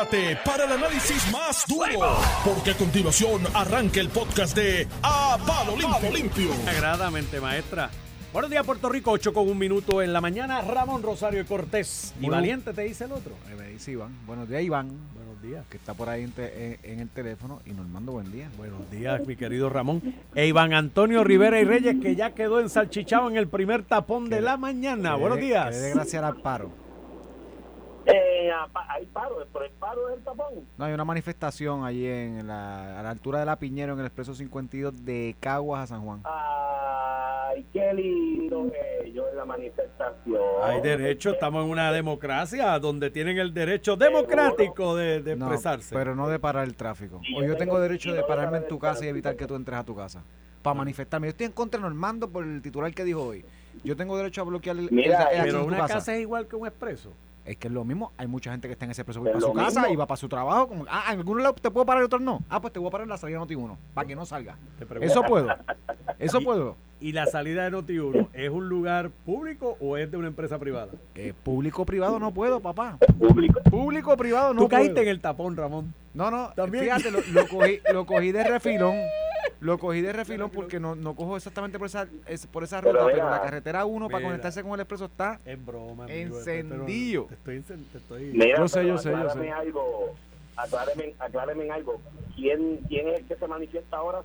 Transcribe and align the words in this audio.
prepárate 0.00 0.36
para 0.44 0.64
el 0.64 0.72
análisis 0.72 1.32
más 1.32 1.64
duro, 1.66 2.18
porque 2.44 2.72
a 2.72 2.74
continuación 2.76 3.40
arranca 3.54 3.98
el 4.00 4.08
podcast 4.10 4.54
de 4.54 4.86
A 5.02 5.38
Palo 5.46 5.74
Limpio. 5.76 6.10
Limpio. 6.12 6.50
Agradamente, 6.68 7.40
maestra. 7.40 7.88
Buenos 8.32 8.50
días, 8.50 8.66
Puerto 8.66 8.90
Rico. 8.90 9.12
8 9.12 9.32
con 9.32 9.48
un 9.48 9.56
minuto 9.56 10.02
en 10.02 10.12
la 10.12 10.20
mañana. 10.20 10.60
Ramón 10.60 11.02
Rosario 11.02 11.46
Cortés. 11.46 12.12
Y 12.18 12.26
Bueno. 12.26 12.34
valiente 12.36 12.74
te 12.74 12.82
dice 12.82 13.04
el 13.04 13.12
otro. 13.12 13.32
Eh, 13.50 13.56
Me 13.58 13.68
dice 13.68 13.92
Iván. 13.92 14.14
Buenos 14.26 14.46
días, 14.48 14.62
Iván. 14.62 14.90
Buenos 15.14 15.40
días. 15.42 15.64
Que 15.70 15.78
está 15.78 15.94
por 15.94 16.10
ahí 16.10 16.24
en, 16.24 16.32
te- 16.32 16.66
en- 16.84 16.92
en 16.92 17.00
el 17.00 17.08
teléfono. 17.08 17.62
Y 17.64 17.70
Normando, 17.70 18.12
buen 18.12 18.30
día. 18.30 18.50
Buenos 18.58 18.90
días, 18.90 19.26
mi 19.26 19.36
querido 19.36 19.70
Ramón. 19.70 20.02
E 20.34 20.46
Iván 20.46 20.74
Antonio 20.74 21.24
Rivera 21.24 21.58
y 21.58 21.64
Reyes, 21.64 21.96
que 22.02 22.14
ya 22.14 22.32
quedó 22.34 22.60
ensalchichado 22.60 23.30
en 23.30 23.38
el 23.38 23.48
primer 23.48 23.82
tapón 23.84 24.28
de 24.28 24.42
la 24.42 24.58
mañana. 24.58 25.14
Buenos 25.14 25.38
días. 25.38 25.74
Dé 25.80 25.90
gracias 25.94 26.22
al 26.22 26.36
paro. 26.42 26.70
Eh, 28.06 28.50
hay 28.88 29.06
paro, 29.06 29.44
pero 29.52 29.64
el 29.64 29.70
paro 29.72 30.08
es 30.10 30.16
el 30.18 30.22
tapón. 30.24 30.54
No, 30.78 30.84
hay 30.84 30.92
una 30.94 31.04
manifestación 31.04 31.84
allí 31.84 32.06
en 32.06 32.46
la, 32.46 33.00
a 33.00 33.02
la 33.02 33.10
altura 33.10 33.40
de 33.40 33.46
la 33.46 33.56
Piñero, 33.58 33.94
en 33.94 34.00
el 34.00 34.06
Expreso 34.06 34.34
52 34.34 35.04
de 35.04 35.34
Caguas 35.40 35.82
a 35.82 35.86
San 35.88 36.04
Juan. 36.04 36.22
Ay, 36.24 37.66
qué 37.72 37.92
lindo 37.94 38.70
ellos 39.04 39.26
en 39.32 39.36
la 39.38 39.44
manifestación. 39.44 40.40
Hay 40.62 40.80
derecho, 40.82 41.30
estamos 41.30 41.64
en 41.64 41.70
una 41.70 41.90
democracia 41.92 42.78
donde 42.78 43.10
tienen 43.10 43.38
el 43.38 43.52
derecho 43.54 43.96
democrático 43.96 44.94
de, 44.94 45.22
de 45.22 45.36
No, 45.36 45.46
expresarse. 45.46 45.94
pero 45.94 46.14
no 46.14 46.28
de 46.28 46.38
parar 46.38 46.64
el 46.64 46.74
tráfico. 46.76 47.20
O 47.36 47.42
yo 47.42 47.56
tengo 47.56 47.80
derecho 47.80 48.12
de 48.12 48.22
pararme 48.22 48.46
parar 48.52 48.62
en 48.62 48.68
tu 48.68 48.78
casa 48.78 49.04
y 49.04 49.08
evitar 49.08 49.36
que 49.36 49.46
tú 49.46 49.54
entres 49.56 49.78
a 49.78 49.84
tu 49.84 49.96
casa. 49.96 50.22
Para 50.62 50.74
manifestarme. 50.74 51.28
Yo 51.28 51.30
estoy 51.30 51.46
en 51.46 51.52
contra 51.52 51.78
de 51.78 51.82
Normando 51.84 52.28
por 52.28 52.44
el 52.44 52.60
titular 52.60 52.92
que 52.92 53.04
dijo 53.04 53.22
hoy. 53.22 53.44
Yo 53.84 53.94
tengo 53.96 54.16
derecho 54.16 54.40
a 54.40 54.44
bloquear 54.44 54.76
el, 54.76 54.90
Mira, 54.90 55.22
el- 55.24 55.34
el 55.34 55.40
acceso 55.40 55.56
Pero 55.58 55.64
una 55.66 55.76
casa. 55.78 55.94
casa 55.94 56.14
es 56.16 56.20
igual 56.22 56.48
que 56.48 56.56
un 56.56 56.66
expreso. 56.66 57.12
Es 57.46 57.56
que 57.56 57.68
es 57.68 57.72
lo 57.72 57.84
mismo. 57.84 58.12
Hay 58.16 58.26
mucha 58.26 58.50
gente 58.50 58.66
que 58.68 58.72
está 58.72 58.84
en 58.86 58.90
ese 58.90 59.02
Es 59.02 59.06
para 59.06 59.14
su 59.40 59.52
casa 59.54 59.80
mismo. 59.82 59.94
y 59.94 59.96
va 59.96 60.06
para 60.06 60.16
su 60.16 60.28
trabajo. 60.28 60.66
Como, 60.68 60.84
ah, 60.90 61.04
en 61.12 61.18
algún 61.20 61.42
lado 61.42 61.54
te 61.54 61.70
puedo 61.70 61.86
parar 61.86 62.02
y 62.02 62.06
otros 62.06 62.20
no. 62.20 62.40
Ah, 62.50 62.60
pues 62.60 62.72
te 62.72 62.78
voy 62.80 62.88
a 62.88 62.90
parar 62.90 63.04
en 63.04 63.10
la 63.10 63.16
salida 63.18 63.38
Noti 63.38 63.54
1 63.54 63.78
para 63.94 64.06
que 64.08 64.16
no 64.16 64.26
salga. 64.26 64.56
Eso 65.00 65.22
puedo. 65.22 65.48
Eso 66.18 66.40
Y- 66.40 66.44
puedo. 66.44 66.76
¿Y 66.98 67.12
la 67.12 67.26
salida 67.26 67.64
de 67.64 67.70
Noti1 67.76 68.28
es 68.32 68.48
un 68.50 68.70
lugar 68.70 69.10
público 69.26 69.76
o 69.80 69.98
es 69.98 70.10
de 70.10 70.16
una 70.16 70.28
empresa 70.28 70.58
privada? 70.58 70.88
Eh, 71.14 71.34
público 71.44 71.84
privado 71.84 72.18
no 72.18 72.32
puedo, 72.32 72.58
papá. 72.60 72.96
Público. 73.18 73.60
Público 73.70 74.16
privado 74.16 74.54
no 74.54 74.62
Tú 74.62 74.68
caíste 74.68 74.94
puedo. 74.94 75.02
en 75.04 75.08
el 75.10 75.20
tapón, 75.20 75.56
Ramón. 75.56 75.92
No, 76.14 76.30
no. 76.30 76.48
También. 76.56 76.84
Fíjate, 76.84 77.10
lo, 77.10 77.18
lo 77.32 77.46
cogí, 77.48 77.80
lo 77.92 78.06
cogí 78.06 78.32
de 78.32 78.44
refilón. 78.44 78.96
Lo 79.60 79.78
cogí 79.78 80.02
de 80.02 80.12
refilón 80.12 80.50
porque 80.50 80.78
no, 80.78 80.94
no 80.94 81.14
cojo 81.14 81.36
exactamente 81.36 81.78
por 81.78 81.86
esa, 81.86 82.06
es- 82.26 82.46
por 82.46 82.62
esa 82.64 82.80
ruta, 82.82 83.06
pero, 83.06 83.30
la 83.30 83.40
carretera 83.42 83.84
1 83.86 84.08
para 84.08 84.22
conectarse 84.24 84.62
con 84.62 84.72
el 84.74 84.80
expreso 84.80 85.06
está. 85.06 85.40
Es 85.44 85.64
broma, 85.64 86.04
amigo. 86.04 86.36
Encendido. 86.38 87.24
Te 87.24 87.34
estoy, 87.34 87.60
te 87.60 87.98
estoy- 87.98 88.24
Mira, 88.34 88.58
Yo 88.58 88.68
sé, 88.68 88.86
yo 88.86 88.98
sé, 88.98 89.10
yo 89.12 89.30
sé. 89.30 89.50
algo, 89.50 90.14
acláreme, 90.56 91.14
acláreme 91.18 91.64
en 91.64 91.72
algo. 91.72 92.00
¿Quién, 92.34 92.80
¿Quién 92.88 93.08
es 93.08 93.20
el 93.20 93.26
que 93.26 93.36
se 93.36 93.46
manifiesta 93.48 93.96
ahora? 93.96 94.22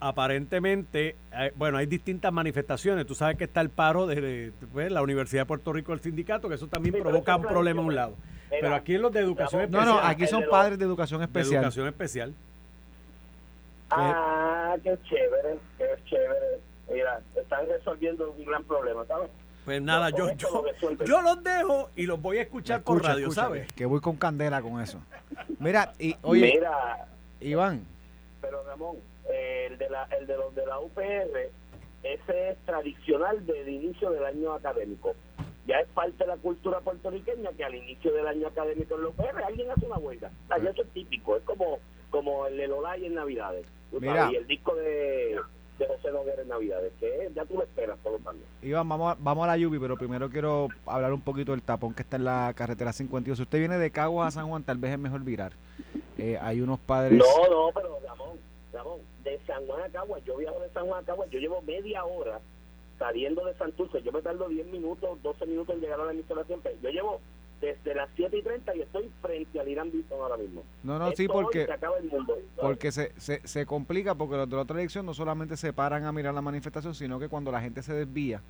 Aparentemente, 0.00 1.14
eh, 1.32 1.52
bueno, 1.54 1.78
hay 1.78 1.86
distintas 1.86 2.32
manifestaciones. 2.32 3.06
Tú 3.06 3.14
sabes 3.14 3.36
que 3.36 3.44
está 3.44 3.60
el 3.60 3.70
paro 3.70 4.08
de, 4.08 4.20
de, 4.20 4.52
pues, 4.72 4.90
la 4.90 5.00
Universidad 5.00 5.42
de 5.42 5.46
Puerto 5.46 5.72
Rico, 5.72 5.92
el 5.92 6.00
sindicato, 6.00 6.48
que 6.48 6.56
eso 6.56 6.66
también 6.66 6.92
Sí, 6.96 7.00
provoca 7.00 7.36
un 7.36 7.42
problema 7.42 7.82
a 7.82 7.84
un 7.84 7.94
lado. 7.94 8.16
Pero 8.50 8.74
aquí 8.74 8.96
en 8.96 9.02
los 9.02 9.12
de 9.12 9.20
educación 9.20 9.60
Ramón, 9.62 9.70
No, 9.72 9.78
especial. 9.80 10.02
no, 10.04 10.08
aquí 10.10 10.26
son 10.26 10.40
de 10.40 10.48
padres 10.48 10.78
de 10.78 10.84
educación 10.84 11.20
de 11.20 11.26
especial. 11.26 11.54
educación 11.62 11.86
especial. 11.86 12.34
Ah, 13.94 14.76
qué 14.82 14.98
chévere, 15.08 15.58
qué 15.78 15.86
chévere. 16.06 16.60
Mira, 16.90 17.20
están 17.34 17.66
resolviendo 17.68 18.30
un 18.30 18.44
gran 18.44 18.64
problema, 18.64 19.04
¿sabes? 19.06 19.30
Pues 19.64 19.80
nada, 19.80 20.10
yo, 20.10 20.30
yo, 20.32 20.64
yo 21.04 21.22
los 21.22 21.42
dejo 21.44 21.90
y 21.94 22.06
los 22.06 22.20
voy 22.20 22.38
a 22.38 22.42
escuchar 22.42 22.82
por 22.82 22.96
Escucha, 22.96 23.12
radio, 23.12 23.26
escucha, 23.28 23.42
¿sabes? 23.42 23.72
Que, 23.72 23.86
voy 23.86 24.00
con 24.00 24.16
candela 24.16 24.60
con 24.60 24.80
eso. 24.80 24.98
Mira, 25.60 25.92
y 26.00 26.16
oye, 26.22 26.54
Mira, 26.54 27.06
Iván, 27.40 27.86
pero 28.40 28.64
Ramón, 28.64 28.96
el 29.32 29.78
de 29.78 29.88
la, 29.88 30.04
el 30.18 30.26
de 30.26 30.36
los 30.36 30.52
de 30.54 30.66
la 30.66 30.80
UPR, 30.80 31.50
ese 32.02 32.50
es 32.50 32.58
tradicional 32.66 33.46
del 33.46 33.68
inicio 33.68 34.10
del 34.10 34.24
año 34.24 34.52
académico. 34.52 35.14
Ya 35.66 35.78
es 35.78 35.88
parte 35.90 36.18
de 36.18 36.26
la 36.26 36.36
cultura 36.38 36.80
puertorriqueña 36.80 37.50
que 37.52 37.64
al 37.64 37.76
inicio 37.76 38.12
del 38.12 38.26
año 38.26 38.48
académico 38.48 38.96
en 38.96 39.02
la 39.02 39.08
UPR 39.10 39.44
alguien 39.44 39.70
hace 39.70 39.86
una 39.86 39.98
huelga. 39.98 40.32
O 40.44 40.48
sea, 40.48 40.58
ya 40.58 40.70
eso 40.70 40.82
es 40.82 40.88
típico, 40.88 41.36
es 41.36 41.44
como, 41.44 41.78
como 42.12 42.46
el 42.46 42.56
de 42.56 42.68
Lolay 42.68 43.04
en 43.06 43.14
Navidades. 43.14 43.66
Mira. 43.90 44.30
y 44.32 44.36
el 44.36 44.46
disco 44.46 44.74
de, 44.76 45.36
de 45.78 45.86
José 45.86 46.12
Noguera 46.12 46.42
en 46.42 46.48
Navidades, 46.48 46.92
que 47.00 47.24
es- 47.26 47.34
ya 47.34 47.44
tú 47.44 47.54
lo 47.54 47.62
esperas 47.64 47.98
todos 48.04 48.20
los 48.20 48.26
años. 48.32 48.44
Iván, 48.62 48.88
vamos 48.88 49.12
a, 49.12 49.16
vamos 49.20 49.44
a 49.44 49.48
la 49.48 49.56
lluvia, 49.58 49.80
pero 49.80 49.96
primero 49.98 50.30
quiero 50.30 50.68
hablar 50.86 51.12
un 51.12 51.20
poquito 51.20 51.50
del 51.52 51.62
tapón 51.62 51.92
que 51.92 52.02
está 52.02 52.16
en 52.16 52.24
la 52.24 52.52
carretera 52.56 52.92
52. 52.92 53.36
Si 53.36 53.42
usted 53.42 53.58
viene 53.58 53.76
de 53.78 53.90
Caguas 53.90 54.28
a 54.28 54.40
San 54.40 54.48
Juan, 54.48 54.62
tal 54.62 54.78
vez 54.78 54.92
es 54.92 54.98
mejor 54.98 55.22
virar. 55.24 55.52
Eh, 56.18 56.38
hay 56.40 56.60
unos 56.60 56.78
padres... 56.78 57.18
No, 57.18 57.48
no, 57.50 57.70
pero 57.74 57.98
Ramón, 58.06 58.38
Ramón, 58.72 59.00
de 59.24 59.38
San 59.46 59.66
Juan 59.66 59.82
a 59.82 59.88
Caguas, 59.88 60.22
yo 60.24 60.36
viajo 60.36 60.60
de 60.60 60.70
San 60.70 60.86
Juan 60.86 61.02
a 61.02 61.06
Caguas, 61.06 61.28
yo 61.30 61.38
llevo 61.40 61.60
media 61.62 62.04
hora 62.04 62.40
saliendo 62.98 63.44
de 63.44 63.54
Santurce, 63.54 64.00
yo 64.02 64.12
me 64.12 64.22
tardo 64.22 64.48
10 64.48 64.66
minutos, 64.68 65.20
12 65.22 65.46
minutos 65.46 65.74
en 65.74 65.80
llegar 65.80 66.00
a 66.00 66.04
la 66.04 66.12
emisora 66.12 66.44
siempre. 66.44 66.76
Yo 66.82 66.90
llevo 66.90 67.20
desde 67.62 67.94
las 67.94 68.10
7 68.16 68.36
y 68.36 68.42
30 68.42 68.76
y 68.76 68.80
estoy 68.82 69.10
frente 69.22 69.60
al 69.60 69.68
Irán 69.68 69.90
Bison 69.92 70.20
ahora 70.20 70.36
mismo. 70.36 70.64
No, 70.82 70.98
no, 70.98 71.12
sí, 71.12 71.22
Esto 71.22 71.32
porque... 71.32 71.64
Se 71.64 71.72
acaba 71.72 71.96
el 71.96 72.10
mundo. 72.10 72.36
Porque 72.60 72.90
se, 72.90 73.12
se, 73.16 73.40
se 73.46 73.64
complica 73.64 74.16
porque 74.16 74.36
los 74.36 74.50
de 74.50 74.56
la 74.56 74.62
otra 74.62 74.78
elección 74.80 75.06
no 75.06 75.14
solamente 75.14 75.56
se 75.56 75.72
paran 75.72 76.04
a 76.04 76.12
mirar 76.12 76.34
la 76.34 76.42
manifestación, 76.42 76.94
sino 76.94 77.20
que 77.20 77.28
cuando 77.28 77.52
la 77.52 77.60
gente 77.60 77.82
se 77.82 77.94
desvía, 77.94 78.42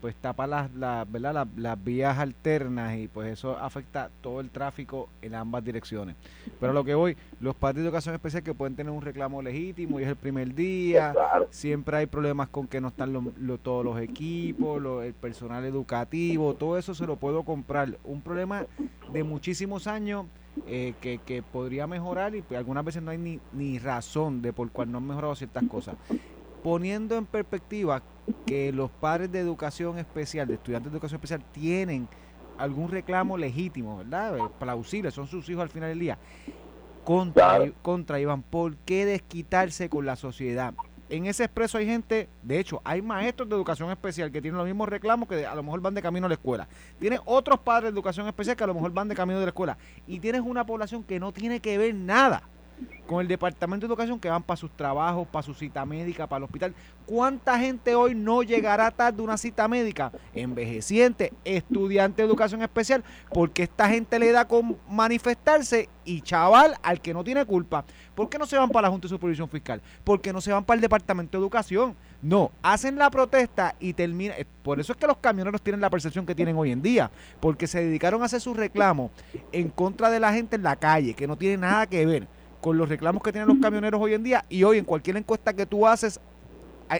pues 0.00 0.16
tapa 0.16 0.46
las, 0.46 0.72
las, 0.74 1.10
¿verdad? 1.10 1.34
las, 1.34 1.48
las 1.56 1.84
vías 1.84 2.18
alternas 2.18 2.96
y 2.96 3.08
pues 3.08 3.32
eso 3.32 3.56
afecta 3.58 4.10
todo 4.20 4.40
el 4.40 4.50
tráfico 4.50 5.08
en 5.22 5.34
ambas 5.34 5.62
direcciones. 5.64 6.16
Pero 6.58 6.72
a 6.72 6.74
lo 6.74 6.84
que 6.84 6.94
voy, 6.94 7.16
los 7.40 7.54
padres 7.54 7.82
de 7.82 7.88
educación 7.88 8.14
especial 8.14 8.42
que 8.42 8.54
pueden 8.54 8.76
tener 8.76 8.92
un 8.92 9.02
reclamo 9.02 9.42
legítimo 9.42 10.00
y 10.00 10.04
es 10.04 10.08
el 10.08 10.16
primer 10.16 10.54
día, 10.54 11.12
siempre 11.50 11.98
hay 11.98 12.06
problemas 12.06 12.48
con 12.48 12.66
que 12.66 12.80
no 12.80 12.88
están 12.88 13.12
lo- 13.12 13.58
todos 13.58 13.84
los 13.84 14.00
equipos, 14.00 14.80
lo- 14.80 15.02
el 15.02 15.12
personal 15.14 15.64
educativo, 15.64 16.54
todo 16.54 16.78
eso 16.78 16.94
se 16.94 17.06
lo 17.06 17.16
puedo 17.16 17.42
comprar. 17.42 17.98
Un 18.04 18.22
problema 18.22 18.64
de 19.12 19.24
muchísimos 19.24 19.86
años 19.86 20.26
eh, 20.66 20.94
que, 21.00 21.18
que 21.24 21.42
podría 21.42 21.86
mejorar 21.86 22.34
y 22.34 22.42
pues, 22.42 22.58
algunas 22.58 22.84
veces 22.84 23.02
no 23.02 23.10
hay 23.10 23.18
ni, 23.18 23.38
ni 23.52 23.78
razón 23.78 24.42
de 24.42 24.52
por 24.52 24.70
cuál 24.70 24.90
no 24.90 24.98
han 24.98 25.06
mejorado 25.06 25.34
ciertas 25.34 25.64
cosas. 25.64 25.96
Poniendo 26.62 27.16
en 27.16 27.26
perspectiva 27.26 28.02
que 28.46 28.72
los 28.72 28.90
padres 28.90 29.32
de 29.32 29.40
educación 29.40 29.98
especial, 29.98 30.46
de 30.46 30.54
estudiantes 30.54 30.92
de 30.92 30.96
educación 30.96 31.16
especial, 31.18 31.42
tienen 31.52 32.08
algún 32.58 32.90
reclamo 32.90 33.38
legítimo, 33.38 33.98
¿verdad? 33.98 34.36
Eh, 34.38 34.42
Plausible, 34.58 35.10
son 35.10 35.26
sus 35.26 35.48
hijos 35.48 35.62
al 35.62 35.70
final 35.70 35.88
del 35.88 35.98
día. 35.98 36.18
Contra, 37.04 37.56
Claro. 37.56 37.72
contra 37.82 38.20
Iván, 38.20 38.42
¿por 38.42 38.76
qué 38.76 39.06
desquitarse 39.06 39.88
con 39.88 40.04
la 40.04 40.16
sociedad? 40.16 40.74
En 41.08 41.26
ese 41.26 41.44
expreso 41.44 41.78
hay 41.78 41.86
gente, 41.86 42.28
de 42.42 42.60
hecho, 42.60 42.80
hay 42.84 43.02
maestros 43.02 43.48
de 43.48 43.56
educación 43.56 43.90
especial 43.90 44.30
que 44.30 44.40
tienen 44.40 44.58
los 44.58 44.66
mismos 44.66 44.88
reclamos 44.88 45.28
que 45.28 45.44
a 45.44 45.54
lo 45.56 45.62
mejor 45.64 45.80
van 45.80 45.94
de 45.94 46.02
camino 46.02 46.26
a 46.26 46.28
la 46.28 46.34
escuela. 46.34 46.68
Tienes 47.00 47.20
otros 47.24 47.58
padres 47.60 47.90
de 47.90 47.96
educación 47.96 48.28
especial 48.28 48.54
que 48.54 48.62
a 48.62 48.66
lo 48.68 48.74
mejor 48.74 48.92
van 48.92 49.08
de 49.08 49.16
camino 49.16 49.40
de 49.40 49.46
la 49.46 49.50
escuela. 49.50 49.76
Y 50.06 50.20
tienes 50.20 50.42
una 50.42 50.64
población 50.64 51.02
que 51.02 51.18
no 51.18 51.32
tiene 51.32 51.58
que 51.58 51.78
ver 51.78 51.94
nada 51.94 52.42
con 53.06 53.20
el 53.20 53.28
departamento 53.28 53.86
de 53.86 53.92
educación 53.92 54.20
que 54.20 54.28
van 54.28 54.42
para 54.42 54.56
sus 54.56 54.70
trabajos, 54.70 55.26
para 55.26 55.42
su 55.42 55.52
cita 55.52 55.84
médica, 55.84 56.28
para 56.28 56.38
el 56.38 56.44
hospital. 56.44 56.74
¿Cuánta 57.06 57.58
gente 57.58 57.96
hoy 57.96 58.14
no 58.14 58.44
llegará 58.44 58.88
tarde 58.92 59.20
a 59.20 59.24
una 59.24 59.36
cita 59.36 59.66
médica? 59.66 60.12
Envejeciente, 60.32 61.32
estudiante 61.44 62.22
de 62.22 62.28
educación 62.28 62.62
especial, 62.62 63.02
porque 63.32 63.64
esta 63.64 63.88
gente 63.88 64.16
le 64.18 64.30
da 64.30 64.46
con 64.46 64.76
manifestarse 64.88 65.88
y 66.04 66.20
chaval 66.20 66.76
al 66.82 67.00
que 67.00 67.12
no 67.12 67.24
tiene 67.24 67.44
culpa. 67.44 67.84
¿Por 68.14 68.28
qué 68.28 68.38
no 68.38 68.46
se 68.46 68.56
van 68.56 68.70
para 68.70 68.82
la 68.86 68.90
Junta 68.92 69.08
de 69.08 69.14
Supervisión 69.14 69.48
Fiscal? 69.48 69.82
Porque 70.04 70.32
no 70.32 70.40
se 70.40 70.52
van 70.52 70.64
para 70.64 70.76
el 70.76 70.80
Departamento 70.80 71.36
de 71.36 71.42
Educación. 71.42 71.96
No, 72.22 72.52
hacen 72.62 72.96
la 72.96 73.10
protesta 73.10 73.74
y 73.80 73.92
termina. 73.92 74.34
eh, 74.36 74.46
Por 74.62 74.78
eso 74.78 74.92
es 74.92 74.98
que 74.98 75.06
los 75.08 75.16
camioneros 75.16 75.62
tienen 75.62 75.80
la 75.80 75.90
percepción 75.90 76.24
que 76.24 76.34
tienen 76.36 76.56
hoy 76.56 76.70
en 76.70 76.80
día, 76.80 77.10
porque 77.40 77.66
se 77.66 77.82
dedicaron 77.82 78.22
a 78.22 78.26
hacer 78.26 78.40
sus 78.40 78.56
reclamos 78.56 79.10
en 79.50 79.68
contra 79.68 80.10
de 80.10 80.20
la 80.20 80.32
gente 80.32 80.54
en 80.54 80.62
la 80.62 80.76
calle, 80.76 81.14
que 81.14 81.26
no 81.26 81.36
tiene 81.36 81.56
nada 81.56 81.86
que 81.86 82.06
ver 82.06 82.28
con 82.60 82.76
los 82.76 82.88
reclamos 82.88 83.22
que 83.22 83.32
tienen 83.32 83.48
los 83.48 83.58
camioneros 83.58 84.00
hoy 84.00 84.14
en 84.14 84.22
día. 84.22 84.44
Y 84.48 84.64
hoy 84.64 84.78
en 84.78 84.84
cualquier 84.84 85.16
encuesta 85.16 85.52
que 85.54 85.66
tú 85.66 85.86
haces, 85.86 86.20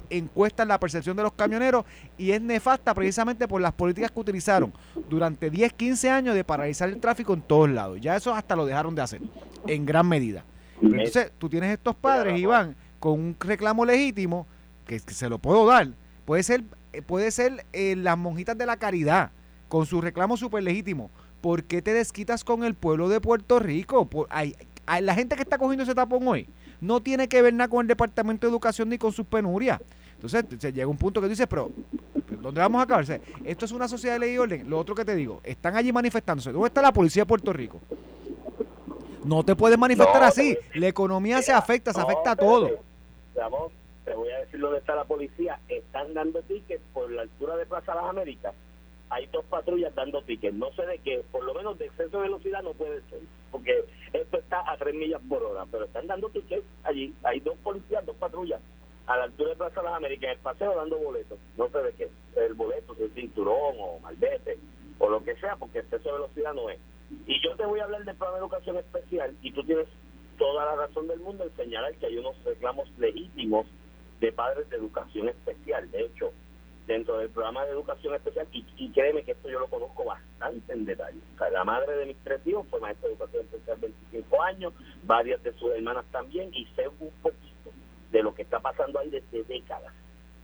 encuestan 0.08 0.68
la 0.68 0.78
percepción 0.78 1.16
de 1.16 1.24
los 1.24 1.32
camioneros 1.32 1.84
y 2.16 2.30
es 2.30 2.40
nefasta 2.40 2.94
precisamente 2.94 3.48
por 3.48 3.60
las 3.60 3.72
políticas 3.72 4.10
que 4.12 4.20
utilizaron 4.20 4.72
durante 5.08 5.50
10, 5.50 5.72
15 5.72 6.10
años 6.10 6.34
de 6.36 6.44
paralizar 6.44 6.88
el 6.88 7.00
tráfico 7.00 7.34
en 7.34 7.42
todos 7.42 7.68
lados. 7.70 7.98
Ya 8.00 8.14
eso 8.16 8.32
hasta 8.32 8.54
lo 8.54 8.66
dejaron 8.66 8.94
de 8.94 9.02
hacer, 9.02 9.20
en 9.66 9.84
gran 9.84 10.08
medida. 10.08 10.44
Entonces 10.80 11.32
tú 11.38 11.48
tienes 11.48 11.72
estos 11.72 11.96
padres. 11.96 12.38
Iván, 12.38 12.76
con 13.00 13.12
un 13.18 13.36
reclamo 13.40 13.84
legítimo, 13.84 14.46
que, 14.86 15.00
que 15.00 15.12
se 15.14 15.28
lo 15.28 15.38
puedo 15.38 15.66
dar. 15.66 15.88
Puede 16.24 16.42
ser, 16.44 16.62
eh, 16.92 17.02
puede 17.02 17.30
ser 17.32 17.66
eh, 17.72 17.96
las 17.96 18.16
monjitas 18.16 18.56
de 18.56 18.66
la 18.66 18.76
caridad, 18.76 19.32
con 19.68 19.86
su 19.86 20.00
reclamo 20.00 20.36
súper 20.36 20.62
legítimo. 20.62 21.10
¿Por 21.40 21.64
qué 21.64 21.82
te 21.82 21.92
desquitas 21.94 22.44
con 22.44 22.64
el 22.64 22.74
pueblo 22.74 23.08
de 23.08 23.20
Puerto 23.20 23.58
Rico? 23.58 24.04
Por, 24.06 24.26
hay- 24.30 24.54
la 25.00 25.14
gente 25.14 25.36
que 25.36 25.42
está 25.42 25.58
cogiendo 25.58 25.84
ese 25.84 25.94
tapón 25.94 26.26
hoy 26.26 26.48
no 26.80 27.00
tiene 27.00 27.28
que 27.28 27.42
ver 27.42 27.54
nada 27.54 27.68
con 27.68 27.82
el 27.82 27.86
Departamento 27.86 28.46
de 28.46 28.50
Educación 28.50 28.88
ni 28.88 28.98
con 28.98 29.12
sus 29.12 29.26
penurias. 29.26 29.80
Entonces 30.14 30.44
se 30.58 30.72
llega 30.72 30.86
un 30.86 30.96
punto 30.96 31.20
que 31.20 31.26
tú 31.26 31.30
dices, 31.30 31.46
pero 31.48 31.70
¿dónde 32.40 32.60
vamos 32.60 32.80
a 32.80 32.84
acabar? 32.84 33.04
O 33.04 33.06
sea, 33.06 33.20
esto 33.44 33.64
es 33.64 33.72
una 33.72 33.88
sociedad 33.88 34.14
de 34.14 34.20
ley 34.20 34.34
y 34.34 34.38
orden. 34.38 34.68
Lo 34.68 34.78
otro 34.78 34.94
que 34.94 35.04
te 35.04 35.14
digo, 35.14 35.40
están 35.44 35.76
allí 35.76 35.92
manifestándose. 35.92 36.52
¿Dónde 36.52 36.68
está 36.68 36.82
la 36.82 36.92
policía 36.92 37.22
de 37.22 37.26
Puerto 37.26 37.52
Rico? 37.52 37.80
No 39.24 39.44
te 39.44 39.54
puedes 39.54 39.78
manifestar 39.78 40.20
No, 40.20 40.26
así. 40.28 40.56
La 40.74 40.88
economía 40.88 41.40
se 41.42 41.52
afecta, 41.52 41.92
se 41.92 42.00
no, 42.00 42.04
afecta 42.06 42.32
a 42.32 42.36
todo. 42.36 42.70
Ramón, 43.34 43.68
te 44.04 44.14
voy 44.14 44.30
a 44.30 44.40
decir 44.40 44.60
dónde 44.60 44.78
está 44.78 44.94
la 44.94 45.04
policía. 45.04 45.60
Están 45.68 46.14
dando 46.14 46.42
tickets 46.42 46.82
por 46.92 47.10
la 47.10 47.22
altura 47.22 47.56
de 47.56 47.66
Plaza 47.66 47.94
Las 47.94 48.04
Américas. 48.04 48.54
Hay 49.10 49.26
dos 49.26 49.44
patrullas 49.46 49.94
dando 49.94 50.22
tickets. 50.22 50.54
No 50.54 50.72
sé 50.72 50.86
de 50.86 50.98
qué, 50.98 51.24
por 51.30 51.44
lo 51.44 51.54
menos 51.54 51.78
de 51.78 51.86
exceso 51.86 52.18
de 52.18 52.24
velocidad 52.24 52.62
no 52.62 52.72
puede 52.74 53.02
ser, 53.10 53.20
porque 53.50 53.84
esto 54.12 54.38
está 54.38 54.62
a 54.70 54.76
tres 54.76 54.94
millas 54.94 55.20
por 55.28 55.42
hora. 55.42 55.66
Pero 55.70 55.84
están 55.84 56.06
dando 56.06 56.28
tickets 56.30 56.64
allí. 56.84 57.12
Hay 57.24 57.40
dos 57.40 57.58
policías, 57.58 58.06
dos 58.06 58.16
patrullas 58.16 58.60
a 59.06 59.16
la 59.16 59.24
altura 59.24 59.50
de 59.50 59.56
Plaza 59.56 59.82
Las 59.82 59.94
Américas, 59.94 60.24
en 60.24 60.30
el 60.30 60.38
paseo 60.38 60.76
dando 60.76 60.96
boletos. 60.98 61.38
No 61.56 61.68
sé 61.70 61.78
de 61.78 61.92
qué, 61.94 62.10
el 62.36 62.54
boleto, 62.54 62.94
si 62.94 63.02
es 63.02 63.12
cinturón 63.14 63.74
o 63.80 63.98
malvete 63.98 64.58
o 65.00 65.08
lo 65.08 65.24
que 65.24 65.34
sea, 65.36 65.56
porque 65.56 65.80
exceso 65.80 66.08
de 66.08 66.12
velocidad 66.12 66.54
no 66.54 66.70
es. 66.70 66.78
Y 67.26 67.42
yo 67.42 67.56
te 67.56 67.66
voy 67.66 67.80
a 67.80 67.84
hablar 67.84 68.04
del 68.04 68.16
programa 68.16 68.38
de 68.38 68.44
educación 68.44 68.76
especial 68.76 69.36
y 69.42 69.50
tú 69.50 69.64
tienes 69.64 69.88
toda 70.38 70.64
la 70.64 70.86
razón 70.86 71.08
del 71.08 71.18
mundo 71.18 71.42
en 71.44 71.56
señalar 71.56 71.94
que 71.96 72.06
hay 72.06 72.18
unos 72.18 72.36
reclamos 72.44 72.88
legítimos 72.98 73.66
de 74.20 74.32
padres 74.32 74.68
de 74.70 74.76
educación 74.76 75.28
especial. 75.28 75.90
De 75.90 76.02
hecho, 76.02 76.32
dentro 76.90 77.18
del 77.18 77.30
programa 77.30 77.64
de 77.64 77.70
educación 77.70 78.16
especial, 78.16 78.48
y, 78.52 78.90
créeme 78.90 79.22
que 79.22 79.32
esto 79.32 79.48
yo 79.48 79.60
lo 79.60 79.68
conozco 79.68 80.04
bastante 80.04 80.72
en 80.72 80.84
detalle. 80.84 81.20
La 81.52 81.62
madre 81.62 81.94
de 81.96 82.06
mis 82.06 82.16
tres 82.24 82.44
hijos 82.44 82.66
fue 82.68 82.80
maestra 82.80 83.08
de 83.08 83.14
educación 83.14 83.44
especial 83.44 83.78
25 83.80 84.42
años, 84.42 84.72
varias 85.04 85.40
de 85.44 85.52
sus 85.52 85.70
hermanas 85.72 86.04
también, 86.10 86.50
y 86.52 86.66
sé 86.74 86.88
un 86.88 87.12
poquito 87.22 87.70
de 88.10 88.22
lo 88.24 88.34
que 88.34 88.42
está 88.42 88.58
pasando 88.58 88.98
ahí 88.98 89.08
desde 89.08 89.44
décadas 89.44 89.94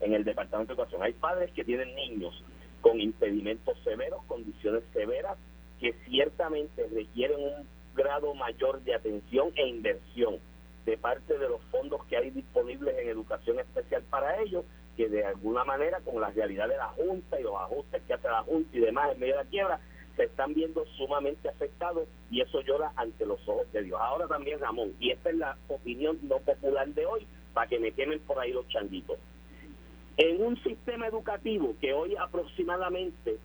en 0.00 0.14
el 0.14 0.22
Departamento 0.22 0.72
de 0.72 0.75
Educación. 0.75 1.02
Hay 1.02 1.14
padres 1.14 1.50
que 1.50 1.64
tienen 1.64 1.93
niños 1.96 2.40
con 2.81 3.00
impedimentos 3.00 3.76
severos, 3.82 4.22
condiciones 4.26 4.84
severas, 4.93 5.37
que 5.81 5.94
ciertamente 6.08 6.87
requieren 6.94 7.40
un 7.40 7.66
grado 7.96 8.34
mayor 8.34 8.81
de 8.82 8.94
atención 8.94 9.50
e 9.56 9.66
inversión 9.66 10.38
de 10.84 10.96
parte 10.96 11.37
de 11.37 11.48
los 11.48 11.60
fondos 11.72 12.04
que 12.04 12.16
hay 12.16 12.31
disponibles 12.31 12.96
en 12.98 13.08
educación 13.08 13.58
especial 13.58 14.04
para 14.08 14.40
ellos, 14.43 14.64
que 14.96 15.08
de 15.08 15.25
alguna 15.25 15.64
manera 15.64 16.00
con 16.00 16.20
la 16.20 16.31
realidad 16.31 16.69
de 16.69 16.76
la 16.76 16.88
Junta 16.88 17.38
y 17.38 17.43
los 17.43 17.54
ajustes 17.54 18.02
que 18.06 18.14
hace 18.14 18.28
la 18.28 18.43
Junta 18.43 18.76
y 18.76 18.81
demás 18.81 19.12
en 19.12 19.20
medio 19.20 19.37
de 19.37 19.44
la 19.44 19.50
quiebra, 19.50 19.81
se 20.16 20.25
están 20.25 20.54
viendo 20.54 20.84
sumamente 20.96 21.48
afectados 21.48 22.08
y 22.31 22.40
eso 22.40 22.60
llora 22.62 22.93
ante 22.96 23.26
los 23.26 23.38
ojos 23.46 23.70
de 23.72 23.82
Dios. 23.82 24.00
Ahora 24.00 24.26
también, 24.26 24.58
Ramón, 24.58 24.94
y 24.98 25.10
esta 25.10 25.31
es 25.31 25.37
la 25.37 25.56
opinión 25.69 26.19
no 26.22 26.38
popular 26.38 26.88
de 26.88 27.04
hoy, 27.04 27.26
para 27.52 27.69
que 27.69 27.78
me 27.78 27.93
quemen 27.93 28.20
por 28.20 28.38
ahí 28.38 28.52
los 28.52 28.66
changuitos. 28.69 29.19
En 30.16 30.43
un 30.43 30.56
sistema 30.62 31.06
educativo 31.06 31.75
que 31.81 31.93
hoy 31.93 32.16
aproximadamente 32.16 33.38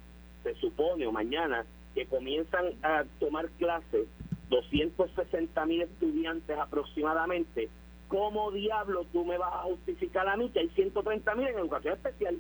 se 0.44 0.56
supone 0.56 1.06
o 1.06 1.12
mañana 1.12 1.66
que 1.94 2.06
comienzan 2.06 2.74
a 2.84 3.04
tomar 3.20 3.50
clases 3.52 4.08
260 4.50 5.66
mil 5.66 5.82
estudiantes 5.82 6.58
aproximadamente, 6.58 7.70
¿cómo 8.12 8.52
diablo 8.52 9.06
tú 9.14 9.24
me 9.24 9.38
vas 9.38 9.54
a 9.54 9.64
justificar 9.64 10.28
a 10.28 10.36
mí 10.36 10.50
que 10.50 10.60
hay 10.60 10.70
130 10.72 11.34
mil 11.36 11.48
en 11.48 11.60
educación 11.60 11.94
especial? 11.94 12.38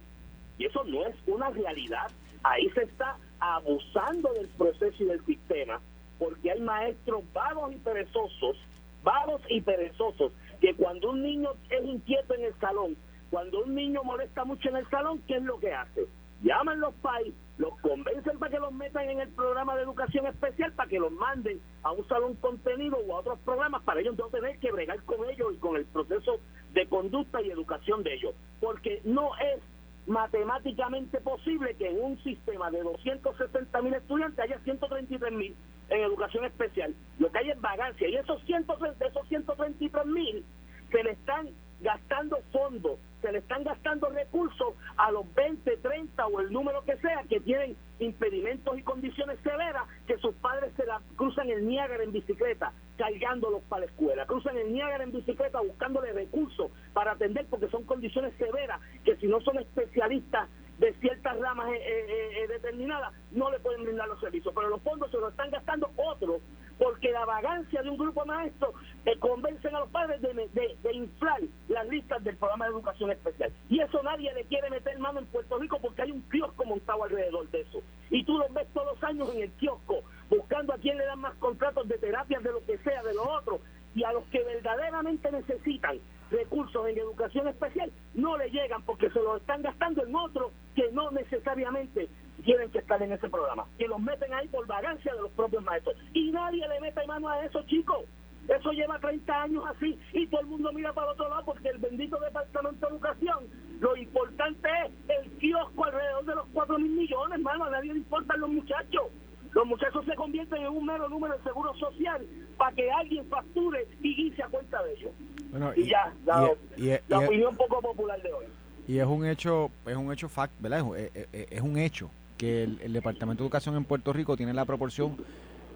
Y 0.57 0.65
eso 0.65 0.83
no 0.83 1.05
es 1.05 1.15
una 1.27 1.49
realidad. 1.49 2.11
Ahí 2.43 2.69
se 2.71 2.83
está 2.83 3.17
abusando 3.39 4.33
del 4.33 4.49
proceso 4.49 5.01
y 5.01 5.05
del 5.05 5.25
sistema, 5.25 5.79
porque 6.19 6.51
hay 6.51 6.59
maestros 6.59 7.23
vagos 7.31 7.73
y 7.73 7.77
perezosos, 7.77 8.57
vagos 9.01 9.41
y 9.47 9.61
perezosos, 9.61 10.33
que 10.59 10.75
cuando 10.75 11.11
un 11.11 11.23
niño 11.23 11.51
es 11.69 11.85
inquieto 11.85 12.35
en 12.35 12.43
el 12.43 12.59
salón, 12.59 12.97
cuando 13.29 13.63
un 13.63 13.73
niño 13.73 14.03
molesta 14.03 14.43
mucho 14.43 14.67
en 14.67 14.75
el 14.75 14.89
salón, 14.89 15.23
¿qué 15.25 15.37
es 15.37 15.43
lo 15.43 15.57
que 15.57 15.73
hace? 15.73 16.05
Llaman 16.43 16.79
los 16.79 16.93
pais, 16.95 17.33
los 17.57 17.77
convencen 17.81 18.39
para 18.39 18.51
que 18.51 18.59
los 18.59 18.73
metan 18.73 19.07
en 19.09 19.19
el 19.19 19.29
programa 19.29 19.75
de 19.75 19.83
educación 19.83 20.25
especial, 20.25 20.73
para 20.73 20.89
que 20.89 20.99
los 20.99 21.11
manden 21.11 21.61
a 21.83 21.91
un 21.91 22.07
salón 22.07 22.35
contenido 22.35 22.97
o 22.97 23.15
a 23.15 23.19
otros 23.19 23.39
programas, 23.39 23.83
para 23.83 24.01
ellos 24.01 24.17
no 24.17 24.27
tener 24.27 24.57
que 24.57 24.71
bregar 24.71 25.03
con 25.03 25.29
ellos 25.29 25.53
y 25.53 25.57
con 25.57 25.75
el 25.75 25.85
proceso 25.85 26.39
de 26.73 26.87
conducta 26.87 27.41
y 27.41 27.51
educación 27.51 28.01
de 28.01 28.15
ellos. 28.15 28.33
Porque 28.59 29.01
no 29.03 29.29
es 29.37 29.61
matemáticamente 30.07 31.21
posible 31.21 31.75
que 31.75 31.89
en 31.89 32.01
un 32.01 32.23
sistema 32.23 32.71
de 32.71 32.81
260 32.81 33.81
mil 33.81 33.93
estudiantes 33.93 34.39
haya 34.39 34.59
133 34.59 35.31
mil 35.31 35.55
en 35.89 36.01
educación 36.01 36.45
especial. 36.45 36.95
Lo 37.19 37.31
que 37.31 37.37
hay 37.37 37.51
es 37.51 37.61
vagancia 37.61 38.07
y 38.07 38.15
esos, 38.15 38.41
100, 38.45 38.65
esos 38.99 39.27
133 39.27 40.05
mil 40.07 40.43
se 40.91 41.03
le 41.03 41.11
están 41.11 41.49
gastando 41.81 42.39
fondos, 42.51 42.99
se 43.21 43.31
le 43.31 43.39
están 43.39 43.63
gastando 43.63 44.09
recursos 44.09 44.73
a 44.97 45.11
los 45.11 45.31
20, 45.35 45.77
30 45.77 46.27
o 46.27 46.39
el 46.39 46.51
número 46.51 46.83
que 46.83 46.97
sea 46.97 47.23
que 47.29 47.39
tienen 47.39 47.75
impedimentos 47.99 48.77
y 48.77 48.83
condiciones 48.83 49.39
severas 49.43 49.83
que 50.07 50.17
sus 50.17 50.33
padres 50.35 50.71
se 50.75 50.85
la 50.85 51.01
cruzan 51.15 51.49
el 51.49 51.67
Niágara 51.67 52.03
en 52.03 52.11
bicicleta 52.11 52.73
cargándolos 52.97 53.63
para 53.63 53.81
la 53.81 53.91
escuela, 53.91 54.25
cruzan 54.25 54.57
el 54.57 54.73
Niágara 54.73 55.03
en 55.03 55.11
bicicleta 55.11 55.59
buscándole 55.59 56.13
recursos 56.13 56.71
para 56.93 57.13
atender 57.13 57.45
porque 57.49 57.67
son 57.69 57.83
condiciones 57.83 58.33
severas 58.37 58.79
que 59.03 59.15
si 59.17 59.27
no 59.27 59.41
son 59.41 59.59
especialistas 59.59 60.49
de 60.77 60.93
ciertas 60.93 61.37
ramas 61.39 61.69
eh, 61.69 61.77
eh, 61.77 62.43
eh, 62.43 62.47
determinadas 62.47 63.13
no 63.31 63.51
le 63.51 63.59
pueden 63.59 63.83
brindar 63.83 64.07
los 64.07 64.19
servicios, 64.19 64.53
pero 64.53 64.69
los 64.69 64.81
fondos 64.81 65.11
se 65.11 65.17
los 65.17 65.31
están 65.31 65.51
gastando 65.51 65.91
otros 65.95 66.41
porque 66.81 67.11
la 67.11 67.25
vagancia 67.25 67.83
de 67.83 67.91
un 67.91 67.97
grupo 67.97 68.25
maestro 68.25 68.73
eh, 69.05 69.15
convencen 69.19 69.75
a 69.75 69.81
los 69.81 69.89
padres 69.89 70.19
de, 70.19 70.33
de, 70.33 70.75
de, 70.81 70.93
inflar 70.93 71.39
las 71.67 71.87
listas 71.87 72.23
del 72.23 72.35
programa 72.37 72.65
de 72.65 72.71
educación 72.71 73.11
especial. 73.11 73.53
Y 73.69 73.79
eso 73.81 74.01
nadie 74.01 74.33
le 74.33 74.45
quiere 74.45 74.67
meter 74.71 74.97
mano 74.97 75.19
en 75.19 75.27
Puerto 75.27 75.59
Rico 75.59 75.77
porque 75.79 76.01
hay 76.01 76.11
un 76.11 76.23
kiosco 76.23 76.65
montado 76.65 77.03
alrededor 77.03 77.47
de 77.51 77.61
eso. 77.61 77.83
Y 78.09 78.23
tú 78.23 78.35
los 78.39 78.51
ves 78.51 78.67
todos 78.73 78.95
los 78.95 79.03
años 79.03 79.29
en 79.35 79.43
el 79.43 79.51
kiosco, 79.51 80.01
buscando 80.27 80.73
a 80.73 80.79
quién 80.79 80.97
le 80.97 81.05
dan 81.05 81.19
más 81.19 81.35
contratos 81.35 81.87
de 81.87 81.99
terapias, 81.99 82.41
de 82.41 82.51
lo 82.51 82.65
que 82.65 82.79
sea, 82.79 83.03
de 83.03 83.13
lo 83.13 83.29
otro. 83.29 83.59
Y 83.93 84.03
a 84.03 84.11
los 84.11 84.23
que 84.31 84.43
verdaderamente 84.43 85.31
necesitan 85.31 85.99
recursos 86.31 86.87
en 86.87 86.97
educación 86.97 87.47
especial, 87.47 87.91
no 88.15 88.37
le 88.37 88.49
llegan 88.49 88.81
porque 88.83 89.11
se 89.11 89.21
los 89.21 89.39
están 89.39 89.61
gastando 89.61 90.03
en 90.03 90.15
otros 90.15 90.51
que 90.73 90.89
no 90.93 91.11
necesariamente 91.11 92.09
tienen 92.43 92.71
que 92.71 92.79
estar 92.79 93.01
en 93.01 93.11
ese 93.11 93.29
programa, 93.29 93.65
que 93.77 93.87
los 93.87 93.99
meten 93.99 94.33
ahí 94.33 94.47
por 94.47 94.65
vagancia 94.67 95.13
de 95.13 95.21
los 95.21 95.31
propios 95.31 95.63
maestros. 95.63 95.95
Y 96.13 96.31
nadie 96.31 96.67
le 96.67 96.79
mete 96.79 97.05
mano 97.07 97.29
a 97.29 97.45
eso, 97.45 97.61
chicos. 97.63 98.05
Eso 98.47 98.71
lleva 98.71 98.99
30 98.99 99.43
años 99.43 99.63
así 99.67 99.97
y 100.13 100.27
todo 100.27 100.41
el 100.41 100.47
mundo 100.47 100.71
mira 100.73 100.91
para 100.93 101.07
el 101.07 101.13
otro 101.13 101.29
lado 101.29 101.45
porque 101.45 101.69
el 101.69 101.77
bendito 101.77 102.19
Departamento 102.19 102.87
de 102.87 102.93
Educación, 102.93 103.37
lo 103.79 103.95
importante 103.95 104.67
es 104.83 104.91
el 105.23 105.31
kiosco 105.37 105.85
alrededor 105.85 106.25
de 106.25 106.35
los 106.35 106.47
4 106.51 106.79
mil 106.79 106.91
millones, 106.91 107.37
hermano, 107.37 107.65
a 107.65 107.69
nadie 107.69 107.93
le 107.93 107.99
importan 107.99 108.39
los 108.39 108.49
muchachos. 108.49 109.03
Los 109.51 109.65
muchachos 109.67 110.05
se 110.05 110.15
convierten 110.15 110.63
en 110.63 110.69
un 110.69 110.85
mero 110.85 111.07
número 111.07 111.37
de 111.37 111.43
seguro 111.43 111.73
social 111.75 112.25
para 112.57 112.75
que 112.75 112.89
alguien 112.91 113.25
facture 113.27 113.85
y 114.01 114.15
guise 114.15 114.41
a 114.43 114.47
cuenta 114.47 114.81
de 114.83 114.93
ellos. 114.93 115.11
Bueno, 115.51 115.73
y, 115.75 115.89
ya, 115.89 116.13
la, 116.25 116.51
y, 116.77 116.91
y, 116.91 116.99
la 117.09 117.19
opinión 117.19 117.55
poco 117.55 117.81
popular 117.81 118.21
de 118.21 118.33
hoy. 118.33 118.45
Y 118.87 118.99
es 118.99 119.05
un 119.05 119.25
hecho, 119.25 119.69
es 119.85 119.95
un 120.11 120.13
hecho 120.13 120.29
fact, 120.29 120.53
¿verdad? 120.59 120.85
Es, 120.97 121.11
es, 121.15 121.47
es 121.51 121.61
un 121.61 121.77
hecho 121.77 122.09
que 122.37 122.63
el, 122.63 122.79
el, 122.81 122.93
Departamento 122.93 123.43
de 123.43 123.47
Educación 123.47 123.75
en 123.75 123.85
Puerto 123.85 124.11
Rico 124.13 124.35
tiene 124.35 124.53
la 124.53 124.65
proporción 124.65 125.15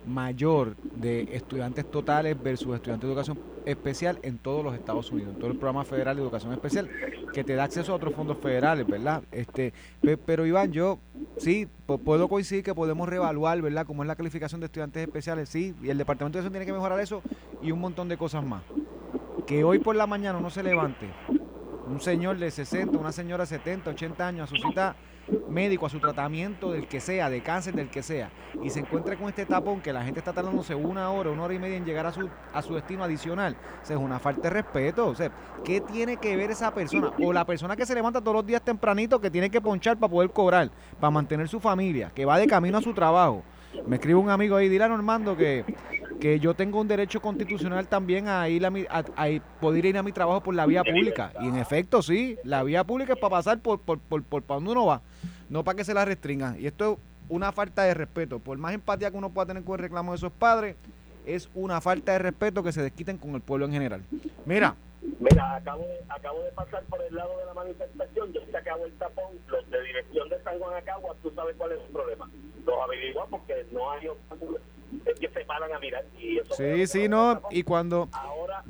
mayor 0.06 0.76
de 0.96 1.30
estudiantes 1.32 1.90
totales 1.90 2.42
versus 2.42 2.76
estudiantes 2.76 3.08
de 3.08 3.14
educación 3.14 3.40
especial 3.66 4.20
en 4.22 4.38
todos 4.38 4.64
los 4.64 4.76
Estados 4.76 5.12
Unidos, 5.12 5.34
en 5.34 5.40
todo 5.40 5.52
el 5.52 5.58
programa 5.58 5.84
federal 5.84 6.16
de 6.16 6.22
educación 6.22 6.54
especial, 6.54 6.90
que 7.34 7.44
te 7.44 7.56
da 7.56 7.64
acceso 7.64 7.92
a 7.92 7.96
otros 7.96 8.14
fondos 8.14 8.38
federales, 8.38 8.86
¿verdad? 8.86 9.24
Este, 9.32 9.74
pero 10.26 10.46
Iván, 10.46 10.72
yo 10.72 11.00
sí 11.38 11.68
puedo 12.04 12.28
coincidir 12.28 12.64
que 12.64 12.76
podemos 12.76 13.10
reevaluar, 13.10 13.62
¿verdad? 13.62 13.86
Cómo 13.86 14.04
es 14.04 14.08
la 14.08 14.16
calificación 14.16 14.62
de 14.62 14.68
estudiantes 14.68 15.04
especiales, 15.04 15.50
sí, 15.50 15.74
y 15.82 15.90
el 15.90 15.98
Departamento 15.98 16.38
de 16.38 16.42
Educación 16.42 16.54
tiene 16.54 16.66
que 16.66 16.74
mejorar 16.74 17.00
eso 17.00 17.22
y 17.62 17.72
un 17.72 17.80
montón 17.80 18.08
de 18.08 18.18
cosas 18.18 18.46
más. 18.46 18.64
Que 19.48 19.64
hoy 19.64 19.80
por 19.80 19.96
la 19.96 20.08
mañana 20.08 20.40
uno 20.40 20.50
se 20.50 20.64
levante, 20.64 21.08
un 21.88 22.00
señor 22.02 22.38
de 22.38 22.52
60, 22.52 22.98
una 22.98 23.12
señora 23.12 23.44
de 23.44 23.48
70, 23.48 23.92
80 23.92 24.28
años, 24.28 24.52
a 24.52 24.56
su 24.56 24.62
cita 24.62 24.96
médico, 25.50 25.86
a 25.86 25.90
su 25.90 26.00
tratamiento 26.00 26.72
del 26.72 26.88
que 26.88 27.00
sea, 27.00 27.30
de 27.30 27.42
cáncer 27.42 27.74
del 27.74 27.90
que 27.90 28.04
sea, 28.04 28.30
y 28.62 28.70
se 28.70 28.80
encuentra 28.80 29.16
con 29.18 29.28
este 29.30 29.46
tapón 29.46 29.82
que 29.82 29.92
la 29.92 30.04
gente 30.04 30.20
está 30.20 30.34
tardándose 30.34 30.76
una 30.76 31.10
hora, 31.10 31.32
una 31.32 31.44
hora 31.44 31.54
y 31.54 31.60
media 31.60 31.78
en 31.78 31.86
llegar 31.86 32.06
a 32.06 32.12
su, 32.12 32.30
a 32.54 32.62
su 32.62 32.76
destino 32.76 33.04
adicional, 33.04 33.56
o 33.82 33.86
sea, 33.86 33.96
es 33.96 34.02
una 34.02 34.20
falta 34.20 34.44
de 34.44 34.50
respeto. 34.52 35.08
O 35.08 35.16
sea, 35.16 35.32
¿qué 35.64 35.82
tiene 35.82 36.18
que 36.18 36.36
ver 36.36 36.52
esa 36.52 36.74
persona? 36.74 37.12
O 37.24 37.34
la 37.34 37.46
persona 37.46 37.76
que 37.76 37.86
se 37.86 37.96
levanta 37.96 38.22
todos 38.22 38.36
los 38.36 38.46
días 38.46 38.62
tempranito, 38.62 39.20
que 39.20 39.32
tiene 39.32 39.50
que 39.50 39.62
ponchar 39.62 39.98
para 39.98 40.12
poder 40.12 40.30
cobrar, 40.32 40.70
para 41.00 41.12
mantener 41.12 41.48
su 41.48 41.60
familia, 41.60 42.12
que 42.14 42.26
va 42.26 42.38
de 42.38 42.48
camino 42.48 42.78
a 42.78 42.82
su 42.82 42.94
trabajo. 42.94 43.44
Me 43.86 43.98
escribe 43.98 44.20
un 44.20 44.30
amigo 44.30 44.56
ahí, 44.56 44.70
dile 44.70 44.86
a 44.86 44.88
Normando 44.88 45.36
que, 45.36 45.66
que 46.20 46.40
yo 46.40 46.54
tengo 46.54 46.80
un 46.80 46.88
derecho 46.88 47.22
constitucional 47.22 47.88
también 47.88 48.28
a 48.28 48.48
ir 48.50 48.66
a, 48.66 48.70
mi, 48.70 48.86
a, 48.90 49.04
a 49.16 49.28
poder 49.60 49.86
ir 49.86 49.98
a 49.98 50.04
mi 50.04 50.12
trabajo 50.12 50.42
por 50.42 50.56
la 50.56 50.66
vía 50.66 50.84
pública. 50.84 51.32
Y 51.42 51.48
en 51.48 51.58
efecto, 51.58 52.02
sí, 52.02 52.38
la 52.44 52.64
vía 52.64 52.84
pública 52.84 53.14
es 53.14 53.20
para 53.20 53.32
pasar 53.32 53.60
por, 53.60 53.80
por, 53.80 54.00
por, 54.00 54.24
por, 54.24 54.44
por 54.44 54.58
donde 54.58 54.72
uno 54.72 54.86
va, 54.86 55.02
no 55.50 55.64
para 55.64 55.78
que 55.78 55.84
se 55.84 55.94
la 55.94 56.06
restringan. 56.06 56.60
Y 56.60 56.68
esto 56.68 56.94
es 56.94 57.00
una 57.30 57.52
falta 57.52 57.84
de 57.84 57.94
respeto. 57.94 58.40
Por 58.40 58.58
más 58.58 58.74
empatía 58.74 59.12
que 59.12 59.18
uno 59.18 59.30
pueda 59.30 59.48
tener 59.48 59.64
con 59.64 59.76
el 59.76 59.84
reclamo 59.84 60.12
de 60.12 60.18
esos 60.18 60.32
padres, 60.32 60.76
es 61.26 61.50
una 61.56 61.82
falta 61.82 62.12
de 62.12 62.20
respeto 62.20 62.64
que 62.64 62.72
se 62.72 62.82
desquiten 62.82 63.18
con 63.18 63.36
el 63.36 63.42
pueblo 63.42 63.66
en 63.66 63.72
general. 63.72 64.04
Mira. 64.46 64.76
Mira, 65.20 65.56
acabo 65.56 65.84
de, 65.84 66.00
acabo 66.10 66.42
de 66.42 66.52
pasar 66.52 66.84
por 66.86 67.00
el 67.02 67.14
lado 67.14 67.38
de 67.38 67.46
la 67.46 67.54
manifestación, 67.54 68.34
ya 68.34 68.42
se 68.50 68.58
acabó 68.58 68.86
el 68.86 68.94
tapón, 68.94 69.26
los 69.48 69.70
de 69.70 69.84
dirección 69.84 70.28
de 70.30 70.42
San 70.44 70.58
Juan 70.58 70.76
Acagua, 70.76 71.16
tú 71.22 71.32
sabes 71.36 71.56
cuál 71.58 71.74
es 71.74 71.80
el 71.80 71.92
problema. 71.92 72.28
Los 72.66 72.76
averiguamos 72.84 73.30
porque 73.30 73.68
no 73.72 73.92
hay 73.92 74.08
obstáculos, 74.08 74.62
que 75.20 75.30
se 75.30 75.46
paran 75.46 75.72
a 75.74 75.80
mirar. 75.80 76.06
Y 76.20 76.40
eso 76.40 76.54
Sí, 76.56 76.88
sí, 76.88 77.08
no, 77.08 77.42
y 77.52 77.64
cuando... 77.64 78.10
Ahora, 78.12 78.64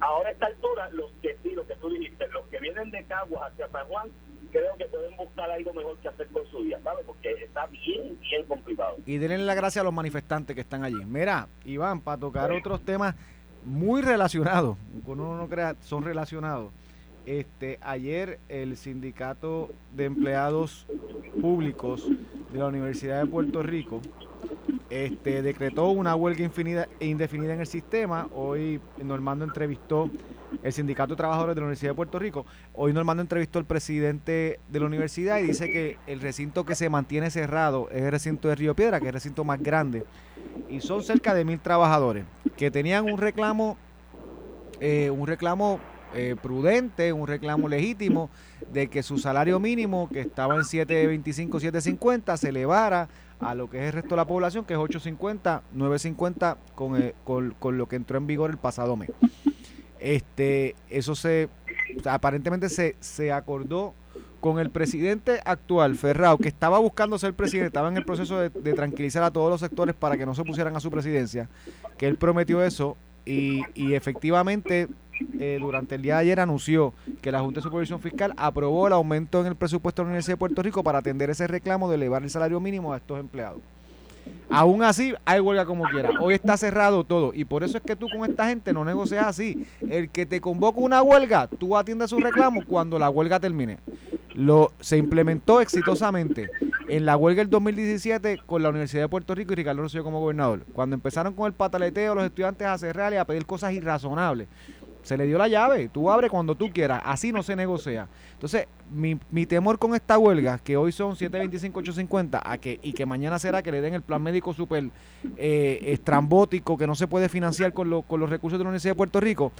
ahora 0.00 0.28
a 0.28 0.32
esta 0.32 0.46
altura, 0.46 0.90
los 0.90 1.10
que 1.22 1.36
sí, 1.42 1.50
lo 1.50 1.66
que 1.66 1.74
tú 1.76 1.88
dijiste, 1.90 2.26
los 2.28 2.46
que 2.46 2.58
vienen 2.60 2.90
de 2.90 3.04
Caguas 3.04 3.52
hacia 3.52 3.68
San 3.68 3.86
Juan, 3.86 4.10
creo 4.54 4.76
que 4.76 4.84
pueden 4.86 5.16
buscar 5.16 5.50
algo 5.50 5.72
mejor 5.72 5.96
que 5.98 6.08
hacer 6.08 6.28
con 6.28 6.46
su 6.46 6.60
vida, 6.60 6.78
¿sabes? 6.84 7.04
Porque 7.04 7.30
está 7.42 7.66
bien, 7.66 8.18
bien 8.20 8.44
complicado. 8.46 8.96
Y 9.04 9.18
denle 9.18 9.38
la 9.38 9.54
gracia 9.54 9.80
a 9.80 9.84
los 9.84 9.92
manifestantes 9.92 10.54
que 10.54 10.60
están 10.60 10.84
allí. 10.84 11.04
Mira, 11.04 11.48
Iván, 11.64 12.00
para 12.00 12.18
tocar 12.18 12.52
otros 12.52 12.80
temas 12.82 13.16
muy 13.64 14.02
relacionados, 14.02 14.76
uno 15.06 15.36
no 15.36 15.48
crea, 15.48 15.74
son 15.80 16.04
relacionados. 16.04 16.70
Este, 17.26 17.78
ayer 17.80 18.38
el 18.48 18.76
sindicato 18.76 19.70
de 19.94 20.04
empleados 20.04 20.86
públicos 21.40 22.06
de 22.52 22.58
la 22.58 22.66
Universidad 22.66 23.22
de 23.22 23.26
Puerto 23.26 23.62
Rico 23.62 24.02
este, 24.90 25.42
decretó 25.42 25.88
una 25.88 26.14
huelga 26.14 26.44
indefinida 27.00 27.54
en 27.54 27.60
el 27.60 27.66
sistema. 27.66 28.28
Hoy 28.34 28.80
Normando 29.02 29.44
entrevistó 29.44 30.10
el 30.62 30.72
Sindicato 30.72 31.14
de 31.14 31.16
Trabajadores 31.16 31.54
de 31.54 31.60
la 31.62 31.66
Universidad 31.66 31.92
de 31.92 31.96
Puerto 31.96 32.18
Rico. 32.18 32.46
Hoy 32.74 32.92
Normando 32.92 33.22
entrevistó 33.22 33.58
al 33.58 33.64
presidente 33.64 34.60
de 34.68 34.80
la 34.80 34.86
universidad 34.86 35.38
y 35.38 35.44
dice 35.44 35.70
que 35.70 35.98
el 36.06 36.20
recinto 36.20 36.64
que 36.64 36.74
se 36.74 36.88
mantiene 36.90 37.30
cerrado 37.30 37.88
es 37.90 38.02
el 38.02 38.10
recinto 38.10 38.48
de 38.48 38.54
Río 38.54 38.76
Piedra, 38.76 39.00
que 39.00 39.06
es 39.06 39.08
el 39.08 39.14
recinto 39.14 39.44
más 39.44 39.60
grande. 39.60 40.04
Y 40.68 40.80
son 40.80 41.02
cerca 41.02 41.34
de 41.34 41.44
mil 41.44 41.58
trabajadores 41.58 42.24
que 42.56 42.70
tenían 42.70 43.10
un 43.10 43.18
reclamo, 43.18 43.76
eh, 44.80 45.10
un 45.10 45.26
reclamo 45.26 45.80
eh, 46.14 46.36
prudente, 46.40 47.12
un 47.12 47.26
reclamo 47.26 47.68
legítimo 47.68 48.30
de 48.72 48.88
que 48.88 49.02
su 49.02 49.18
salario 49.18 49.60
mínimo, 49.60 50.08
que 50.08 50.20
estaba 50.20 50.54
en 50.54 50.62
7.25, 50.62 51.60
7.50, 51.60 52.36
se 52.36 52.48
elevara 52.48 53.08
a 53.40 53.54
lo 53.54 53.68
que 53.68 53.78
es 53.78 53.86
el 53.86 53.92
resto 53.92 54.10
de 54.10 54.16
la 54.16 54.26
población, 54.26 54.64
que 54.64 54.74
es 54.74 54.78
8.50, 54.78 55.62
9.50 55.76 56.56
con, 56.74 57.02
eh, 57.02 57.14
con, 57.24 57.54
con 57.58 57.78
lo 57.78 57.88
que 57.88 57.96
entró 57.96 58.18
en 58.18 58.26
vigor 58.26 58.50
el 58.50 58.58
pasado 58.58 58.96
mes. 58.96 59.10
Este, 59.98 60.76
eso 60.90 61.14
se, 61.14 61.48
aparentemente 62.04 62.68
se, 62.68 62.96
se 63.00 63.32
acordó 63.32 63.94
con 64.40 64.58
el 64.58 64.68
presidente 64.68 65.40
actual, 65.46 65.96
Ferrao, 65.96 66.36
que 66.36 66.48
estaba 66.48 66.78
buscando 66.78 67.18
ser 67.18 67.32
presidente, 67.32 67.68
estaba 67.68 67.88
en 67.88 67.96
el 67.96 68.04
proceso 68.04 68.38
de, 68.38 68.50
tranquilizar 68.74 69.22
a 69.22 69.30
todos 69.30 69.48
los 69.48 69.60
sectores 69.60 69.94
para 69.94 70.18
que 70.18 70.26
no 70.26 70.34
se 70.34 70.44
pusieran 70.44 70.76
a 70.76 70.80
su 70.80 70.90
presidencia, 70.90 71.48
que 71.96 72.06
él 72.06 72.16
prometió 72.16 72.62
eso 72.62 72.98
y, 73.24 73.62
y 73.74 73.94
efectivamente 73.94 74.88
eh, 75.38 75.58
durante 75.60 75.94
el 75.94 76.02
día 76.02 76.14
de 76.14 76.20
ayer 76.20 76.40
anunció 76.40 76.94
que 77.20 77.32
la 77.32 77.40
Junta 77.40 77.60
de 77.60 77.62
Supervisión 77.62 78.00
Fiscal 78.00 78.34
aprobó 78.36 78.86
el 78.86 78.92
aumento 78.92 79.40
en 79.40 79.46
el 79.46 79.56
presupuesto 79.56 80.02
de 80.02 80.06
la 80.06 80.10
Universidad 80.10 80.34
de 80.34 80.38
Puerto 80.38 80.62
Rico 80.62 80.82
para 80.82 80.98
atender 80.98 81.30
ese 81.30 81.46
reclamo 81.46 81.88
de 81.88 81.96
elevar 81.96 82.22
el 82.22 82.30
salario 82.30 82.60
mínimo 82.60 82.92
a 82.92 82.96
estos 82.96 83.18
empleados. 83.20 83.60
Aún 84.50 84.82
así, 84.82 85.14
hay 85.24 85.40
huelga 85.40 85.64
como 85.64 85.84
quiera. 85.84 86.10
Hoy 86.20 86.34
está 86.34 86.56
cerrado 86.56 87.04
todo. 87.04 87.32
Y 87.34 87.44
por 87.44 87.64
eso 87.64 87.78
es 87.78 87.82
que 87.82 87.96
tú 87.96 88.08
con 88.08 88.28
esta 88.28 88.48
gente 88.48 88.72
no 88.72 88.84
negocias 88.84 89.26
así. 89.26 89.66
El 89.88 90.10
que 90.10 90.26
te 90.26 90.40
convoca 90.40 90.80
una 90.80 91.02
huelga, 91.02 91.48
tú 91.48 91.76
atiendes 91.76 92.10
su 92.10 92.18
reclamo 92.18 92.64
cuando 92.66 92.98
la 92.98 93.10
huelga 93.10 93.40
termine. 93.40 93.78
Lo, 94.34 94.72
se 94.80 94.96
implementó 94.96 95.60
exitosamente 95.60 96.50
en 96.88 97.06
la 97.06 97.16
huelga 97.16 97.40
del 97.40 97.50
2017 97.50 98.40
con 98.44 98.62
la 98.62 98.68
Universidad 98.68 99.02
de 99.02 99.08
Puerto 99.08 99.34
Rico 99.34 99.52
y 99.52 99.56
Ricardo 99.56 99.82
Rosselló 99.82 100.04
como 100.04 100.20
gobernador. 100.20 100.64
Cuando 100.72 100.94
empezaron 100.94 101.34
con 101.34 101.46
el 101.46 101.52
pataleteo 101.52 102.14
los 102.14 102.24
estudiantes 102.24 102.66
a 102.66 102.78
cerrar 102.78 103.12
y 103.12 103.16
a 103.16 103.24
pedir 103.24 103.46
cosas 103.46 103.72
irrazonables 103.72 104.48
se 105.04 105.18
le 105.18 105.26
dio 105.26 105.36
la 105.36 105.48
llave, 105.48 105.88
tú 105.90 106.10
abres 106.10 106.30
cuando 106.30 106.54
tú 106.54 106.70
quieras, 106.70 107.02
así 107.04 107.30
no 107.30 107.42
se 107.42 107.54
negocia. 107.54 108.08
Entonces, 108.32 108.66
mi, 108.90 109.18
mi 109.30 109.44
temor 109.44 109.78
con 109.78 109.94
esta 109.94 110.18
huelga, 110.18 110.58
que 110.58 110.78
hoy 110.78 110.92
son 110.92 111.14
725, 111.14 111.78
850, 111.78 112.42
a 112.42 112.58
que, 112.58 112.80
y 112.82 112.94
que 112.94 113.04
mañana 113.04 113.38
será 113.38 113.62
que 113.62 113.70
le 113.70 113.82
den 113.82 113.92
el 113.92 114.00
plan 114.00 114.22
médico 114.22 114.54
súper 114.54 114.88
eh, 115.36 115.78
estrambótico, 115.82 116.78
que 116.78 116.86
no 116.86 116.94
se 116.94 117.06
puede 117.06 117.28
financiar 117.28 117.74
con, 117.74 118.02
con 118.02 118.18
los 118.18 118.30
recursos 118.30 118.58
de 118.58 118.64
la 118.64 118.70
Universidad 118.70 118.92
de 118.92 118.96
Puerto 118.96 119.20
Rico, 119.20 119.52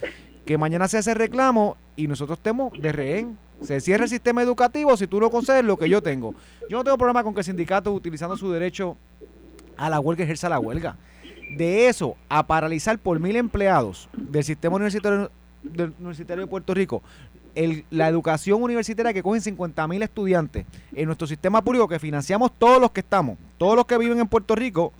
que 0.46 0.56
mañana 0.56 0.88
se 0.88 0.96
hace 0.96 1.12
reclamo 1.12 1.76
y 1.94 2.08
nosotros 2.08 2.38
estemos 2.38 2.72
de 2.80 2.92
rehén. 2.92 3.38
Se 3.60 3.80
cierra 3.80 4.04
el 4.04 4.10
sistema 4.10 4.42
educativo 4.42 4.96
si 4.96 5.06
tú 5.06 5.20
no 5.20 5.30
concedes 5.30 5.64
lo 5.64 5.76
que 5.76 5.88
yo 5.88 6.02
tengo. 6.02 6.34
Yo 6.70 6.78
no 6.78 6.84
tengo 6.84 6.96
problema 6.96 7.22
con 7.22 7.34
que 7.34 7.40
el 7.40 7.44
sindicato, 7.44 7.92
utilizando 7.92 8.36
su 8.36 8.50
derecho 8.50 8.96
a 9.76 9.90
la 9.90 10.00
huelga, 10.00 10.24
ejerza 10.24 10.48
la 10.48 10.58
huelga 10.58 10.96
de 11.50 11.88
eso 11.88 12.16
a 12.28 12.46
paralizar 12.46 12.98
por 12.98 13.20
mil 13.20 13.36
empleados 13.36 14.08
del 14.12 14.44
sistema 14.44 14.76
universitario, 14.76 15.30
universitario 15.98 16.44
de 16.44 16.50
Puerto 16.50 16.74
Rico 16.74 17.02
la 17.90 18.08
educación 18.08 18.62
universitaria 18.62 19.12
que 19.12 19.22
cogen 19.22 19.40
50 19.40 19.86
mil 19.86 20.02
estudiantes 20.02 20.66
en 20.94 21.06
nuestro 21.06 21.26
sistema 21.26 21.62
público 21.62 21.88
que 21.88 21.98
financiamos 21.98 22.52
todos 22.58 22.80
los 22.80 22.90
que 22.90 23.00
estamos, 23.00 23.38
todos 23.58 23.76
los 23.76 23.86
que 23.86 23.96
viven 23.98 24.18
en 24.18 24.26
Puerto 24.26 24.54
Rico, 24.54 24.92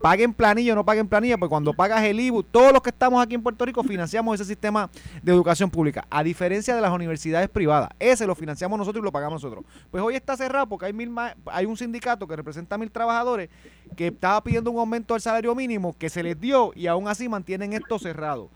paguen 0.00 0.34
planilla 0.34 0.72
o 0.72 0.76
no 0.76 0.84
paguen 0.84 1.08
planilla, 1.08 1.38
pues 1.38 1.48
cuando 1.48 1.72
pagas 1.72 2.02
el 2.04 2.18
IBU, 2.18 2.42
todos 2.42 2.72
los 2.72 2.82
que 2.82 2.90
estamos 2.90 3.22
aquí 3.22 3.34
en 3.34 3.42
Puerto 3.42 3.64
Rico 3.64 3.82
financiamos 3.82 4.34
ese 4.34 4.44
sistema 4.44 4.90
de 5.22 5.32
educación 5.32 5.70
pública, 5.70 6.06
a 6.10 6.22
diferencia 6.22 6.74
de 6.74 6.80
las 6.80 6.92
universidades 6.92 7.48
privadas. 7.48 7.90
Ese 7.98 8.26
lo 8.26 8.34
financiamos 8.34 8.78
nosotros 8.78 9.02
y 9.02 9.04
lo 9.04 9.12
pagamos 9.12 9.42
nosotros. 9.42 9.64
Pues 9.90 10.02
hoy 10.02 10.14
está 10.14 10.36
cerrado 10.36 10.66
porque 10.66 10.86
hay, 10.86 10.92
mil 10.92 11.12
hay 11.46 11.66
un 11.66 11.76
sindicato 11.76 12.26
que 12.26 12.36
representa 12.36 12.74
a 12.74 12.78
mil 12.78 12.90
trabajadores 12.90 13.48
que 13.96 14.08
estaba 14.08 14.42
pidiendo 14.42 14.70
un 14.70 14.78
aumento 14.78 15.14
del 15.14 15.20
salario 15.20 15.54
mínimo 15.54 15.94
que 15.98 16.08
se 16.08 16.22
les 16.22 16.40
dio 16.40 16.72
y 16.74 16.86
aún 16.86 17.08
así 17.08 17.28
mantienen 17.28 17.72
esto 17.72 17.98
cerrado. 17.98 18.50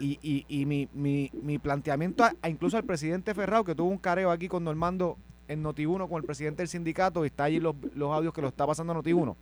Y, 0.00 0.18
y, 0.22 0.44
y 0.48 0.64
mi, 0.64 0.88
mi, 0.92 1.30
mi, 1.42 1.58
planteamiento, 1.58 2.22
a, 2.22 2.48
incluso 2.48 2.76
al 2.76 2.84
presidente 2.84 3.34
Ferrao, 3.34 3.64
que 3.64 3.74
tuvo 3.74 3.88
un 3.88 3.98
careo 3.98 4.30
aquí 4.30 4.46
con 4.46 4.62
Normando 4.62 5.18
en 5.48 5.64
Noti1 5.64 6.08
con 6.08 6.18
el 6.18 6.24
presidente 6.24 6.62
del 6.62 6.68
sindicato, 6.68 7.24
y 7.24 7.28
está 7.28 7.44
allí 7.44 7.58
los, 7.58 7.74
los 7.96 8.12
audios 8.12 8.32
que 8.32 8.40
lo 8.40 8.48
está 8.48 8.64
pasando 8.64 8.92
a 8.92 8.96
Noti1. 8.96 9.34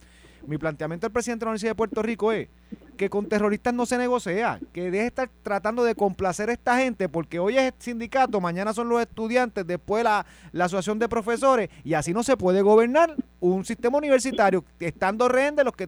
Mi 0.47 0.59
planteamiento 0.59 1.07
al 1.07 1.13
presidente 1.13 1.41
de 1.41 1.47
la 1.47 1.51
Universidad 1.51 1.71
de 1.73 1.77
Puerto 1.77 2.03
Rico 2.03 2.33
es 2.33 2.49
que 2.97 3.11
con 3.11 3.27
terroristas 3.27 3.75
no 3.75 3.87
se 3.87 3.99
negocia, 3.99 4.59
que 4.73 4.91
deje 4.91 5.03
de 5.03 5.07
estar 5.07 5.31
tratando 5.43 5.85
de 5.85 5.95
complacer 5.95 6.49
a 6.49 6.53
esta 6.53 6.79
gente, 6.79 7.09
porque 7.09 7.39
hoy 7.39 7.59
es 7.59 7.65
el 7.65 7.75
sindicato, 7.79 8.41
mañana 8.41 8.73
son 8.73 8.89
los 8.89 9.01
estudiantes, 9.01 9.67
después 9.67 10.03
la, 10.03 10.27
la 10.53 10.65
asociación 10.65 10.99
de 10.99 11.09
profesores, 11.09 11.69
y 11.85 11.95
así 11.95 12.13
no 12.13 12.23
se 12.23 12.37
puede 12.37 12.63
gobernar 12.63 13.15
un 13.41 13.65
sistema 13.65 13.99
universitario 13.99 14.65
estando 14.81 15.29
rehén 15.29 15.55
de 15.57 15.65
los 15.65 15.75
que 15.75 15.87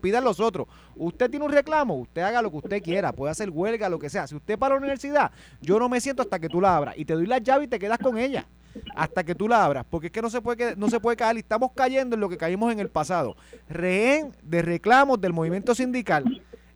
pidan 0.00 0.24
los 0.24 0.40
otros. 0.40 0.66
Usted 0.96 1.30
tiene 1.30 1.46
un 1.46 1.52
reclamo, 1.52 1.94
usted 1.94 2.22
haga 2.22 2.42
lo 2.42 2.50
que 2.50 2.56
usted 2.56 2.82
quiera, 2.82 3.12
puede 3.12 3.30
hacer 3.30 3.50
huelga, 3.50 3.88
lo 3.88 3.98
que 3.98 4.10
sea. 4.10 4.26
Si 4.26 4.34
usted 4.34 4.58
para 4.58 4.74
la 4.74 4.80
universidad, 4.80 5.30
yo 5.60 5.78
no 5.78 5.88
me 5.88 6.00
siento 6.00 6.22
hasta 6.22 6.38
que 6.38 6.48
tú 6.48 6.60
la 6.60 6.76
abras 6.76 6.94
y 6.98 7.04
te 7.04 7.14
doy 7.14 7.26
la 7.26 7.38
llave 7.38 7.64
y 7.64 7.68
te 7.68 7.78
quedas 7.78 7.98
con 7.98 8.18
ella 8.18 8.46
hasta 8.94 9.24
que 9.24 9.34
tú 9.34 9.48
la 9.48 9.64
abras, 9.64 9.84
porque 9.88 10.06
es 10.06 10.12
que 10.12 10.22
no 10.22 10.30
se 10.30 10.40
puede 10.40 10.76
no 10.76 10.88
se 10.88 11.00
puede 11.00 11.16
caer 11.16 11.36
y 11.36 11.40
estamos 11.40 11.72
cayendo 11.74 12.14
en 12.14 12.20
lo 12.20 12.28
que 12.28 12.36
caímos 12.36 12.72
en 12.72 12.80
el 12.80 12.88
pasado, 12.88 13.36
rehén 13.68 14.34
de 14.42 14.62
reclamos 14.62 15.20
del 15.20 15.32
movimiento 15.32 15.74
sindical 15.74 16.01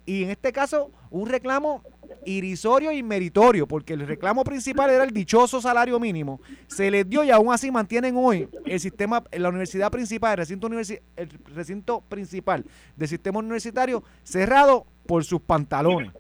y 0.06 0.22
en 0.22 0.30
este 0.30 0.52
caso 0.52 0.90
un 1.10 1.28
reclamo 1.28 1.82
irrisorio 2.24 2.92
y 2.92 3.02
meritorio, 3.02 3.66
porque 3.66 3.94
el 3.94 4.06
reclamo 4.06 4.44
principal 4.44 4.90
era 4.90 5.04
el 5.04 5.12
dichoso 5.12 5.60
salario 5.60 5.98
mínimo, 5.98 6.40
se 6.66 6.90
les 6.90 7.08
dio 7.08 7.24
y 7.24 7.30
aún 7.30 7.52
así 7.52 7.70
mantienen 7.70 8.14
hoy 8.16 8.48
el 8.64 8.80
sistema, 8.80 9.24
la 9.32 9.48
universidad 9.48 9.90
principal, 9.90 10.32
el 10.32 10.38
recinto, 10.38 10.66
universi 10.66 11.02
el 11.16 11.28
recinto 11.54 12.00
principal 12.08 12.64
del 12.96 13.08
sistema 13.08 13.38
universitario 13.38 14.02
cerrado 14.22 14.86
por 15.06 15.24
sus 15.24 15.40
pantalones. 15.40 16.12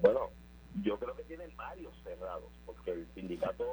Bueno, 0.00 0.30
yo 0.82 0.98
creo 0.98 1.14
que 1.16 1.22
tienen 1.24 1.50
varios 1.56 1.92
cerrados, 2.02 2.50
porque 2.66 2.92
el 2.92 3.06
sindicato 3.14 3.64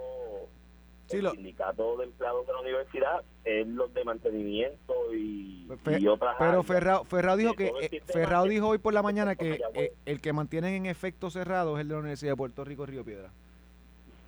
Sí, 1.07 1.17
el 1.17 1.23
lo, 1.23 1.31
sindicato 1.31 1.97
de 1.97 2.05
empleados 2.05 2.45
de 2.45 2.53
la 2.53 2.59
universidad 2.59 3.23
es 3.45 3.65
los 3.65 3.93
de 3.93 4.03
mantenimiento 4.03 4.93
y, 5.13 5.65
Fe, 5.83 5.99
y 5.99 6.07
otras 6.07 6.35
pero 6.37 6.49
áreas. 6.51 6.65
Ferrao, 6.65 7.03
Ferrao 7.05 7.37
dijo 7.37 7.53
que 7.53 7.71
eh, 7.81 8.01
Ferrao 8.05 8.43
dijo 8.45 8.67
hoy 8.67 8.77
por 8.77 8.93
la 8.93 9.01
mañana 9.01 9.35
que 9.35 9.61
eh, 9.73 9.93
el 10.05 10.19
que 10.19 10.33
mantienen 10.33 10.73
en 10.73 10.85
efecto 10.85 11.29
cerrado 11.29 11.77
es 11.77 11.81
el 11.81 11.87
de 11.87 11.93
la 11.93 11.99
Universidad 12.01 12.33
de 12.33 12.37
Puerto 12.37 12.65
Rico 12.65 12.85
Río 12.85 13.05
Piedra. 13.05 13.31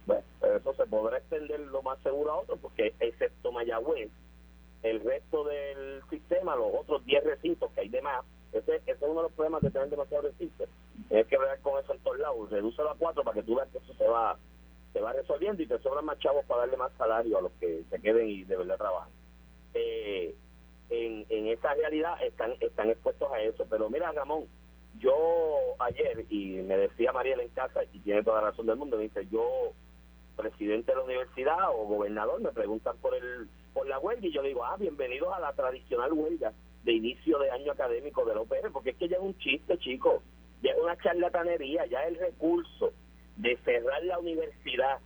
Bueno, 0.06 0.24
pero 0.40 0.56
eso 0.58 0.74
se 0.74 0.86
podrá 0.86 1.18
extender 1.18 1.60
lo 1.60 1.82
más 1.82 2.00
seguro 2.00 2.32
a 2.32 2.38
otros, 2.38 2.60
porque 2.62 2.94
excepto 3.00 3.52
Mayagüez, 3.52 4.10
el 4.84 5.02
resto 5.02 5.44
del 5.44 6.02
sistema, 6.10 6.56
los 6.56 6.74
otros 6.80 7.04
10 7.06 7.26
recintos 7.26 7.72
que 7.74 7.82
hay 7.82 7.90
de 7.90 8.02
más, 8.02 8.24
ese, 8.54 8.78
ese 8.78 8.92
es 8.92 9.02
uno 9.02 9.16
de 9.16 9.24
los 9.24 9.32
problemas 9.34 9.62
de 9.62 9.70
tener 9.70 9.90
demasiados 9.90 10.32
recintos. 10.32 10.70
Tienes 11.10 11.28
que 11.28 11.38
ver 11.38 11.60
con 11.60 11.78
eso 11.84 11.94
en 11.94 12.00
todos 12.00 12.20
lados. 12.20 12.50
Redúcelo 12.50 12.92
a 12.92 12.96
cuatro 12.96 13.24
para 13.24 13.36
que 13.36 13.44
tú 13.44 13.56
veas 13.56 13.68
que 13.70 13.78
eso 13.78 13.94
se 13.94 14.08
va, 14.08 14.38
se 14.94 15.02
va 15.02 15.14
resolviendo 15.14 15.62
y 15.62 15.68
te 15.68 15.80
sobran 15.80 16.06
más 16.06 16.20
chavos 16.20 16.46
para 16.46 16.62
darle 16.62 16.78
más 16.78 16.92
salario 16.98 17.38
a 17.38 17.42
los 17.42 17.52
que 17.54 17.84
se 17.90 18.00
queden 18.00 18.28
y 18.28 18.44
de 18.44 18.58
verdad 18.58 18.78
trabajan. 18.78 19.12
Eh, 19.74 20.36
en, 20.90 21.26
en 21.30 21.48
esa 21.48 21.74
realidad 21.76 22.22
están, 22.24 22.54
están 22.60 22.90
expuestos 22.90 23.32
a 23.32 23.42
eso. 23.42 23.66
Pero 23.70 23.90
mira, 23.90 24.12
Ramón, 24.12 24.46
yo 24.98 25.16
ayer, 25.80 26.26
y 26.30 26.62
me 26.62 26.78
decía 26.78 27.12
Mariela 27.12 27.44
en 27.44 27.50
casa, 27.50 27.82
y 27.94 28.00
tiene 28.00 28.24
toda 28.24 28.42
la 28.42 28.50
razón 28.50 28.66
del 28.66 28.78
mundo, 28.78 28.98
me 28.98 29.04
dice, 29.04 29.28
yo, 29.32 29.74
presidente 30.36 30.92
de 30.92 30.98
la 30.98 31.04
universidad 31.04 31.70
o 31.72 31.86
gobernador, 31.86 32.42
me 32.42 32.52
preguntan 32.52 32.98
por 32.98 33.16
el 33.16 33.48
por 33.74 33.88
la 33.88 34.00
huelga, 34.00 34.26
y 34.26 34.34
yo 34.34 34.42
digo, 34.42 34.66
ah, 34.66 34.78
bienvenidos 34.78 35.32
a 35.32 35.40
la 35.40 35.54
tradicional 35.54 36.12
huelga 36.12 36.52
de 36.84 36.92
inicio 36.92 37.38
de 37.38 37.52
año 37.52 37.72
académico 37.72 38.26
de 38.26 38.34
la 38.34 38.42
OPR, 38.42 38.72
porque 38.74 38.90
es 38.92 38.98
que 38.98 39.08
ya 39.08 39.18
es 39.18 39.22
un 39.22 39.38
chiste, 39.38 39.78
chicos, 39.78 40.24
ya 40.64 40.72
es 40.72 40.78
una 40.82 40.98
charlatanería, 40.98 41.86
ya 41.86 42.02
el 42.06 42.16
recurso 42.16 42.92
de 43.40 43.58
cerrar 43.64 44.04
la 44.04 44.20
universidad 44.20 45.00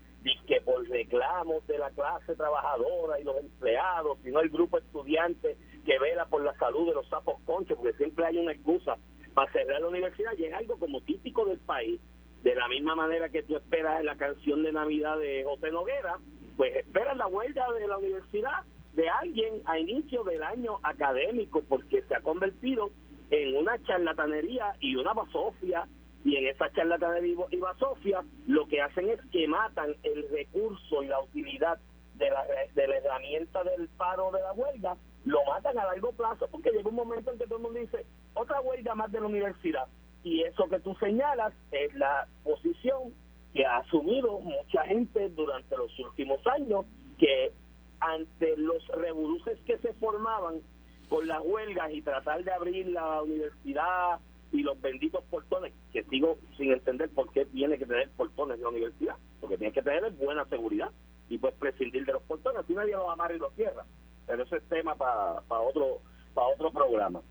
que 0.47 0.61
por 0.61 0.87
reclamos 0.89 1.65
de 1.67 1.77
la 1.77 1.89
clase 1.91 2.35
trabajadora 2.35 3.19
y 3.19 3.23
los 3.23 3.37
empleados, 3.37 4.17
sino 4.23 4.39
el 4.39 4.49
grupo 4.49 4.77
estudiante 4.77 5.57
que 5.85 5.99
vela 5.99 6.25
por 6.25 6.43
la 6.43 6.53
salud 6.57 6.87
de 6.87 6.95
los 6.95 7.07
sapos 7.09 7.39
conchos, 7.45 7.77
porque 7.77 8.39
una 8.39 8.51
excusa 8.51 8.97
para 9.33 9.51
cerrar 9.51 9.81
la 9.81 9.87
universidad 9.87 10.31
y 10.37 10.45
es 10.45 10.53
algo 10.53 10.77
como 10.77 11.01
típico 11.01 11.45
del 11.45 11.59
país. 11.59 11.99
De 12.43 12.55
la 12.55 12.67
misma 12.67 12.93
manera 12.93 13.29
que 13.29 13.43
tú 13.43 13.55
esperas 13.55 14.03
la 14.03 14.17
canción 14.17 14.63
de 14.63 14.73
Navidad 14.73 15.17
de 15.17 15.43
José 15.45 15.71
Noguera, 15.71 16.17
pues 16.57 16.75
esperas 16.75 17.15
la 17.15 17.27
huelga 17.27 17.71
de 17.71 17.87
la 17.87 17.97
universidad 17.97 18.63
de 18.93 19.09
alguien 19.09 19.61
a 19.65 19.79
inicio 19.79 20.23
del 20.23 20.43
año 20.43 20.77
académico 20.83 21.63
porque 21.67 22.03
se 22.03 22.15
ha 22.15 22.21
convertido 22.21 22.91
en 23.29 23.55
una 23.55 23.81
charlatanería 23.83 24.75
y 24.79 24.95
una 24.95 25.13
basofia 25.13 25.87
y 26.23 26.37
en 26.37 26.47
esa 26.47 26.71
charlatanería 26.71 27.35
y 27.51 27.57
basofia 27.57 28.23
lo 28.47 28.67
que 28.67 28.81
hacen 28.81 29.09
es 29.09 29.19
que 29.31 29.47
matan 29.47 29.95
el 30.03 30.27
recurso 30.29 31.03
y 31.03 31.07
la 31.07 31.19
utilidad 31.19 31.79
de 32.15 32.29
la, 32.29 32.45
de 32.73 32.87
la 32.87 32.97
herramienta 32.97 33.63
del 33.63 33.87
paro 33.89 34.31
de 34.31 34.39
la 34.39 34.53
huelga, 34.53 34.95
lo 35.25 35.43
matan 35.45 35.77
a 35.77 35.85
largo 35.85 36.11
plazo 36.13 36.47
porque 36.51 36.71
llega 36.71 36.89
un 36.89 36.95
momento 36.95 37.31
en 37.31 37.39
que 37.39 37.45
todo 37.45 37.57
el 37.57 37.63
mundo 37.63 37.79
dice 37.79 38.05
otra 38.33 38.61
huelga 38.61 38.95
más 38.95 39.11
de 39.11 39.19
la 39.19 39.27
universidad 39.27 39.87
y 40.23 40.43
eso 40.43 40.67
que 40.69 40.79
tú 40.79 40.95
señalas 40.95 41.53
es 41.71 41.93
la 41.95 42.27
posición 42.43 43.13
que 43.53 43.65
ha 43.65 43.77
asumido 43.77 44.39
mucha 44.39 44.83
gente 44.83 45.29
durante 45.29 45.77
los 45.77 45.97
últimos 45.99 46.45
años 46.47 46.85
que 47.19 47.51
ante 47.99 48.57
los 48.57 48.85
revoluces 48.87 49.59
que 49.65 49.77
se 49.77 49.93
formaban 49.93 50.61
con 51.09 51.27
las 51.27 51.41
huelgas 51.43 51.91
y 51.91 52.01
tratar 52.01 52.43
de 52.43 52.51
abrir 52.51 52.87
la 52.87 53.21
universidad 53.21 54.19
y 54.53 54.61
los 54.61 54.79
benditos 54.79 55.23
portones, 55.25 55.73
que 55.91 56.03
sigo 56.03 56.37
sin 56.57 56.71
entender 56.71 57.09
por 57.09 57.31
qué 57.31 57.45
tiene 57.47 57.77
que 57.77 57.85
tener 57.85 58.09
portones 58.11 58.57
en 58.57 58.63
la 58.63 58.69
universidad, 58.69 59.15
porque 59.41 59.57
tiene 59.57 59.73
que 59.73 59.81
tener 59.81 60.11
buena 60.11 60.45
seguridad 60.45 60.91
y 61.27 61.39
pues 61.39 61.53
prescindir 61.55 62.05
de 62.05 62.13
los 62.13 62.23
portones, 62.23 62.59
así 62.59 62.73
nadie 62.73 62.91
los 62.91 63.09
amarra 63.09 63.35
y 63.35 63.39
los 63.39 63.53
cierra, 63.55 63.83
pero 64.27 64.43
ese 64.43 64.57
es 64.57 64.63
tema 64.69 64.95
para 64.95 65.41
otro 65.59 65.99
para 66.33 66.47
otro 66.47 66.71
programa. 66.71 67.21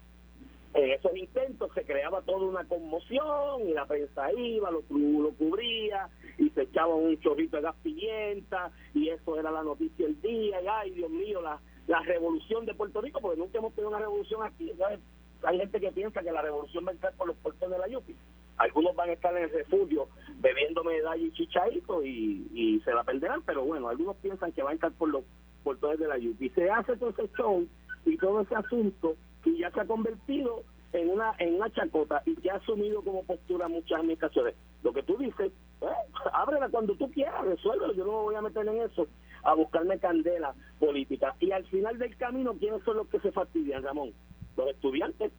En 0.74 0.90
esos 0.90 1.14
intentos 1.16 1.70
se 1.74 1.84
creaba 1.84 2.22
toda 2.22 2.46
una 2.46 2.64
conmoción 2.64 3.68
y 3.68 3.74
la 3.74 3.84
prensa 3.86 4.32
iba, 4.32 4.70
lo, 4.70 4.82
lo 4.88 5.30
cubría 5.34 6.08
y 6.38 6.48
se 6.50 6.62
echaba 6.62 6.94
un 6.94 7.20
chorrito 7.20 7.56
de 7.56 7.62
gas 7.62 7.76
pimienta 7.82 8.72
y 8.94 9.10
eso 9.10 9.38
era 9.38 9.50
la 9.50 9.62
noticia 9.62 10.06
del 10.06 10.20
día. 10.22 10.62
Y 10.62 10.66
ay 10.66 10.90
Dios 10.92 11.10
mío 11.10 11.42
la, 11.42 11.60
la 11.86 12.00
revolución 12.00 12.64
de 12.64 12.74
Puerto 12.74 13.02
Rico 13.02 13.20
porque 13.20 13.38
nunca 13.38 13.58
hemos 13.58 13.74
tenido 13.74 13.90
una 13.90 13.98
revolución 13.98 14.42
aquí 14.42 14.72
hay 15.44 15.58
gente 15.58 15.80
que 15.80 15.92
piensa 15.92 16.22
que 16.22 16.32
la 16.32 16.42
revolución 16.42 16.84
va 16.86 16.90
a 16.90 16.94
entrar 16.94 17.12
por 17.14 17.26
los 17.26 17.36
puertos 17.36 17.70
de 17.70 17.78
la 17.78 17.88
Yupi 17.88 18.14
algunos 18.58 18.94
van 18.94 19.10
a 19.10 19.12
estar 19.12 19.36
en 19.36 19.44
el 19.44 19.50
refugio 19.50 20.08
bebiendo 20.40 20.84
medalla 20.84 21.16
y 21.16 21.32
chichaito 21.32 22.04
y, 22.04 22.46
y 22.52 22.80
se 22.80 22.92
la 22.92 23.04
perderán 23.04 23.42
pero 23.42 23.64
bueno 23.64 23.88
algunos 23.88 24.16
piensan 24.16 24.52
que 24.52 24.62
va 24.62 24.70
a 24.70 24.74
entrar 24.74 24.92
por 24.92 25.08
los 25.08 25.24
puertos 25.64 25.98
de 25.98 26.08
la 26.08 26.18
Yupi 26.18 26.48
se 26.50 26.70
hace 26.70 26.96
todo 26.96 27.10
ese 27.10 27.28
show 27.36 27.66
y 28.04 28.16
todo 28.16 28.40
ese 28.40 28.54
asunto 28.54 29.16
y 29.44 29.58
ya 29.58 29.70
se 29.70 29.80
ha 29.80 29.86
convertido 29.86 30.62
en 30.92 31.10
una 31.10 31.34
en 31.38 31.54
una 31.54 31.70
chacota 31.70 32.22
y 32.26 32.36
que 32.36 32.50
ha 32.50 32.56
asumido 32.56 33.02
como 33.02 33.24
postura 33.24 33.68
muchas 33.68 34.00
administraciones. 34.00 34.54
Lo 34.82 34.92
que 34.92 35.02
tú 35.02 35.16
dices, 35.16 35.52
eh, 35.80 35.86
ábrela 36.32 36.68
cuando 36.68 36.94
tú 36.94 37.10
quieras, 37.10 37.44
resuélvelo, 37.44 37.94
yo 37.94 38.04
no 38.04 38.12
me 38.12 38.22
voy 38.22 38.34
a 38.34 38.42
meter 38.42 38.66
en 38.66 38.82
eso, 38.82 39.06
a 39.42 39.54
buscarme 39.54 39.98
candela 39.98 40.54
política. 40.78 41.34
Y 41.40 41.50
al 41.52 41.64
final 41.66 41.98
del 41.98 42.16
camino, 42.16 42.54
¿quiénes 42.54 42.82
son 42.84 42.98
los 42.98 43.08
que 43.08 43.20
se 43.20 43.32
fastidian, 43.32 43.82
Ramón? 43.82 44.12
Los 44.56 44.68
estudiantes. 44.70 45.32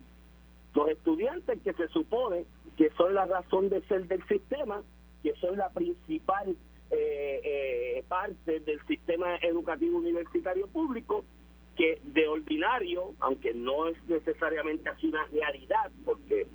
Los 0.74 0.89
estudiantes 0.89 1.62
que 1.62 1.74
se 1.74 1.88
supone 1.89 2.46
que 2.77 2.89
son 2.98 3.13
la 3.13 3.25
razón 3.25 3.70
de 3.70 3.82
ser 3.84 4.08
del 4.08 4.25
sistema, 4.27 4.82
que 5.22 5.34
son 5.36 5.58
la 5.58 5.70
principal 5.70 6.55
eh, 6.89 7.41
eh, 7.43 8.03
parte 8.08 8.60
del 8.60 8.79
sistema 8.88 9.36
educativo 9.38 9.98
universitario 9.98 10.67
público, 10.67 11.24
que 11.75 12.00
de 12.03 12.27
ordinario, 12.27 13.13
aunque 13.20 13.53
no 13.53 13.88
es 13.88 13.98
necesariamente 14.08 14.89
así 14.89 15.08
una 15.08 15.25
realidad, 15.27 15.91
porque 16.05 16.46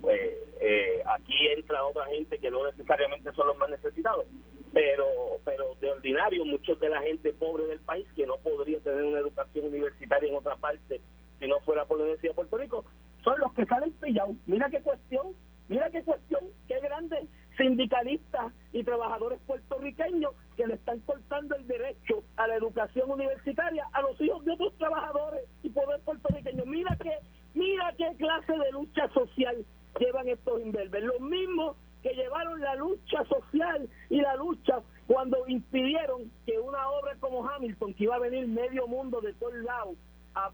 pues, 0.00 0.20
eh, 0.60 1.02
aquí 1.06 1.34
entra 1.56 1.84
otra 1.84 2.06
gente 2.06 2.38
que 2.38 2.50
no 2.50 2.64
necesariamente 2.64 3.32
son 3.32 3.48
los 3.48 3.58
más 3.58 3.70
necesitados, 3.70 4.24
pero 4.72 5.04
pero 5.44 5.74
de 5.80 5.90
ordinario 5.90 6.44
muchos 6.44 6.78
de 6.80 6.88
la 6.88 7.02
gente 7.02 7.32
pobre 7.34 7.66
del 7.66 7.80
país 7.80 8.06
que 8.16 8.26
no 8.26 8.36
podría 8.38 8.80
tener 8.80 9.04
una 9.04 9.18
educación 9.18 9.66
universitaria 9.66 10.30
en 10.30 10.36
otra 10.36 10.56
parte 10.56 11.00
si 11.42 11.48
no 11.48 11.58
fuera 11.60 11.84
por 11.86 11.98
la 11.98 12.04
Universidad 12.04 12.30
de 12.30 12.36
Puerto 12.36 12.56
Rico, 12.56 12.84
son 13.24 13.40
los 13.40 13.52
que 13.54 13.66
salen 13.66 13.90
pillados. 13.94 14.36
Mira 14.46 14.70
qué 14.70 14.80
cuestión, 14.80 15.34
mira 15.68 15.90
qué 15.90 16.04
cuestión, 16.04 16.40
qué 16.68 16.78
grande 16.78 17.26
sindicalistas 17.56 18.52
y 18.72 18.84
trabajadores 18.84 19.40
puertorriqueños 19.44 20.34
que 20.56 20.68
le 20.68 20.74
están 20.74 21.00
cortando 21.00 21.56
el 21.56 21.66
derecho 21.66 22.22
a 22.36 22.46
la 22.46 22.54
educación 22.54 23.10
universitaria 23.10 23.84
a 23.92 24.02
los 24.02 24.20
hijos 24.20 24.44
de 24.44 24.52
otros 24.52 24.72
trabajadores 24.78 25.42
y 25.64 25.70
poder 25.70 26.00
puertorriqueños. 26.02 26.64
Mira 26.64 26.96
qué, 27.02 27.18
mira 27.54 27.92
qué 27.98 28.14
clase 28.18 28.52
de 28.52 28.70
lucha 28.70 29.08
social 29.08 29.66
llevan 29.98 30.28
estos 30.28 30.60
inverbes. 30.62 31.02
Los 31.02 31.20
mismos 31.20 31.76
que 32.04 32.14
llevaron 32.14 32.60
la 32.60 32.76
lucha 32.76 33.24
social 33.24 33.88
y 34.10 34.20
la 34.20 34.36
lucha 34.36 34.80
cuando 35.08 35.46
impidieron 35.48 36.30
que 36.46 36.58
una 36.58 36.88
obra 36.88 37.16
como 37.20 37.48
Hamilton, 37.48 37.94
que 37.94 38.04
iba 38.04 38.16
a 38.16 38.20
venir 38.20 38.46
medio 38.46 38.86
mundo 38.86 39.11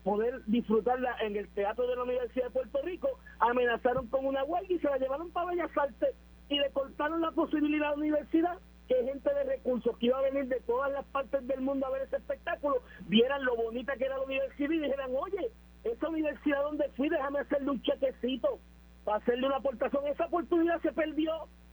poder 0.09 0.41
disfrutarla 0.47 1.15
en 1.21 1.37
el 1.37 1.47
Teatro 1.51 1.87
de 1.87 1.95
la 1.95 2.05
Universidad 2.05 2.47
de 2.47 2.51
Puerto 2.51 2.81
Rico, 2.83 3.11
amenazaron 3.41 4.07
con 4.07 4.25
una 4.25 4.43
huelga 4.43 4.73
y 4.73 4.79
se 4.79 4.89
la 4.89 4.97
llevaron 4.97 5.31
para 5.33 5.51
Bellas 5.51 5.71
Artes 5.77 6.15
y 6.49 6.59
le 6.59 6.71
cortaron 6.71 7.21
la 7.21 7.31
posibilidad 7.33 7.89
a 7.89 7.91
la 7.91 7.99
universidad 7.99 8.59
que 8.89 9.05
gente 9.05 9.35
de 9.35 9.45
recursos 9.45 9.99
que 9.99 10.07
iba 10.07 10.19
a 10.19 10.23
venir 10.23 10.47
de 10.47 10.61
todas 10.61 10.91
las 10.93 11.05
partes 11.09 11.47
del 11.47 11.61
mundo 11.61 11.87
a 11.87 11.91
ver 11.91 12.05
ese 12.05 12.17
espectáculo, 12.17 12.77
vieran 13.01 13.45
lo 13.45 13.55
bonita 13.55 13.99
que 13.99 14.07
era 14.07 14.17
la 14.17 14.25
universidad 14.25 14.71
y 14.71 14.79
dijeran, 14.79 15.11
oye, 15.15 15.51
esa 15.85 16.09
universidad 16.09 16.63
donde 16.63 16.89
fui, 16.97 17.11
déjame 17.11 17.41
hacerle 17.41 17.71
un 17.71 17.83
chequecito 17.83 18.59
para 19.05 19.19
hacerle 19.19 19.47
una 19.47 19.57
aportación. 19.57 20.07
Esa 20.07 20.25
oportunidad 20.25 20.81
se 20.81 20.93
perdió 20.93 21.33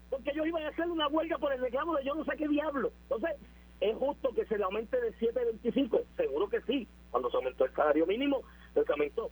porque 0.09 0.31
ellos 0.31 0.47
iban 0.47 0.63
a 0.63 0.69
hacer 0.69 0.89
una 0.89 1.07
huelga 1.07 1.37
por 1.37 1.53
el 1.53 1.61
reclamo 1.61 1.95
de 1.95 2.03
yo 2.03 2.15
no 2.15 2.25
sé 2.25 2.35
qué 2.35 2.49
diablo. 2.49 2.91
Entonces, 3.03 3.37
es 3.79 3.95
justo 3.95 4.33
que 4.33 4.45
se 4.45 4.57
le 4.57 4.65
aumente 4.65 4.99
de 4.99 5.13
7 5.19 5.39
a 5.39 5.43
salario 7.95 8.07
mínimo, 8.07 8.41
se 8.73 8.91
aumentó. 8.91 9.31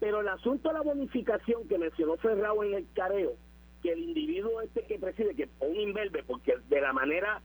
Pero 0.00 0.20
el 0.20 0.28
asunto 0.28 0.68
de 0.68 0.74
la 0.74 0.82
bonificación 0.82 1.66
que 1.68 1.78
mencionó 1.78 2.16
Ferrao 2.16 2.62
en 2.64 2.74
el 2.74 2.86
careo, 2.94 3.34
que 3.82 3.92
el 3.92 4.00
individuo 4.00 4.60
este 4.60 4.82
que 4.82 4.98
preside, 4.98 5.34
que 5.34 5.48
un 5.60 5.76
imberbe, 5.76 6.22
porque 6.24 6.54
de 6.68 6.80
la 6.80 6.92
manera 6.92 7.40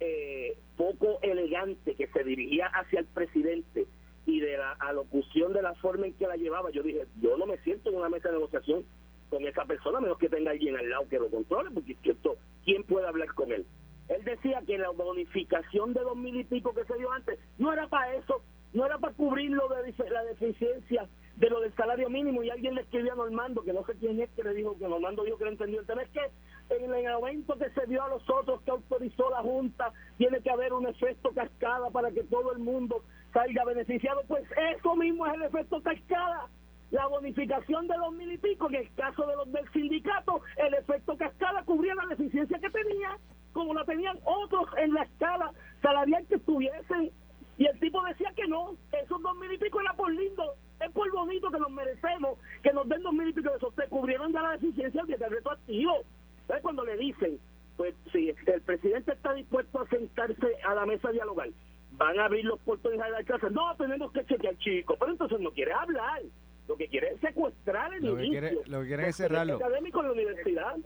eh, 0.00 0.56
poco 0.76 1.18
elegante 1.22 1.94
que 1.94 2.06
se 2.08 2.24
dirigía 2.24 2.66
hacia 2.66 3.00
el 3.00 3.06
presidente 3.06 3.86
y 4.26 4.40
de 4.40 4.56
la 4.56 4.72
alocución 4.72 5.52
de 5.52 5.62
la 5.62 5.74
forma 5.74 6.06
en 6.06 6.14
que 6.14 6.26
la 6.26 6.36
llevaba, 6.36 6.70
yo 6.70 6.82
dije, 6.82 7.06
yo 7.20 7.36
no 7.36 7.46
me 7.46 7.58
siento 7.58 7.90
en 7.90 7.96
una 7.96 8.08
mesa 8.08 8.28
de 8.28 8.34
negociación 8.34 8.84
con 9.30 9.46
esa 9.46 9.64
persona, 9.64 10.00
menos 10.00 10.18
que 10.18 10.28
tenga 10.28 10.52
alguien 10.52 10.76
al 10.76 10.88
lado 10.88 11.08
que 11.08 11.18
lo 11.18 11.28
controle, 11.28 11.70
porque 11.70 11.96
esto, 12.02 12.36
¿quién 12.64 12.84
puede 12.84 13.06
hablar 13.06 13.32
con 13.34 13.50
él? 13.52 13.66
Él 14.08 14.24
decía 14.24 14.62
que 14.66 14.78
la 14.78 14.90
bonificación 14.90 15.94
de 15.94 16.00
dos 16.00 16.16
mil 16.16 16.36
y 16.36 16.44
pico 16.44 16.74
que 16.74 16.84
se 16.84 16.96
dio 16.96 17.10
antes 17.12 17.38
no 17.58 17.72
era 17.72 17.88
para 17.88 18.14
eso, 18.14 18.42
no 18.74 18.84
era 18.84 18.98
para 18.98 19.14
cubrir 19.14 19.50
lo 19.50 19.68
de 19.68 19.94
la 20.10 20.24
deficiencia 20.24 21.08
de 21.36 21.50
lo 21.50 21.60
del 21.60 21.74
salario 21.74 22.08
mínimo 22.10 22.42
y 22.42 22.50
alguien 22.50 22.74
le 22.74 22.82
escribió 22.82 23.12
a 23.12 23.16
Normando, 23.16 23.62
que 23.62 23.72
no 23.72 23.84
sé 23.86 23.94
quién 23.98 24.20
es, 24.20 24.30
que 24.30 24.44
le 24.44 24.54
dijo 24.54 24.76
que 24.78 24.86
Normando 24.86 25.24
dijo 25.24 25.38
que 25.38 25.44
lo 25.44 25.50
entendió 25.50 25.80
el 25.80 25.86
tema, 25.86 26.04
que 26.04 26.30
en 26.70 26.94
el 26.94 27.06
aumento 27.08 27.56
que 27.58 27.70
se 27.70 27.86
dio 27.86 28.02
a 28.02 28.08
los 28.08 28.22
otros 28.28 28.62
que 28.62 28.70
autorizó 28.70 29.30
la 29.30 29.42
Junta, 29.42 29.92
tiene 30.16 30.40
que 30.40 30.50
haber 30.50 30.72
un 30.72 30.86
efecto 30.86 31.30
cascada 31.32 31.90
para 31.90 32.10
que 32.10 32.22
todo 32.24 32.52
el 32.52 32.58
mundo 32.58 33.02
salga 33.32 33.64
beneficiado. 33.64 34.22
Pues 34.28 34.44
eso 34.76 34.96
mismo 34.96 35.26
es 35.26 35.34
el 35.34 35.42
efecto 35.42 35.82
cascada. 35.82 36.48
La 36.90 37.06
bonificación 37.08 37.88
de 37.88 37.98
los 37.98 38.12
mil 38.12 38.30
y 38.30 38.38
pico, 38.38 38.68
en 38.68 38.76
el 38.76 38.94
caso 38.94 39.26
de 39.26 39.34
los 39.34 39.50
del 39.50 39.68
sindicato, 39.72 40.40
el 40.56 40.74
efecto 40.74 41.16
cascada 41.16 41.64
cubría 41.64 41.94
la 41.94 42.06
deficiencia 42.06 42.58
que 42.60 42.70
tenía, 42.70 43.18
como 43.52 43.74
la 43.74 43.84
tenían 43.84 44.16
otros 44.24 44.68
en 44.78 44.94
la 44.94 45.02
escala 45.02 45.52
salarial 45.82 46.24
que 46.28 46.36
estuviesen. 46.36 47.10
Y 47.56 47.66
el 47.66 47.78
tipo 47.78 48.02
decía 48.02 48.32
que 48.34 48.46
no, 48.48 48.76
esos 48.92 49.22
dos 49.22 49.36
mil 49.38 49.52
y 49.52 49.58
pico 49.58 49.80
era 49.80 49.92
por 49.94 50.12
lindo 50.12 50.54
es 50.80 50.90
por 50.92 51.10
bonito 51.12 51.50
que 51.50 51.58
nos 51.58 51.70
merecemos 51.70 52.38
que 52.62 52.72
nos 52.72 52.88
den 52.88 53.02
dos 53.02 53.12
mil 53.12 53.28
y 53.28 53.32
pico 53.32 53.50
de 53.50 53.56
esos. 53.56 53.74
Se 53.74 53.86
cubrieron 53.88 54.32
ya 54.32 54.42
la 54.42 54.52
deficiencia 54.52 55.02
del 55.04 55.30
retroactivo. 55.30 56.02
Entonces, 56.42 56.62
cuando 56.62 56.84
le 56.84 56.96
dicen, 56.96 57.38
pues 57.76 57.94
si 58.12 58.34
el 58.46 58.60
presidente 58.62 59.12
está 59.12 59.32
dispuesto 59.32 59.80
a 59.80 59.88
sentarse 59.88 60.56
a 60.66 60.74
la 60.74 60.86
mesa 60.86 61.08
a 61.08 61.12
dialogar, 61.12 61.48
van 61.92 62.18
a 62.18 62.26
abrir 62.26 62.44
los 62.44 62.60
puertos 62.60 62.92
de 62.92 62.98
la 62.98 63.24
casa. 63.24 63.48
No, 63.50 63.74
tenemos 63.76 64.12
que 64.12 64.24
chequear, 64.26 64.56
chico. 64.58 64.96
Pero 64.98 65.12
entonces 65.12 65.40
no 65.40 65.50
quiere 65.52 65.72
hablar. 65.72 66.22
Lo 66.68 66.76
que 66.76 66.88
quiere 66.88 67.10
es 67.12 67.20
secuestrar 67.20 67.92
el 67.92 68.06
lo 68.06 68.16
que 68.16 68.28
quiere, 68.28 68.58
lo 68.66 68.80
que 68.80 68.86
quiere 68.86 69.08
es 69.08 69.16
cerrarlo. 69.16 69.56
académico 69.56 70.00
en 70.00 70.06
la 70.06 70.12
universidad. 70.12 70.76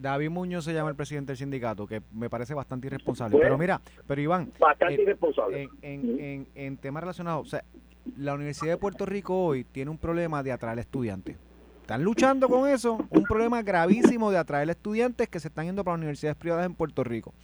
David 0.00 0.30
Muñoz 0.30 0.64
se 0.64 0.72
llama 0.72 0.90
el 0.90 0.96
presidente 0.96 1.32
del 1.32 1.36
sindicato, 1.36 1.86
que 1.86 2.02
me 2.12 2.30
parece 2.30 2.54
bastante 2.54 2.86
irresponsable. 2.86 3.38
pero 3.38 3.58
mira, 3.58 3.80
pero 4.06 4.20
Iván, 4.20 4.52
bastante 4.58 4.94
eh, 4.94 5.02
irresponsable. 5.02 5.68
En, 5.82 6.20
en, 6.20 6.48
en, 6.54 6.76
temas 6.78 7.02
relacionados, 7.02 7.46
o 7.46 7.50
sea, 7.50 7.64
la 8.16 8.34
Universidad 8.34 8.72
de 8.72 8.78
Puerto 8.78 9.04
Rico 9.04 9.44
hoy 9.44 9.64
tiene 9.64 9.90
un 9.90 9.98
problema 9.98 10.42
de 10.42 10.52
atraer 10.52 10.78
estudiantes. 10.78 11.36
Están 11.82 12.04
luchando 12.04 12.48
con 12.48 12.68
eso, 12.68 13.04
un 13.10 13.24
problema 13.24 13.62
gravísimo 13.62 14.30
de 14.30 14.38
atraer 14.38 14.70
estudiantes 14.70 15.28
que 15.28 15.40
se 15.40 15.48
están 15.48 15.66
yendo 15.66 15.82
para 15.84 15.96
universidades 15.96 16.36
privadas 16.36 16.66
en 16.66 16.74
Puerto 16.74 17.02
Rico. 17.04 17.34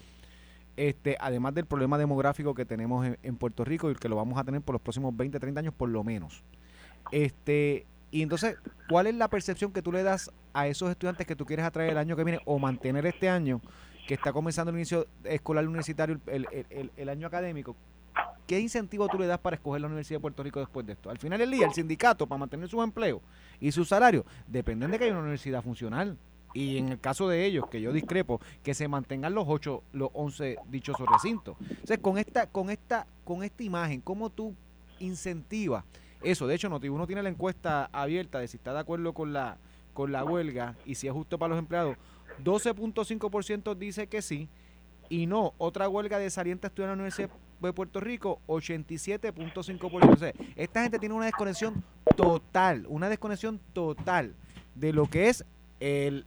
Este, 0.76 1.16
además 1.18 1.54
del 1.54 1.66
problema 1.66 1.98
demográfico 1.98 2.54
que 2.54 2.64
tenemos 2.64 3.06
en, 3.22 3.36
Puerto 3.36 3.64
Rico 3.64 3.90
y 3.90 3.94
que 3.94 4.08
lo 4.08 4.16
vamos 4.16 4.38
a 4.38 4.44
tener 4.44 4.60
por 4.60 4.74
los 4.74 4.82
próximos 4.82 5.16
20, 5.16 5.40
30 5.40 5.60
años 5.60 5.74
por 5.74 5.88
lo 5.88 6.04
menos. 6.04 6.44
Este, 7.10 7.86
Y 8.10 8.22
entonces, 8.22 8.56
¿cuál 8.88 9.06
es 9.06 9.14
la 9.14 9.28
percepción 9.28 9.72
que 9.72 9.82
tú 9.82 9.90
le 9.90 10.02
das 10.02 10.30
a 10.56 10.66
esos 10.66 10.90
estudiantes 10.90 11.26
que 11.26 11.36
tú 11.36 11.44
quieres 11.44 11.66
atraer 11.66 11.90
el 11.90 11.98
año 11.98 12.16
que 12.16 12.24
viene 12.24 12.40
o 12.46 12.58
mantener 12.58 13.04
este 13.04 13.28
año, 13.28 13.60
que 14.08 14.14
está 14.14 14.32
comenzando 14.32 14.70
el 14.70 14.76
inicio 14.78 15.06
escolar 15.24 15.66
universitario, 15.66 16.18
el, 16.26 16.46
el- 16.70 16.90
el- 16.96 17.08
año 17.10 17.26
académico? 17.26 17.76
¿Qué 18.46 18.58
incentivo 18.58 19.06
tú 19.08 19.18
le 19.18 19.26
das 19.26 19.38
para 19.38 19.56
escoger 19.56 19.82
la 19.82 19.88
Universidad 19.88 20.16
de 20.18 20.22
Puerto 20.22 20.42
Rico 20.42 20.60
después 20.60 20.86
de 20.86 20.94
esto? 20.94 21.10
Al 21.10 21.18
final 21.18 21.38
del 21.38 21.50
día, 21.50 21.66
el 21.66 21.74
sindicato, 21.74 22.26
para 22.26 22.38
mantener 22.38 22.68
sus 22.68 22.82
empleos 22.82 23.20
y 23.60 23.70
sus 23.72 23.88
salarios, 23.88 24.24
dependen 24.46 24.90
de 24.92 24.98
que 24.98 25.04
haya 25.04 25.12
una 25.12 25.22
universidad 25.22 25.62
funcional. 25.62 26.16
Y 26.54 26.78
en 26.78 26.88
el 26.88 27.00
caso 27.00 27.28
de 27.28 27.44
ellos, 27.44 27.66
que 27.70 27.82
yo 27.82 27.92
discrepo, 27.92 28.40
que 28.62 28.72
se 28.72 28.88
mantengan 28.88 29.34
los 29.34 29.44
ocho, 29.46 29.82
los 29.92 30.08
11 30.14 30.56
dichosos 30.70 31.06
recintos. 31.12 31.56
Entonces, 31.68 31.98
con 31.98 32.16
esta, 32.16 32.46
con 32.46 32.70
esta, 32.70 33.06
con 33.24 33.42
esta 33.42 33.62
imagen, 33.62 34.00
¿cómo 34.00 34.30
tú 34.30 34.54
incentivas 35.00 35.84
eso? 36.22 36.46
De 36.46 36.54
hecho, 36.54 36.68
Noti 36.70 36.88
uno 36.88 37.06
tiene 37.06 37.22
la 37.22 37.28
encuesta 37.28 37.90
abierta 37.92 38.38
de 38.38 38.48
si 38.48 38.56
está 38.56 38.72
de 38.72 38.80
acuerdo 38.80 39.12
con 39.12 39.32
la, 39.34 39.58
con 39.96 40.12
la 40.12 40.22
huelga 40.24 40.76
y 40.84 40.94
si 40.94 41.08
es 41.08 41.12
justo 41.12 41.38
para 41.38 41.48
los 41.54 41.58
empleados. 41.58 41.96
12.5% 42.44 43.74
dice 43.76 44.06
que 44.06 44.22
sí 44.22 44.48
y 45.08 45.26
no. 45.26 45.54
Otra 45.58 45.88
huelga 45.88 46.18
de 46.18 46.30
salientes 46.30 46.68
estudiantes 46.68 46.92
de 46.92 46.96
la 46.96 47.02
Universidad 47.02 47.30
de 47.60 47.72
Puerto 47.72 48.00
Rico, 48.00 48.38
87.5%. 48.46 50.34
O 50.34 50.34
esta 50.56 50.82
gente 50.82 50.98
tiene 50.98 51.14
una 51.14 51.24
desconexión 51.26 51.82
total, 52.16 52.84
una 52.88 53.08
desconexión 53.08 53.58
total 53.72 54.34
de 54.74 54.92
lo 54.92 55.06
que 55.08 55.28
es 55.30 55.44
el- 55.80 56.24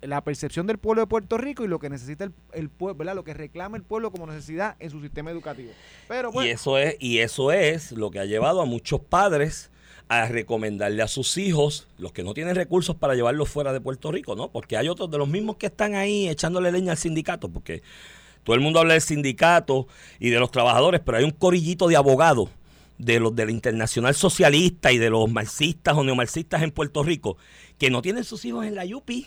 la 0.00 0.22
percepción 0.22 0.66
del 0.66 0.78
pueblo 0.78 1.02
de 1.02 1.06
Puerto 1.06 1.36
Rico 1.38 1.64
y 1.64 1.68
lo 1.68 1.78
que 1.78 1.88
necesita 1.90 2.24
el, 2.24 2.32
el 2.52 2.68
pueblo. 2.68 3.14
Lo 3.14 3.24
que 3.24 3.34
reclama 3.34 3.76
el 3.76 3.82
pueblo 3.82 4.10
como 4.10 4.26
necesidad 4.26 4.76
en 4.78 4.90
su 4.90 5.00
sistema 5.00 5.30
educativo. 5.30 5.72
Pero 6.08 6.30
Y 6.30 6.32
bueno, 6.32 6.50
eso 6.50 6.76
es, 6.78 6.96
y 7.00 7.18
eso 7.18 7.52
es 7.52 7.92
lo 7.92 8.10
que 8.10 8.18
ha 8.18 8.24
llevado 8.24 8.60
a 8.60 8.66
muchos 8.66 9.00
padres 9.00 9.70
a 10.08 10.26
recomendarle 10.26 11.02
a 11.02 11.08
sus 11.08 11.36
hijos, 11.36 11.88
los 11.98 12.12
que 12.12 12.22
no 12.22 12.32
tienen 12.32 12.54
recursos 12.54 12.96
para 12.96 13.14
llevarlos 13.14 13.48
fuera 13.48 13.72
de 13.72 13.80
Puerto 13.80 14.12
Rico, 14.12 14.36
¿no? 14.36 14.50
Porque 14.50 14.76
hay 14.76 14.88
otros 14.88 15.10
de 15.10 15.18
los 15.18 15.28
mismos 15.28 15.56
que 15.56 15.66
están 15.66 15.94
ahí 15.94 16.28
echándole 16.28 16.70
leña 16.70 16.92
al 16.92 16.98
sindicato, 16.98 17.48
porque 17.48 17.82
todo 18.44 18.54
el 18.54 18.62
mundo 18.62 18.78
habla 18.78 18.92
del 18.92 19.02
sindicato 19.02 19.88
y 20.20 20.30
de 20.30 20.38
los 20.38 20.50
trabajadores, 20.52 21.00
pero 21.04 21.18
hay 21.18 21.24
un 21.24 21.32
corillito 21.32 21.88
de 21.88 21.96
abogados 21.96 22.50
de 22.98 23.20
los 23.20 23.34
de 23.34 23.46
la 23.46 23.50
Internacional 23.50 24.14
Socialista 24.14 24.92
y 24.92 24.98
de 24.98 25.10
los 25.10 25.28
marxistas 25.30 25.96
o 25.96 26.04
neomarxistas 26.04 26.62
en 26.62 26.70
Puerto 26.70 27.02
Rico 27.02 27.36
que 27.78 27.90
no 27.90 28.00
tienen 28.00 28.24
sus 28.24 28.44
hijos 28.44 28.64
en 28.64 28.74
la 28.74 28.84
UPI 28.84 29.26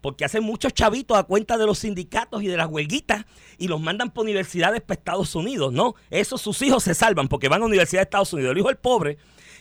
porque 0.00 0.24
hacen 0.24 0.44
muchos 0.44 0.72
chavitos 0.74 1.16
a 1.16 1.24
cuenta 1.24 1.56
de 1.56 1.66
los 1.66 1.78
sindicatos 1.78 2.42
y 2.42 2.46
de 2.46 2.56
las 2.56 2.68
huelguitas 2.68 3.24
y 3.58 3.68
los 3.68 3.80
mandan 3.80 4.10
por 4.10 4.24
universidades 4.24 4.80
para 4.80 4.98
Estados 4.98 5.34
Unidos, 5.34 5.72
¿no? 5.72 5.94
Esos 6.10 6.40
sus 6.40 6.60
hijos 6.62 6.84
se 6.84 6.94
salvan 6.94 7.28
porque 7.28 7.48
van 7.48 7.62
a 7.62 7.66
universidad 7.66 8.00
de 8.00 8.04
Estados 8.04 8.32
Unidos. 8.32 8.52
El 8.52 8.58
hijo 8.58 8.68
del 8.68 8.76
pobre, 8.76 9.18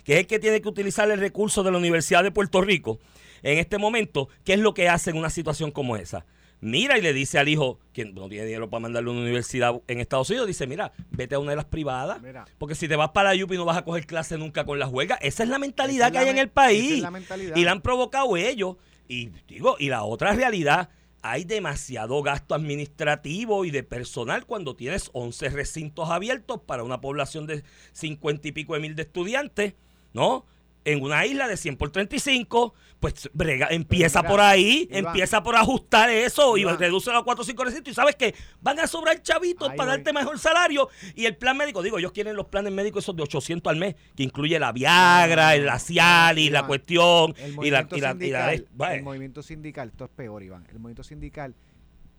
que 0.07 0.13
es 0.13 0.19
el 0.21 0.27
que 0.27 0.39
tiene 0.39 0.61
que 0.61 0.69
utilizar 0.69 1.11
el 1.11 1.19
recurso 1.19 1.63
de 1.63 1.71
la 1.71 1.77
Universidad 1.77 2.23
de 2.23 2.31
Puerto 2.31 2.61
Rico 2.61 2.97
en 3.43 3.57
este 3.57 3.77
momento, 3.77 4.29
¿qué 4.45 4.53
es 4.53 4.59
lo 4.59 4.73
que 4.73 4.87
hace 4.87 5.09
en 5.09 5.17
una 5.17 5.29
situación 5.29 5.69
como 5.69 5.97
esa? 5.97 6.25
Mira 6.61 6.97
y 6.97 7.01
le 7.01 7.11
dice 7.11 7.39
al 7.39 7.49
hijo, 7.49 7.77
que 7.91 8.05
no 8.05 8.29
tiene 8.29 8.45
dinero 8.45 8.69
para 8.69 8.79
mandarle 8.79 9.09
a 9.09 9.11
una 9.11 9.21
universidad 9.23 9.75
en 9.85 9.99
Estados 9.99 10.29
Unidos, 10.29 10.47
dice, 10.47 10.65
mira, 10.65 10.93
vete 11.11 11.35
a 11.35 11.39
una 11.39 11.49
de 11.49 11.57
las 11.57 11.65
privadas, 11.65 12.21
Mira. 12.21 12.45
porque 12.57 12.73
si 12.73 12.87
te 12.87 12.95
vas 12.95 13.09
para 13.09 13.33
la 13.33 13.43
UPI 13.43 13.57
no 13.57 13.65
vas 13.65 13.75
a 13.75 13.83
coger 13.83 14.05
clase 14.05 14.37
nunca 14.37 14.63
con 14.65 14.79
las 14.79 14.89
huelgas. 14.89 15.19
Esa 15.21 15.43
es 15.43 15.49
la 15.49 15.59
mentalidad 15.59 16.07
es 16.07 16.13
que 16.13 16.19
hay 16.19 16.29
en 16.29 16.37
el 16.37 16.49
país. 16.49 17.03
es. 17.03 17.57
Y 17.57 17.65
la 17.65 17.73
han 17.73 17.81
provocado 17.81 18.37
ellos. 18.37 18.77
Y 19.09 19.31
digo, 19.49 19.75
y 19.77 19.89
la 19.89 20.03
otra 20.03 20.31
realidad, 20.31 20.89
hay 21.21 21.43
demasiado 21.43 22.23
gasto 22.23 22.55
administrativo 22.55 23.65
y 23.65 23.71
de 23.71 23.83
personal 23.83 24.45
cuando 24.45 24.77
tienes 24.77 25.09
11 25.11 25.49
recintos 25.49 26.09
abiertos 26.09 26.61
para 26.65 26.83
una 26.83 27.01
población 27.01 27.45
de 27.45 27.63
50 27.91 28.47
y 28.47 28.51
pico 28.53 28.73
de 28.73 28.79
mil 28.79 28.95
de 28.95 29.01
estudiantes, 29.01 29.73
¿no? 30.13 30.45
En 30.85 31.03
una 31.03 31.25
isla 31.25 31.49
de 31.49 31.57
100 31.57 31.75
por 31.75 31.89
35, 31.91 32.73
pues 33.01 33.29
brega, 33.33 33.67
empieza 33.71 34.23
por 34.23 34.39
ahí, 34.39 34.87
Iván, 34.89 35.07
empieza 35.07 35.43
por 35.43 35.57
ajustar 35.57 36.09
eso 36.09 36.55
y 36.57 36.63
reduce 36.63 37.11
a 37.11 37.21
4 37.21 37.41
o 37.41 37.45
5 37.45 37.63
recintos 37.65 37.91
y 37.91 37.93
sabes 37.93 38.15
que 38.15 38.33
van 38.61 38.79
a 38.79 38.87
sobrar 38.87 39.21
chavitos 39.21 39.67
para 39.73 39.91
voy. 39.91 39.97
darte 39.97 40.13
mejor 40.13 40.39
salario 40.39 40.87
y 41.13 41.25
el 41.25 41.35
plan 41.35 41.57
médico, 41.57 41.83
digo, 41.83 41.99
ellos 41.99 42.13
quieren 42.13 42.37
los 42.37 42.45
planes 42.45 42.71
médicos 42.71 43.03
esos 43.03 43.17
de 43.17 43.23
800 43.23 43.69
al 43.69 43.77
mes, 43.77 43.95
que 44.15 44.23
incluye 44.23 44.57
la 44.59 44.71
Viagra, 44.71 45.55
el 45.55 45.69
Cialis, 45.77 46.51
la 46.51 46.65
cuestión 46.65 47.35
el 47.37 47.49
y 47.65 47.69
la, 47.69 47.83
movimiento 47.83 47.97
y 47.97 47.99
la, 47.99 48.13
y 48.25 48.29
la- 48.29 48.53
el 48.93 49.03
movimiento 49.03 49.43
sindical, 49.43 49.89
esto 49.89 50.05
es 50.05 50.11
peor, 50.11 50.41
Iván. 50.41 50.65
El 50.69 50.79
movimiento 50.79 51.03
sindical 51.03 51.53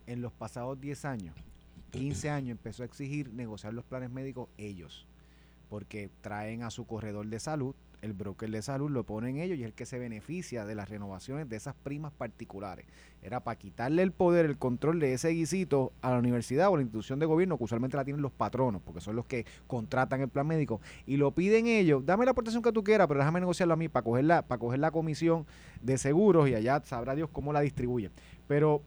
en 0.05 0.21
los 0.21 0.31
pasados 0.31 0.79
10 0.79 1.05
años, 1.05 1.35
15 1.89 2.29
años, 2.29 2.51
empezó 2.51 2.83
a 2.83 2.85
exigir 2.85 3.33
negociar 3.33 3.73
los 3.73 3.83
planes 3.83 4.11
médicos 4.11 4.47
ellos. 4.59 5.07
Porque 5.69 6.09
traen 6.21 6.63
a 6.63 6.71
su 6.71 6.85
corredor 6.87 7.27
de 7.27 7.39
salud, 7.39 7.75
el 8.01 8.13
broker 8.13 8.49
de 8.49 8.61
salud 8.61 8.89
lo 8.89 9.03
ponen 9.03 9.37
ellos 9.37 9.57
y 9.57 9.61
es 9.63 9.67
el 9.67 9.73
que 9.73 9.85
se 9.85 9.99
beneficia 9.99 10.65
de 10.65 10.73
las 10.73 10.87
renovaciones 10.89 11.49
de 11.49 11.57
esas 11.57 11.75
primas 11.75 12.13
particulares. 12.13 12.85
Era 13.21 13.41
para 13.41 13.59
quitarle 13.59 14.01
el 14.03 14.13
poder, 14.13 14.45
el 14.45 14.57
control 14.57 14.99
de 15.01 15.13
ese 15.13 15.29
guisito 15.29 15.91
a 16.01 16.11
la 16.11 16.17
universidad 16.19 16.69
o 16.69 16.75
a 16.75 16.77
la 16.77 16.83
institución 16.83 17.19
de 17.19 17.25
gobierno, 17.25 17.57
que 17.57 17.65
usualmente 17.65 17.97
la 17.97 18.05
tienen 18.05 18.21
los 18.21 18.31
patronos, 18.31 18.81
porque 18.81 19.01
son 19.01 19.17
los 19.17 19.25
que 19.25 19.45
contratan 19.67 20.21
el 20.21 20.29
plan 20.29 20.47
médico, 20.47 20.79
y 21.05 21.17
lo 21.17 21.31
piden 21.31 21.67
ellos, 21.67 22.05
dame 22.05 22.23
la 22.23 22.31
aportación 22.31 22.63
que 22.63 22.71
tú 22.71 22.85
quieras, 22.85 23.07
pero 23.07 23.19
déjame 23.19 23.41
negociarlo 23.41 23.73
a 23.73 23.77
mí 23.77 23.89
para 23.89 24.03
coger 24.05 24.23
la, 24.23 24.41
para 24.43 24.59
coger 24.59 24.79
la 24.79 24.91
comisión 24.91 25.45
de 25.83 25.97
seguros 25.97 26.47
y 26.49 26.55
allá 26.55 26.81
sabrá 26.85 27.15
Dios 27.15 27.29
cómo 27.33 27.51
la 27.51 27.59
distribuye. 27.59 28.11
Pero 28.47 28.81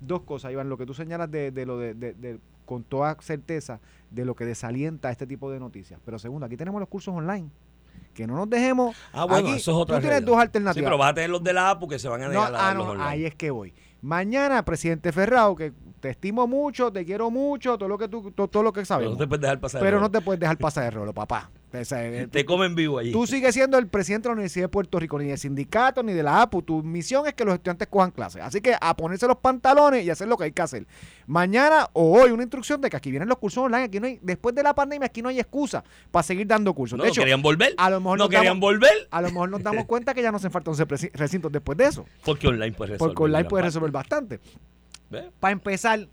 dos 0.00 0.22
cosas, 0.22 0.52
Iván, 0.52 0.68
lo 0.68 0.78
que 0.78 0.86
tú 0.86 0.94
señalas 0.94 1.28
de, 1.32 1.50
de 1.50 1.66
lo 1.66 1.78
de, 1.78 1.94
de- 1.94 2.14
de- 2.14 2.38
con 2.72 2.84
toda 2.84 3.16
certeza 3.20 3.80
de 4.10 4.24
lo 4.24 4.34
que 4.34 4.44
desalienta 4.44 5.10
este 5.10 5.26
tipo 5.26 5.50
de 5.50 5.60
noticias. 5.60 6.00
Pero 6.04 6.18
segundo, 6.18 6.46
aquí 6.46 6.56
tenemos 6.56 6.80
los 6.80 6.88
cursos 6.88 7.14
online. 7.14 7.48
Que 8.14 8.26
no 8.26 8.34
nos 8.36 8.48
dejemos. 8.50 8.94
Ah, 9.12 9.24
bueno, 9.24 9.48
aquí, 9.48 9.56
eso 9.58 9.70
es 9.70 9.76
otra 9.76 9.96
Tú 9.96 10.00
tienes 10.02 10.20
realidad. 10.20 10.26
dos 10.26 10.36
Sí, 10.36 10.42
alternativas. 10.42 10.86
pero 10.86 10.98
vas 10.98 11.10
a 11.10 11.14
tener 11.14 11.30
los 11.30 11.42
de 11.42 11.52
la 11.52 11.70
APU 11.70 11.88
que 11.88 11.98
se 11.98 12.08
van 12.08 12.22
a 12.22 12.26
No, 12.26 12.30
negar 12.32 12.54
a 12.54 12.68
ah, 12.70 12.74
no, 12.74 12.80
los 12.80 12.88
online. 12.88 13.04
ahí 13.08 13.24
es 13.24 13.34
que 13.34 13.50
voy. 13.50 13.72
Mañana, 14.02 14.64
presidente 14.64 15.12
Ferrao, 15.12 15.54
que 15.56 15.72
te 16.00 16.10
estimo 16.10 16.46
mucho, 16.46 16.92
te 16.92 17.04
quiero 17.06 17.30
mucho, 17.30 17.78
todo 17.78 17.88
lo 17.88 17.96
que 17.96 18.08
tú, 18.08 18.30
todo, 18.32 18.48
todo 18.48 18.62
lo 18.62 18.72
que 18.72 18.80
Pero 18.80 18.86
sabemos. 18.86 19.12
no 19.14 19.18
te 19.18 19.26
puedes 19.28 19.40
dejar 19.42 19.60
pasar. 19.60 19.80
Pero 19.80 19.96
el 19.96 20.02
no 20.02 20.08
rolo. 20.08 20.18
te 20.18 20.20
puedes 20.24 20.40
dejar 20.40 20.58
pasar 20.58 20.84
de 20.84 20.90
rolo, 20.90 21.12
papá. 21.14 21.50
O 21.74 21.84
sea, 21.84 22.04
eh, 22.06 22.26
Te 22.28 22.44
comen 22.44 22.74
vivo 22.74 22.98
allí. 22.98 23.12
Tú 23.12 23.26
sigues 23.26 23.54
siendo 23.54 23.78
el 23.78 23.86
presidente 23.88 24.24
de 24.24 24.30
la 24.30 24.34
Universidad 24.34 24.64
de 24.64 24.68
Puerto 24.68 24.98
Rico, 24.98 25.18
ni 25.18 25.26
del 25.28 25.38
sindicato, 25.38 26.02
ni 26.02 26.12
de 26.12 26.22
la 26.22 26.42
APU. 26.42 26.62
Tu 26.62 26.82
misión 26.82 27.26
es 27.26 27.34
que 27.34 27.44
los 27.44 27.54
estudiantes 27.54 27.88
cojan 27.88 28.10
clases. 28.10 28.42
Así 28.42 28.60
que 28.60 28.74
a 28.80 28.94
ponerse 28.96 29.26
los 29.26 29.38
pantalones 29.38 30.04
y 30.04 30.10
hacer 30.10 30.28
lo 30.28 30.36
que 30.36 30.44
hay 30.44 30.52
que 30.52 30.62
hacer. 30.62 30.86
Mañana 31.26 31.88
o 31.94 32.20
hoy 32.20 32.30
una 32.30 32.42
instrucción 32.42 32.80
de 32.80 32.90
que 32.90 32.96
aquí 32.96 33.10
vienen 33.10 33.28
los 33.28 33.38
cursos 33.38 33.64
online. 33.64 33.84
Aquí 33.84 34.00
no 34.00 34.06
hay, 34.06 34.18
después 34.22 34.54
de 34.54 34.62
la 34.62 34.74
pandemia, 34.74 35.06
aquí 35.06 35.22
no 35.22 35.28
hay 35.30 35.40
excusa 35.40 35.82
para 36.10 36.22
seguir 36.22 36.46
dando 36.46 36.74
cursos. 36.74 36.96
no, 36.98 37.04
de 37.04 37.08
no 37.08 37.12
hecho, 37.12 37.20
querían 37.22 37.40
volver. 37.42 37.74
a 37.78 37.88
lo 37.90 38.00
mejor 38.00 38.18
no 38.18 38.24
nos 38.24 38.30
querían 38.30 38.46
damos- 38.54 38.60
volver 38.60 39.08
a 39.10 39.20
lo 39.22 39.28
mejor 39.30 39.48
nos 39.50 39.62
damos 39.62 39.84
cuenta 39.86 40.12
que 40.14 40.22
ya 40.22 40.30
nos 40.30 40.40
hacen 40.42 40.50
falta 40.50 40.70
11 40.70 40.86
presi- 40.86 41.10
recintos 41.14 41.50
después 41.50 41.78
de 41.78 41.84
eso. 41.86 42.04
porque 42.24 42.48
online 42.48 42.72
puede 42.72 42.92
resolver. 42.92 43.14
Porque 43.14 43.22
online 43.24 43.48
puede 43.48 43.64
resolver 43.64 43.90
bastante. 43.90 44.40
¿Ve? 45.10 45.30
Para 45.40 45.52
empezar, 45.52 46.06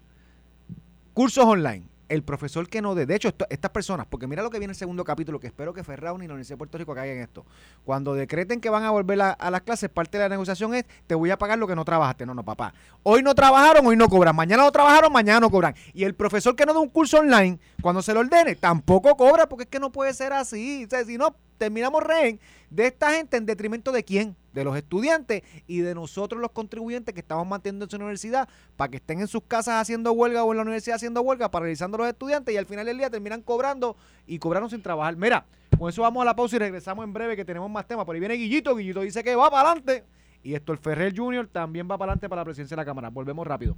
cursos 1.13 1.43
online. 1.45 1.83
El 2.09 2.23
profesor 2.23 2.67
que 2.67 2.81
no 2.81 2.95
dé. 2.95 3.05
De 3.05 3.15
hecho, 3.15 3.33
estas 3.49 3.71
personas, 3.71 4.07
porque 4.07 4.27
mira 4.27 4.43
lo 4.43 4.49
que 4.49 4.59
viene 4.59 4.71
el 4.71 4.77
segundo 4.77 5.03
capítulo, 5.03 5.39
que 5.39 5.47
espero 5.47 5.73
que 5.73 5.83
Ferrao 5.83 6.17
ni 6.17 6.27
la 6.27 6.33
Universidad 6.33 6.55
de 6.55 6.57
Puerto 6.57 6.77
Rico 6.77 6.95
caigan 6.95 7.17
en 7.17 7.23
esto. 7.23 7.45
Cuando 7.85 8.13
decreten 8.15 8.59
que 8.59 8.69
van 8.69 8.83
a 8.83 8.91
volver 8.91 9.21
a, 9.21 9.51
las 9.51 9.61
clases, 9.61 9.89
parte 9.89 10.17
de 10.17 10.25
la 10.25 10.29
negociación 10.29 10.73
es: 10.73 10.85
te 11.07 11.15
voy 11.15 11.29
a 11.29 11.37
pagar 11.37 11.57
lo 11.57 11.67
que 11.67 11.75
no 11.75 11.85
trabajaste. 11.85 12.25
No, 12.25 12.33
no, 12.33 12.43
papá. 12.43 12.73
Hoy 13.03 13.23
no 13.23 13.33
trabajaron, 13.35 13.85
hoy 13.85 13.95
no 13.95 14.09
cobran. 14.09 14.35
Mañana 14.35 14.63
no 14.63 14.71
trabajaron, 14.71 15.13
mañana 15.13 15.39
no 15.39 15.49
cobran. 15.49 15.75
Y 15.93 16.03
el 16.03 16.15
profesor 16.15 16.55
que 16.55 16.65
no 16.65 16.73
da 16.73 16.79
un 16.79 16.89
curso 16.89 17.19
online, 17.19 17.59
cuando 17.81 18.01
se 18.01 18.13
lo 18.13 18.19
ordene, 18.19 18.55
tampoco 18.55 19.15
cobra, 19.15 19.47
porque 19.47 19.63
es 19.63 19.69
que 19.69 19.79
no 19.79 19.91
puede 19.91 20.13
ser 20.13 20.33
así. 20.33 20.87
Si 21.05 21.17
no, 21.17 21.35
terminamos 21.59 22.01
rehén 22.01 22.39
de 22.71 22.87
esta 22.87 23.11
gente 23.11 23.37
en 23.37 23.45
detrimento 23.45 23.91
de 23.91 24.03
quién? 24.03 24.35
De 24.53 24.63
los 24.63 24.75
estudiantes 24.75 25.43
y 25.67 25.81
de 25.81 25.93
nosotros 25.93 26.41
los 26.41 26.51
contribuyentes 26.51 27.13
que 27.13 27.19
estamos 27.19 27.45
manteniendo 27.45 27.85
en 27.85 27.91
su 27.91 27.97
universidad 27.97 28.49
para 28.75 28.89
que 28.89 28.97
estén 28.97 29.19
en 29.19 29.27
sus 29.27 29.43
casas 29.43 29.79
haciendo 29.79 30.11
huelga 30.13 30.43
o 30.43 30.51
en 30.51 30.57
la 30.57 30.63
universidad 30.63 30.95
haciendo 30.95 31.21
huelga, 31.21 31.51
paralizando 31.51 31.97
a 31.97 31.99
los 31.99 32.07
estudiantes 32.07 32.55
y 32.55 32.57
al 32.57 32.65
final 32.65 32.87
del 32.87 32.97
día 32.97 33.11
terminan 33.11 33.43
cobrando 33.43 33.95
y 34.25 34.39
cobraron 34.39 34.69
sin 34.69 34.81
trabajar. 34.81 35.15
Mira, 35.15 35.45
con 35.77 35.89
eso 35.89 36.01
vamos 36.01 36.23
a 36.23 36.25
la 36.25 36.35
pausa 36.35 36.55
y 36.55 36.59
regresamos 36.59 37.05
en 37.05 37.13
breve 37.13 37.35
que 37.35 37.45
tenemos 37.45 37.69
más 37.69 37.85
temas. 37.85 38.05
Por 38.05 38.15
ahí 38.15 38.19
viene 38.19 38.35
Guillito, 38.35 38.75
Guillito 38.75 39.01
dice 39.01 39.23
que 39.23 39.35
va 39.35 39.51
para 39.51 39.69
adelante. 39.69 40.05
Y 40.41 40.55
esto 40.55 40.71
el 40.71 40.79
Ferrer 40.79 41.13
Jr. 41.15 41.47
también 41.47 41.85
va 41.85 41.97
para 41.97 42.13
adelante 42.13 42.29
para 42.29 42.41
la 42.41 42.45
presidencia 42.45 42.75
de 42.75 42.81
la 42.81 42.85
Cámara. 42.85 43.09
Volvemos 43.09 43.45
rápido. 43.45 43.75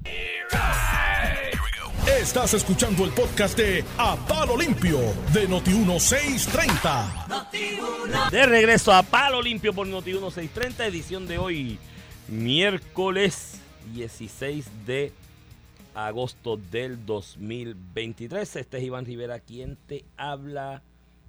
Estás 2.08 2.56
escuchando 2.56 3.06
el 3.06 3.12
podcast 3.12 3.56
de 3.56 3.86
A 3.98 4.16
Palo 4.28 4.58
Limpio 4.58 4.98
de 5.34 5.48
Noti1630. 5.48 8.32
De 8.32 8.46
regreso 8.48 8.92
a 8.92 9.04
Palo 9.04 9.40
Limpio 9.42 9.72
por 9.72 9.86
Noti 9.86 10.10
1630, 10.12 10.88
edición 10.88 11.28
de 11.28 11.38
hoy, 11.38 11.78
miércoles 12.28 13.60
16 13.94 14.66
de 14.88 15.12
agosto 15.94 16.58
del 16.58 17.06
2023. 17.06 18.56
Este 18.56 18.78
es 18.78 18.84
Iván 18.84 19.06
Rivera 19.06 19.40
quien 19.40 19.78
te 19.88 20.04
habla. 20.18 20.82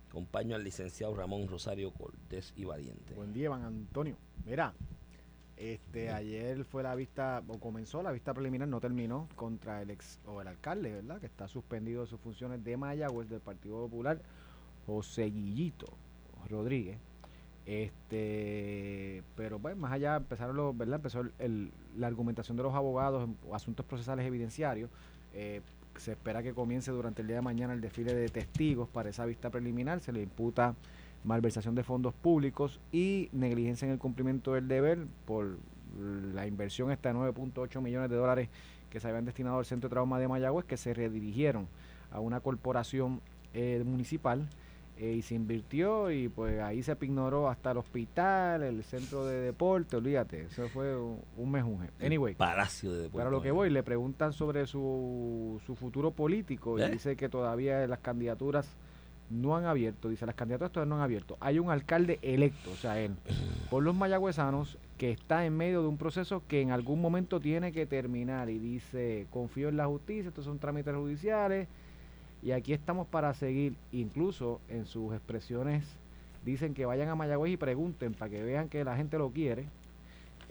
Acompaño 0.09 0.57
al 0.57 0.65
licenciado 0.65 1.15
Ramón 1.15 1.49
Rosario 1.49 1.93
Cortés 1.93 2.55
y 2.57 2.65
Valiente. 2.65 3.13
Buen 3.15 3.35
día, 3.35 3.45
Iván 3.45 3.65
Antonio. 3.65 4.17
Mira, 4.47 4.73
este 5.63 6.11
ayer 6.11 6.65
fue 6.65 6.83
la 6.83 6.95
vista, 6.95 7.43
o 7.49 7.59
comenzó 7.59 8.03
la 8.03 8.11
vista 8.13 8.35
preliminar, 8.35 8.67
no 8.69 8.81
terminó, 8.81 9.29
contra 9.37 9.81
el 9.83 9.91
ex 9.91 10.19
o 10.27 10.41
el 10.41 10.49
alcalde, 10.49 10.93
¿verdad? 10.93 11.21
Que 11.21 11.27
está 11.27 11.47
suspendido 11.49 12.01
de 12.03 12.07
sus 12.09 12.21
funciones 12.21 12.65
de 12.65 12.77
Mayagüez 12.77 13.29
del 13.29 13.41
Partido 13.41 13.77
Popular, 13.83 14.21
José 14.87 15.25
Guillito 15.27 15.87
Rodríguez. 16.51 16.99
Este, 17.65 19.23
pero 19.37 19.59
bueno, 19.59 19.81
más 19.81 19.93
allá 19.93 20.17
empezaron 20.17 20.57
los, 20.57 20.77
¿verdad? 20.77 20.97
Empezó 20.97 21.23
el- 21.39 21.71
la 21.97 22.07
argumentación 22.07 22.57
de 22.57 22.63
los 22.65 22.75
abogados 22.75 23.29
asuntos 23.53 23.87
procesales 23.87 24.27
evidenciarios. 24.27 24.91
Eh, 25.35 25.61
se 25.97 26.13
espera 26.13 26.43
que 26.43 26.55
comience 26.55 26.91
durante 26.91 27.23
el 27.23 27.29
día 27.29 27.37
de 27.37 27.43
mañana 27.43 27.75
el 27.75 27.81
desfile 27.81 28.15
de 28.15 28.29
testigos 28.29 28.89
para 28.89 29.11
esa 29.11 29.27
vista 29.27 29.51
preliminar. 29.51 30.01
Se 30.01 30.13
le 30.13 30.23
imputa 30.23 30.75
malversación 31.25 31.75
de 31.75 31.85
fondos 31.85 32.15
públicos 32.15 32.81
y 32.91 33.29
negligencia 33.33 33.87
en 33.87 33.93
el 33.93 33.99
cumplimiento 33.99 34.55
del 34.55 34.69
deber 34.69 35.07
por 35.25 35.57
la 36.35 36.47
inversión 36.47 36.91
esta 36.91 37.13
de 37.13 37.19
9.8 37.19 37.81
millones 37.81 38.11
de 38.11 38.17
dólares 38.17 38.49
que 38.91 39.01
se 39.01 39.09
habían 39.09 39.25
destinado 39.25 39.59
al 39.59 39.65
Centro 39.65 39.89
de 39.89 39.95
Trauma 39.95 40.19
de 40.19 40.29
Mayagüez, 40.29 40.65
que 40.65 40.77
se 40.77 40.93
redirigieron 40.95 41.69
a 42.11 42.21
una 42.21 42.41
corporación 42.41 43.21
eh, 43.55 43.83
municipal 43.85 44.49
eh, 44.99 45.15
y 45.15 45.23
se 45.23 45.35
invirtió 45.35 46.11
y 46.11 46.29
pues 46.29 46.61
ahí 46.61 46.83
se 46.83 46.97
ignoró 47.01 47.49
hasta 47.49 47.71
el 47.71 47.79
hospital, 47.79 48.63
el 48.63 48.85
centro 48.85 49.25
de 49.25 49.41
deporte, 49.41 49.97
olvídate, 49.97 50.43
eso 50.43 50.69
fue 50.69 50.95
un, 50.97 51.21
un 51.39 51.51
mejunje. 51.51 51.89
Anyway, 52.01 52.35
Palacio 52.35 52.93
de 52.93 53.09
para 53.09 53.31
lo 53.31 53.41
que 53.41 53.51
voy, 53.51 53.71
le 53.71 53.83
preguntan 53.83 54.35
sobre 54.35 54.67
su, 54.67 55.61
su 55.65 55.75
futuro 55.75 56.11
político 56.11 56.79
y 56.79 56.83
¿Eh? 56.83 56.91
dice 56.91 57.17
que 57.17 57.31
todavía 57.31 57.87
las 57.87 58.01
candidaturas 58.01 58.77
no 59.33 59.57
han 59.57 59.65
abierto, 59.65 60.09
dice 60.09 60.27
las 60.27 60.35
candidaturas 60.35 60.73
todavía 60.73 60.91
no 60.91 60.97
han 60.97 61.03
abierto. 61.03 61.37
Hay 61.41 61.59
un 61.59 61.71
alcalde 61.71 62.19
electo, 62.23 62.71
o 62.71 62.77
sea, 62.77 63.01
él, 63.01 63.15
por 63.71 63.83
los 63.83 63.95
mayagüezanos, 63.95 64.79
que 64.99 65.11
está 65.11 65.45
en 65.45 65.57
medio 65.57 65.83
de 65.83 65.89
un 65.89 65.97
proceso 65.97 66.43
que 66.47 66.61
en 66.61 66.71
algún 66.71 67.01
momento 67.01 67.41
tiene 67.41 67.73
que 67.73 67.87
terminar 67.87 68.51
y 68.51 68.59
dice, 68.59 69.27
confío 69.31 69.69
en 69.69 69.77
la 69.77 69.87
justicia, 69.87 70.29
estos 70.29 70.45
son 70.45 70.59
trámites 70.59 70.95
judiciales 70.95 71.69
y 72.43 72.53
aquí 72.53 72.73
estamos 72.73 73.07
para 73.07 73.35
seguir, 73.35 73.75
incluso 73.93 74.61
en 74.69 74.87
sus 74.87 75.13
expresiones 75.13 75.85
dicen 76.45 76.75
que 76.75 76.87
vayan 76.87 77.09
a 77.09 77.15
Mayagüez 77.15 77.53
y 77.53 77.57
pregunten 77.57 78.15
para 78.15 78.31
que 78.31 78.43
vean 78.43 78.69
que 78.69 78.85
la 78.85 78.97
gente 78.97 79.17
lo 79.19 79.31
quiere 79.31 79.67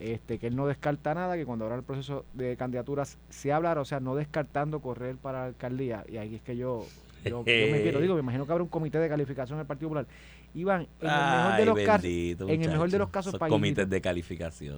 este, 0.02 0.40
que 0.40 0.48
él 0.48 0.56
no 0.56 0.66
descarta 0.66 1.14
nada, 1.14 1.36
que 1.36 1.46
cuando 1.46 1.66
habrá 1.66 1.78
el 1.78 1.84
proceso 1.84 2.26
de 2.34 2.58
candidaturas 2.58 3.20
se 3.30 3.54
hablará, 3.54 3.82
o 3.82 3.86
sea, 3.86 4.00
no 4.00 4.16
descartando 4.16 4.80
correr 4.80 5.16
para 5.16 5.42
la 5.42 5.46
alcaldía. 5.46 6.04
Y 6.10 6.18
ahí 6.18 6.36
es 6.36 6.42
que 6.42 6.58
yo, 6.58 6.86
yo, 7.24 7.44
yo 7.46 7.72
me 7.72 7.82
quiero, 7.82 8.00
digo, 8.00 8.16
me 8.16 8.22
imagino 8.22 8.46
que 8.46 8.52
habrá 8.52 8.64
un 8.64 8.70
comité 8.70 9.00
de 9.00 9.10
calificación 9.10 9.58
en 9.58 9.62
el 9.62 9.68
Partido 9.68 9.90
Popular. 9.90 10.08
Iván, 10.54 10.88
en 11.00 11.10
el 11.10 11.10
mejor 11.10 11.58
de 11.58 11.66
los 11.66 11.80
casos, 11.80 12.06
en 12.06 12.62
el 12.62 12.70
mejor 12.70 12.90
de 12.90 13.00
los 13.00 13.10
casos, 13.10 13.36
comités 13.38 13.90
de 13.90 14.02
calificación. 14.02 14.78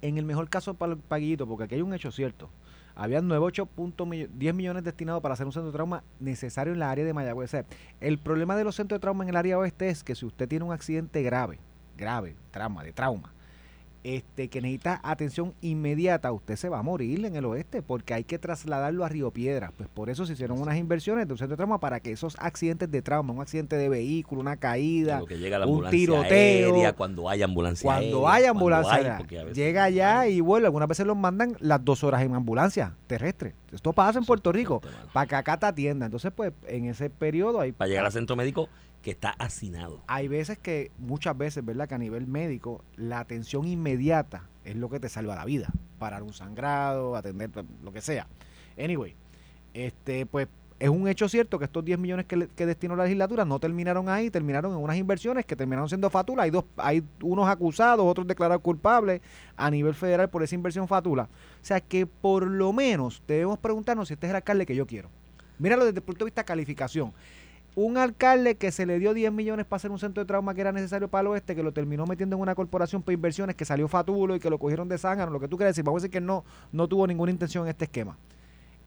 en 0.00 0.18
el 0.18 0.24
mejor 0.24 0.48
caso 0.48 0.74
Paguito, 0.74 1.46
porque 1.46 1.64
aquí 1.64 1.74
hay 1.76 1.82
un 1.82 1.94
hecho 1.94 2.10
cierto. 2.10 2.50
Habían 2.94 3.26
9.8.10 3.28 4.52
millones 4.52 4.84
destinados 4.84 5.22
para 5.22 5.32
hacer 5.34 5.46
un 5.46 5.52
centro 5.52 5.70
de 5.70 5.74
trauma 5.74 6.04
necesario 6.20 6.74
en 6.74 6.78
la 6.78 6.90
área 6.90 7.04
de 7.04 7.14
Mayagüez. 7.14 7.48
O 7.48 7.50
sea, 7.50 7.64
el 8.00 8.18
problema 8.18 8.54
de 8.54 8.64
los 8.64 8.76
centros 8.76 8.98
de 8.98 9.00
trauma 9.00 9.24
en 9.24 9.30
el 9.30 9.36
área 9.36 9.58
oeste 9.58 9.88
es 9.88 10.04
que 10.04 10.14
si 10.14 10.26
usted 10.26 10.46
tiene 10.46 10.64
un 10.64 10.72
accidente 10.72 11.22
grave, 11.22 11.58
grave, 11.96 12.36
trauma, 12.50 12.84
de 12.84 12.92
trauma, 12.92 13.32
este 14.04 14.48
que 14.48 14.60
necesita 14.60 15.00
atención 15.02 15.54
inmediata, 15.60 16.32
usted 16.32 16.56
se 16.56 16.68
va 16.68 16.78
a 16.78 16.82
morir 16.82 17.24
en 17.24 17.36
el 17.36 17.44
oeste 17.44 17.82
porque 17.82 18.14
hay 18.14 18.24
que 18.24 18.38
trasladarlo 18.38 19.04
a 19.04 19.08
Río 19.08 19.30
Piedras. 19.30 19.72
Pues 19.76 19.88
por 19.88 20.10
eso 20.10 20.26
se 20.26 20.32
hicieron 20.32 20.60
unas 20.60 20.76
inversiones 20.76 21.26
de 21.26 21.34
un 21.34 21.38
centro 21.38 21.52
de 21.52 21.56
trauma 21.56 21.78
para 21.78 22.00
que 22.00 22.12
esos 22.12 22.36
accidentes 22.38 22.90
de 22.90 23.02
trauma, 23.02 23.32
un 23.32 23.40
accidente 23.40 23.76
de 23.76 23.88
vehículo, 23.88 24.40
una 24.40 24.56
caída, 24.56 25.20
Lo 25.20 25.26
que 25.26 25.38
llega 25.38 25.58
la 25.58 25.66
un 25.66 25.88
tiroteo, 25.90 26.74
aérea, 26.74 26.92
cuando 26.92 27.28
hay 27.28 27.42
ambulancia 27.42 27.86
cuando 27.86 28.28
aérea, 28.28 28.50
hay 28.50 28.56
cuando 28.56 28.76
ambulancia, 28.76 29.16
hay, 29.18 29.52
llega 29.52 29.84
allá 29.84 30.26
y 30.26 30.40
vuelve. 30.40 30.66
Algunas 30.66 30.88
veces 30.88 31.06
los 31.06 31.16
mandan 31.16 31.56
las 31.60 31.84
dos 31.84 32.04
horas 32.04 32.22
en 32.22 32.34
ambulancia 32.34 32.94
terrestre. 33.06 33.54
Esto 33.72 33.92
pasa 33.92 34.18
en 34.18 34.24
Puerto 34.24 34.52
Rico, 34.52 34.82
para 35.12 35.26
que 35.26 35.34
acá 35.34 35.56
te 35.56 35.66
atienda. 35.66 36.06
Entonces, 36.06 36.32
pues, 36.34 36.52
en 36.66 36.86
ese 36.86 37.08
periodo 37.10 37.60
hay, 37.60 37.72
Para 37.72 37.88
llegar 37.88 38.04
al 38.04 38.12
centro 38.12 38.36
médico 38.36 38.68
que 39.02 39.10
está 39.10 39.30
hacinado. 39.30 40.02
hay 40.06 40.28
veces 40.28 40.58
que, 40.58 40.90
muchas 40.98 41.36
veces, 41.36 41.64
¿verdad? 41.64 41.88
Que 41.88 41.96
a 41.96 41.98
nivel 41.98 42.26
médico, 42.26 42.84
la 42.96 43.18
atención 43.20 43.66
inmediata 43.66 44.48
es 44.64 44.76
lo 44.76 44.88
que 44.88 45.00
te 45.00 45.08
salva 45.08 45.34
la 45.34 45.44
vida. 45.44 45.70
Parar 45.98 46.22
un 46.22 46.32
sangrado, 46.32 47.16
atender 47.16 47.50
pues, 47.50 47.66
lo 47.82 47.92
que 47.92 48.00
sea. 48.00 48.28
Anyway, 48.78 49.14
este, 49.74 50.24
pues, 50.26 50.48
es 50.78 50.88
un 50.88 51.06
hecho 51.06 51.28
cierto 51.28 51.60
que 51.60 51.64
estos 51.64 51.84
10 51.84 51.98
millones 51.98 52.26
que, 52.26 52.66
destinó 52.66 52.96
la 52.96 53.04
legislatura 53.04 53.44
no 53.44 53.60
terminaron 53.60 54.08
ahí, 54.08 54.30
terminaron 54.30 54.72
en 54.72 54.78
unas 54.78 54.96
inversiones 54.96 55.46
que 55.46 55.54
terminaron 55.54 55.88
siendo 55.88 56.10
fatula. 56.10 56.42
Hay 56.42 56.50
dos, 56.50 56.64
hay 56.76 57.04
unos 57.22 57.48
acusados, 57.48 58.04
otros 58.04 58.26
declarados 58.26 58.62
culpables 58.62 59.20
a 59.56 59.70
nivel 59.70 59.94
federal 59.94 60.28
por 60.28 60.42
esa 60.42 60.56
inversión 60.56 60.88
fatula. 60.88 61.28
O 61.60 61.64
sea 61.64 61.80
que 61.80 62.04
por 62.04 62.48
lo 62.48 62.72
menos 62.72 63.22
debemos 63.28 63.58
preguntarnos 63.60 64.08
si 64.08 64.14
este 64.14 64.26
es 64.26 64.30
el 64.30 64.36
alcalde 64.36 64.66
que 64.66 64.74
yo 64.74 64.84
quiero. 64.86 65.08
Míralo 65.58 65.84
desde 65.84 65.98
el 65.98 66.02
punto 66.02 66.24
de 66.24 66.30
vista 66.30 66.40
de 66.40 66.46
calificación. 66.46 67.12
Un 67.74 67.96
alcalde 67.96 68.56
que 68.56 68.70
se 68.70 68.84
le 68.84 68.98
dio 68.98 69.14
10 69.14 69.32
millones 69.32 69.64
para 69.64 69.78
hacer 69.78 69.90
un 69.90 69.98
centro 69.98 70.22
de 70.22 70.26
trauma 70.26 70.54
que 70.54 70.60
era 70.60 70.72
necesario 70.72 71.08
para 71.08 71.22
el 71.22 71.26
oeste, 71.28 71.54
que 71.54 71.62
lo 71.62 71.72
terminó 71.72 72.04
metiendo 72.06 72.36
en 72.36 72.42
una 72.42 72.54
corporación 72.54 73.02
para 73.02 73.14
inversiones, 73.14 73.56
que 73.56 73.64
salió 73.64 73.88
fatulo 73.88 74.36
y 74.36 74.40
que 74.40 74.50
lo 74.50 74.58
cogieron 74.58 74.88
de 74.88 74.98
zángano, 74.98 75.32
lo 75.32 75.40
que 75.40 75.48
tú 75.48 75.56
quieras 75.56 75.74
decir, 75.74 75.84
vamos 75.84 76.00
a 76.00 76.02
decir 76.02 76.10
que 76.10 76.20
no, 76.20 76.44
no 76.70 76.86
tuvo 76.86 77.06
ninguna 77.06 77.32
intención 77.32 77.64
en 77.64 77.70
este 77.70 77.86
esquema. 77.86 78.18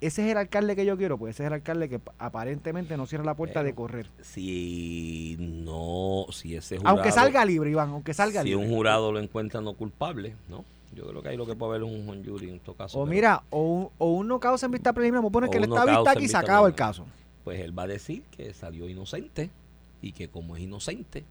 Ese 0.02 0.26
es 0.26 0.32
el 0.32 0.38
alcalde 0.38 0.76
que 0.76 0.86
yo 0.86 0.98
quiero, 0.98 1.18
pues 1.18 1.36
ese 1.36 1.44
es 1.44 1.48
el 1.48 1.54
alcalde 1.54 1.90
que 1.90 2.00
aparentemente 2.20 2.96
no 2.96 3.08
cierra 3.08 3.24
la 3.24 3.34
puerta 3.34 3.64
de 3.64 3.74
correr. 3.74 4.12
Si 4.22 5.36
no, 5.40 6.28
si 6.32 6.56
ese 6.56 6.78
jurado... 6.78 6.96
Aunque 6.96 7.12
salga 7.12 7.44
libre, 7.44 7.72
Iván, 7.72 7.90
aunque 7.90 8.14
salga 8.14 8.44
Si 8.44 8.50
libre. 8.50 8.66
un 8.66 8.72
jurado 8.72 9.12
lo 9.12 9.20
encuentra 9.20 9.62
no 9.62 9.74
culpable, 9.74 10.36
¿no? 10.48 10.64
Yo 10.94 11.08
creo 11.08 11.22
que 11.24 11.30
ahí 11.30 11.38
lo 11.38 11.46
que 11.46 11.56
puede 11.56 11.76
haber 11.76 11.90
es 11.90 11.94
un 11.94 12.06
Juan 12.06 12.24
Yuri 12.24 12.50
en 12.50 12.60
todo 12.60 12.76
caso. 12.76 13.00
O 13.00 13.06
mira, 13.06 13.44
o 13.50 13.92
o 13.98 14.12
un 14.12 14.28
no 14.28 14.40
causa 14.40 14.66
en 14.68 14.74
vista 14.74 14.94
preliminar, 14.94 15.20
vamos 15.20 15.32
a 15.32 15.34
poner 15.34 15.50
que 15.50 15.58
un 15.58 15.70
no 15.70 15.84
está 15.84 16.12
aquí 16.12 16.26
y 16.26 16.28
se 16.28 16.38
acaba 16.38 16.68
el 16.68 16.76
caso. 16.76 17.06
Pues 17.46 17.62
él 17.62 17.78
va 17.78 17.84
a 17.84 17.88
decir 17.88 18.24
que 18.24 18.54
salió 18.56 18.90
inocente 18.90 19.52
y 20.02 20.14
que 20.14 20.28
como 20.28 20.58
es 20.58 20.64
inocente, 20.64 21.24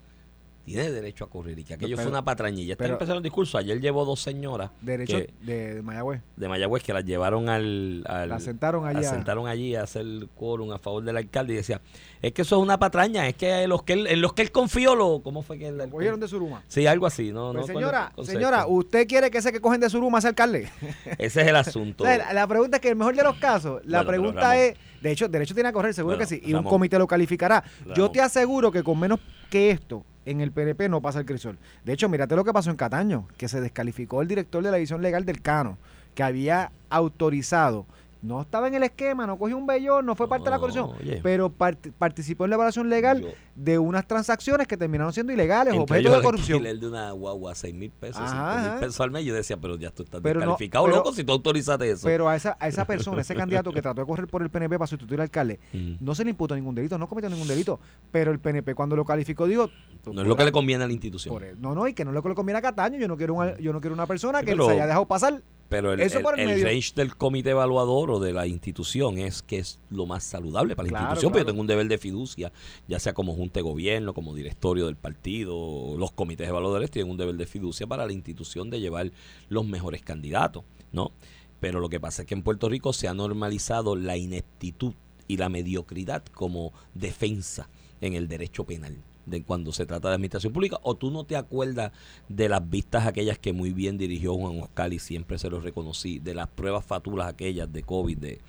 tiene 0.65 0.91
derecho 0.91 1.25
a 1.25 1.31
correr 1.31 1.59
y 1.59 1.65
que 1.65 1.75
aquello 1.75 1.97
pero- 1.97 2.05
fue 2.09 2.11
una 2.11 2.25
patrañilla. 2.25 2.73
Está 2.73 2.85
pero- 2.85 2.95
empezando 2.95 3.19
el 3.19 3.23
discurso. 3.23 3.59
Ayer 3.59 3.81
llevó 3.81 4.05
dos 4.05 4.21
señoras 4.21 4.71
Derecho 4.81 5.19
que- 5.19 5.35
de, 5.43 5.75
de 5.75 5.83
Mayagüez. 5.83 6.23
de 6.37 6.49
Mayagüez 6.49 6.83
que 6.83 6.93
las 6.93 7.05
llevaron 7.05 7.49
al... 7.49 8.03
al 8.09 8.29
La 8.29 8.41
sentaron 8.41 8.87
allí. 8.87 9.03
la 9.03 9.11
sentaron 9.11 9.47
allí 9.47 9.75
a 9.77 9.83
hacer 9.83 10.05
quórum 10.35 10.73
a 10.73 10.79
favor 10.79 11.05
del 11.05 11.17
alcalde 11.17 11.53
y 11.53 11.57
decía, 11.57 11.81
es 12.23 12.33
que 12.33 12.43
eso 12.43 12.57
es 12.57 12.63
una 12.63 12.79
patraña, 12.79 13.29
es 13.29 13.35
que 13.37 13.63
en 13.63 13.69
los 13.71 13.83
que 13.83 13.93
él, 13.93 14.07
en 14.07 14.21
los 14.21 14.33
que 14.33 14.43
él 14.43 14.51
confió, 14.53 14.95
lo, 14.95 15.21
¿cómo 15.23 15.43
fue 15.43 15.59
que 15.59 15.69
él? 15.69 15.77
Lo 15.79 15.89
cogieron 15.91 16.19
de 16.21 16.29
Suruma. 16.29 16.63
Sí, 16.69 16.87
algo 16.87 17.07
así, 17.07 17.31
no, 17.33 17.53
Pues, 17.53 17.69
no 17.69 17.75
señora, 17.75 18.13
el 18.17 18.25
señora, 18.27 18.67
¿usted 18.67 19.07
quiere 19.07 19.31
que 19.31 19.39
ese 19.39 19.53
que 19.53 19.61
cogen 19.61 19.81
de 19.81 19.91
Suruma 19.91 20.21
sea 20.21 20.31
alcalde? 20.31 20.71
Ese 21.19 21.43
es 21.43 21.47
el 21.49 21.57
asunto. 21.57 22.05
O 22.05 22.07
sea, 22.07 22.17
la, 22.19 22.33
la 22.33 22.47
pregunta 22.47 22.79
es 22.79 22.81
que 22.81 22.89
el 22.89 22.97
mejor 22.97 23.15
de 23.15 23.23
los 23.23 23.37
casos, 23.37 23.83
la 23.85 23.99
Bueno, 23.99 24.09
pregunta 24.09 24.41
Ramón. 24.41 24.57
es, 24.59 24.75
de 25.03 25.11
hecho, 25.13 25.29
derecho 25.29 25.53
tiene 25.55 25.69
a 25.69 25.73
correr, 25.73 25.93
seguro 25.93 26.17
Bueno, 26.17 26.27
que 26.29 26.35
sí, 26.35 26.41
y 26.45 26.55
un 26.55 26.65
comité 26.65 26.99
lo 26.99 27.07
calificará. 27.07 27.63
Yo 27.95 28.11
te 28.11 28.21
aseguro 28.23 28.73
que 28.73 28.83
con 28.83 28.99
menos 28.99 29.21
que 29.51 29.71
esto, 29.71 30.05
en 30.27 30.41
el 30.41 30.53
PNP 30.53 30.89
no 30.89 31.01
pasa 31.01 31.21
el 31.21 31.27
crisol. 31.27 31.59
De 31.85 31.93
hecho, 31.93 32.09
mírate 32.09 32.37
lo 32.37 32.45
que 32.45 32.53
pasó 32.53 32.71
en 32.71 32.77
Cataño, 32.77 33.29
que 33.37 33.49
se 33.49 33.61
descalificó 33.61 34.23
el 34.23 34.29
director 34.29 34.63
de 34.63 34.71
la 34.71 34.77
división 34.77 35.03
legal 35.03 35.25
del 35.25 35.43
Cano, 35.43 35.79
que 36.15 36.23
había 36.23 36.73
autorizado, 36.91 37.87
no 38.25 38.41
estaba 38.41 38.69
en 38.69 38.75
el 38.75 38.83
esquema, 38.83 39.27
no 39.27 39.37
cogió 39.39 39.57
un 39.57 39.67
vellón, 39.67 40.07
no 40.07 40.15
fue 40.17 40.27
parte 40.29 40.47
de 40.47 40.51
la 40.53 40.59
corrupción, 40.59 40.91
oye. 40.99 41.21
pero 41.23 41.51
part- 41.51 41.93
participó 41.99 42.45
en 42.45 42.51
la 42.51 42.57
evaluación 42.57 42.89
legal 42.89 43.21
Yo- 43.21 43.29
de 43.55 43.79
unas 43.79 44.07
transacciones 44.07 44.67
que 44.67 44.77
terminaron 44.79 45.13
siendo 45.13 45.33
ilegales, 45.33 45.75
objeto 45.75 46.11
de 46.17 46.23
corrupción. 46.23 46.63
de 46.63 46.87
una 46.87 47.11
guagua, 47.13 47.55
6 47.55 47.75
mil 47.75 47.91
pesos, 47.91 48.23
Ajá, 48.23 48.29
5 48.55 48.61
mil 48.61 48.69
ajá. 48.71 48.81
pesos 48.81 49.01
al 49.03 49.11
mes. 49.11 49.25
Yo 49.27 49.35
decía, 49.35 49.59
pero 49.59 49.77
ya 49.77 49.91
tú 49.91 50.05
estás 50.05 50.23
Pero 50.23 50.41
no, 50.41 50.47
descalificado, 50.47 50.85
pero- 50.87 50.97
loco, 50.97 51.13
si 51.13 51.23
tú 51.23 51.33
autorizaste 51.33 51.91
eso. 51.91 52.07
Pero 52.07 52.29
a 52.29 52.35
esa, 52.37 52.57
a 52.59 52.67
esa 52.69 52.87
persona, 52.87 53.21
ese 53.21 53.35
candidato 53.35 53.73
que 53.73 53.83
trató 53.83 54.01
de 54.01 54.07
correr 54.07 54.27
por 54.27 54.43
el 54.43 54.49
PNP 54.51 54.79
para 54.79 54.87
sustituir 54.87 55.21
al 55.21 55.25
alcalde, 55.25 55.61
Mm. 55.75 55.97
no 56.01 56.15
se 56.15 56.25
le 56.25 56.31
imputó 56.31 56.55
ningún 56.57 56.75
delito, 56.75 56.97
no 56.99 57.07
cometió 57.09 57.29
ningún 57.29 57.47
delito. 57.47 57.79
Pero 58.11 58.33
el 58.33 58.39
PNP 58.41 58.75
cuando 58.75 58.97
lo 58.97 59.05
calificó 59.05 59.47
dijo... 59.47 59.69
no 60.11 60.23
es 60.23 60.27
lo 60.27 60.35
que 60.37 60.45
le 60.45 60.53
conviene 60.53 60.83
a 60.85 60.87
la 60.87 60.93
institución. 60.95 61.35
por 61.35 61.45
el- 61.45 61.61
no, 61.61 61.75
no, 61.75 61.87
y 61.87 61.93
que 61.95 62.05
no 62.05 62.11
es 62.11 62.15
lo 62.15 62.23
que 62.23 62.31
le 62.31 62.35
conviene 62.35 62.59
a 62.59 62.63
Cataño. 62.63 62.99
Yo 62.99 63.07
no 63.07 63.17
quiero 63.19 63.35
una, 63.35 63.59
yo 63.59 63.73
no 63.73 63.81
quiero 63.83 63.93
una 63.95 64.07
persona 64.07 64.41
que 64.41 64.53
pero- 64.53 64.67
se 64.67 64.73
haya 64.73 64.87
dejado 64.87 65.05
pasar. 65.07 65.43
Pero 65.69 65.93
el, 65.93 66.01
Eso 66.01 66.19
el- 66.19 66.23
por 66.23 66.35
el 66.39 66.41
el 66.49 66.55
medio. 66.57 66.67
range 66.67 66.93
del 66.95 67.17
comité 67.17 67.51
evaluador 67.51 68.11
o 68.11 68.21
de 68.21 68.33
la 68.33 68.47
institución 68.47 69.19
es 69.19 69.43
que 69.43 69.59
es 69.59 69.81
lo 69.91 70.07
más 70.07 70.23
saludable 70.23 70.77
para 70.77 70.87
la 70.87 70.91
Claro, 70.91 71.05
institución, 71.07 71.33
porque 71.33 71.41
yo 71.41 71.45
claro. 71.47 71.53
tengo 71.53 71.61
un 71.63 71.67
deber 71.67 71.89
de 71.89 71.99
fiducia, 71.99 72.53
ya 72.87 73.01
sea 73.01 73.15
como 73.15 73.35
junta 73.35 73.59
de 73.61 73.63
gobierno, 73.63 74.13
como 74.15 74.35
directorio 74.35 74.87
del 74.87 74.97
partido, 74.97 75.97
los 75.99 76.13
comités 76.13 76.49
evaluadores 76.49 76.91
tienen 76.91 77.11
un 77.11 77.17
deber 77.17 77.35
de 77.37 77.47
fiducia 77.47 77.87
para 77.87 78.07
la 78.07 78.13
institución 78.13 78.71
de 78.71 78.81
llevar 78.81 79.11
los 79.49 79.67
mejores 79.67 80.03
candidatos, 80.03 80.65
¿no? 80.93 81.13
Pero 81.61 81.81
lo 81.81 81.89
que 81.89 81.99
pasa 81.99 82.23
es 82.23 82.29
que 82.29 82.35
en 82.35 82.43
Puerto 82.43 82.69
Rico 82.69 82.93
se 82.93 83.09
ha 83.09 83.15
normalizado 83.15 83.97
la 83.97 84.17
ineptitud 84.19 84.93
y 85.27 85.39
la 85.39 85.49
mediocridad 85.49 86.23
como 86.27 86.73
defensa 86.93 87.71
en 88.03 88.13
el 88.15 88.29
derecho 88.29 88.65
penal 88.65 88.97
de 89.27 89.43
cuando 89.43 89.73
se 89.73 89.87
trata 89.87 90.09
de 90.09 90.15
administración 90.15 90.53
pública 90.53 90.79
o 90.83 90.97
tú 90.97 91.11
no 91.11 91.25
te 91.25 91.37
acuerdas 91.37 91.93
de 92.29 92.49
las 92.49 92.69
vistas 92.69 93.07
aquellas 93.07 93.39
que 93.39 93.53
muy 93.53 93.73
bien 93.73 93.99
dirigió 93.99 94.35
Juan 94.35 94.61
Oscar 94.61 94.93
y 94.93 94.99
siempre 94.99 95.39
se 95.39 95.51
los 95.51 95.63
reconocí 95.63 96.19
de 96.19 96.35
las 96.35 96.49
pruebas 96.49 96.85
fatulas 96.85 97.29
aquellas 97.29 97.73
de 97.73 97.83
COVID 97.83 98.19
de, 98.19 98.41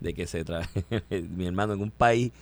de 0.00 0.14
que 0.14 0.26
se 0.26 0.44
trae 0.44 0.66
mi 1.36 1.46
hermano 1.46 1.74
en 1.74 1.80
un 1.80 1.90
país 1.90 2.32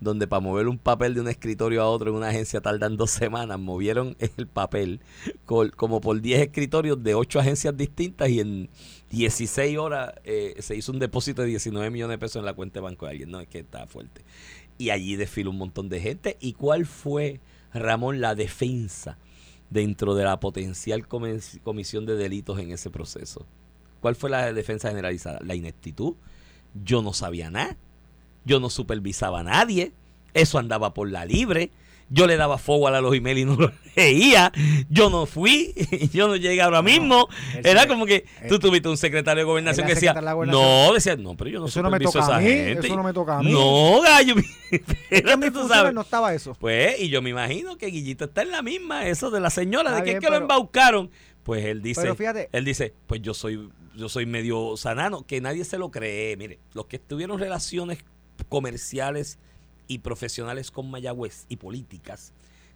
donde 0.00 0.26
para 0.26 0.40
mover 0.40 0.66
un 0.66 0.78
papel 0.78 1.14
de 1.14 1.20
un 1.20 1.28
escritorio 1.28 1.82
a 1.82 1.88
otro 1.88 2.10
en 2.10 2.16
una 2.16 2.28
agencia 2.28 2.60
tardan 2.60 2.96
dos 2.96 3.10
semanas, 3.10 3.58
movieron 3.58 4.16
el 4.38 4.46
papel 4.46 5.00
como 5.44 6.00
por 6.00 6.20
10 6.20 6.40
escritorios 6.40 7.02
de 7.02 7.14
8 7.14 7.40
agencias 7.40 7.76
distintas 7.76 8.30
y 8.30 8.40
en 8.40 8.70
16 9.10 9.76
horas 9.76 10.14
eh, 10.24 10.56
se 10.60 10.76
hizo 10.76 10.92
un 10.92 10.98
depósito 10.98 11.42
de 11.42 11.48
19 11.48 11.90
millones 11.90 12.14
de 12.14 12.18
pesos 12.18 12.36
en 12.36 12.46
la 12.46 12.54
cuenta 12.54 12.74
de 12.74 12.84
banco 12.84 13.06
de 13.06 13.12
alguien. 13.12 13.30
No, 13.30 13.40
es 13.40 13.48
que 13.48 13.58
está 13.58 13.86
fuerte. 13.86 14.22
Y 14.80 14.88
allí 14.90 15.16
desfiló 15.16 15.50
un 15.50 15.58
montón 15.58 15.90
de 15.90 16.00
gente. 16.00 16.36
¿Y 16.40 16.54
cuál 16.54 16.86
fue, 16.86 17.40
Ramón, 17.74 18.20
la 18.22 18.34
defensa 18.34 19.18
dentro 19.68 20.14
de 20.14 20.24
la 20.24 20.40
potencial 20.40 21.06
comis- 21.06 21.60
comisión 21.62 22.06
de 22.06 22.16
delitos 22.16 22.58
en 22.58 22.70
ese 22.72 22.90
proceso. 22.90 23.46
¿Cuál 24.00 24.16
fue 24.16 24.30
la 24.30 24.52
defensa 24.52 24.88
generalizada? 24.88 25.38
La 25.44 25.54
ineptitud. 25.54 26.14
Yo 26.82 27.02
no 27.02 27.12
sabía 27.12 27.50
nada. 27.50 27.76
Yo 28.46 28.58
no 28.58 28.70
supervisaba 28.70 29.40
a 29.40 29.44
nadie. 29.44 29.92
Eso 30.32 30.58
andaba 30.58 30.94
por 30.94 31.10
la 31.10 31.26
libre. 31.26 31.70
Yo 32.12 32.26
le 32.26 32.36
daba 32.36 32.58
forward 32.58 32.96
a 32.96 33.00
los 33.00 33.14
emails 33.14 33.40
y 33.40 33.44
no 33.44 33.54
los 33.54 33.70
leía. 33.96 34.50
Yo 34.88 35.10
no 35.10 35.26
fui. 35.26 35.72
Yo 36.12 36.26
no 36.26 36.34
llegué 36.36 36.60
ahora 36.60 36.82
mismo. 36.82 37.28
Era 37.62 37.86
como 37.86 38.04
que 38.04 38.26
tú 38.48 38.54
el- 38.56 38.60
tuviste 38.60 38.88
un 38.88 38.96
secretario 38.96 39.42
de 39.42 39.44
gobernación 39.44 39.86
que 39.86 39.94
decía, 39.94 40.12
de 40.12 40.20
no, 40.46 40.92
decía, 40.92 41.14
no, 41.16 41.36
pero 41.36 41.50
yo 41.50 41.60
no 41.60 41.66
Eso 41.66 41.82
no 41.82 41.90
me 41.90 42.00
toca 42.00 42.36
a 42.36 42.40
mí, 42.40 42.46
gente. 42.46 42.86
eso 42.88 42.96
no 42.96 43.02
me 43.04 43.12
toca 43.12 43.38
a 43.38 43.42
mí. 43.42 43.52
No, 43.52 44.00
gallo. 44.02 44.34
Es 45.10 45.22
que 45.22 45.36
mis 45.36 45.52
tú 45.52 45.66
sabes. 45.68 45.92
no 45.94 46.00
estaba 46.02 46.32
eso. 46.34 46.54
Pues, 46.58 47.00
y 47.00 47.08
yo 47.08 47.22
me 47.22 47.30
imagino 47.30 47.76
que 47.76 47.86
Guillito 47.86 48.24
está 48.26 48.42
en 48.42 48.50
la 48.50 48.62
misma, 48.62 49.06
eso 49.06 49.30
de 49.30 49.40
la 49.40 49.50
señora, 49.50 49.90
de 49.92 49.98
que 49.98 50.04
bien, 50.04 50.16
es 50.16 50.20
que 50.20 50.26
lo 50.26 50.32
pero- 50.32 50.42
embaucaron. 50.42 51.10
Pues 51.42 51.64
él 51.64 51.80
dice, 51.82 52.02
Pero 52.02 52.14
fíjate- 52.16 52.48
él 52.52 52.64
dice, 52.64 52.92
pues 53.06 53.22
yo 53.22 53.34
soy, 53.34 53.70
yo 53.96 54.08
soy 54.08 54.26
medio 54.26 54.76
sanano, 54.76 55.24
que 55.26 55.40
nadie 55.40 55.64
se 55.64 55.78
lo 55.78 55.90
cree. 55.90 56.36
Mire, 56.36 56.58
los 56.74 56.86
que 56.86 56.98
tuvieron 56.98 57.38
relaciones 57.38 57.98
comerciales 58.48 59.38
y 59.90 59.98
profesionales 59.98 60.70
con 60.70 60.88
Mayagüez 60.88 61.46
y 61.48 61.56
políticas, 61.56 62.32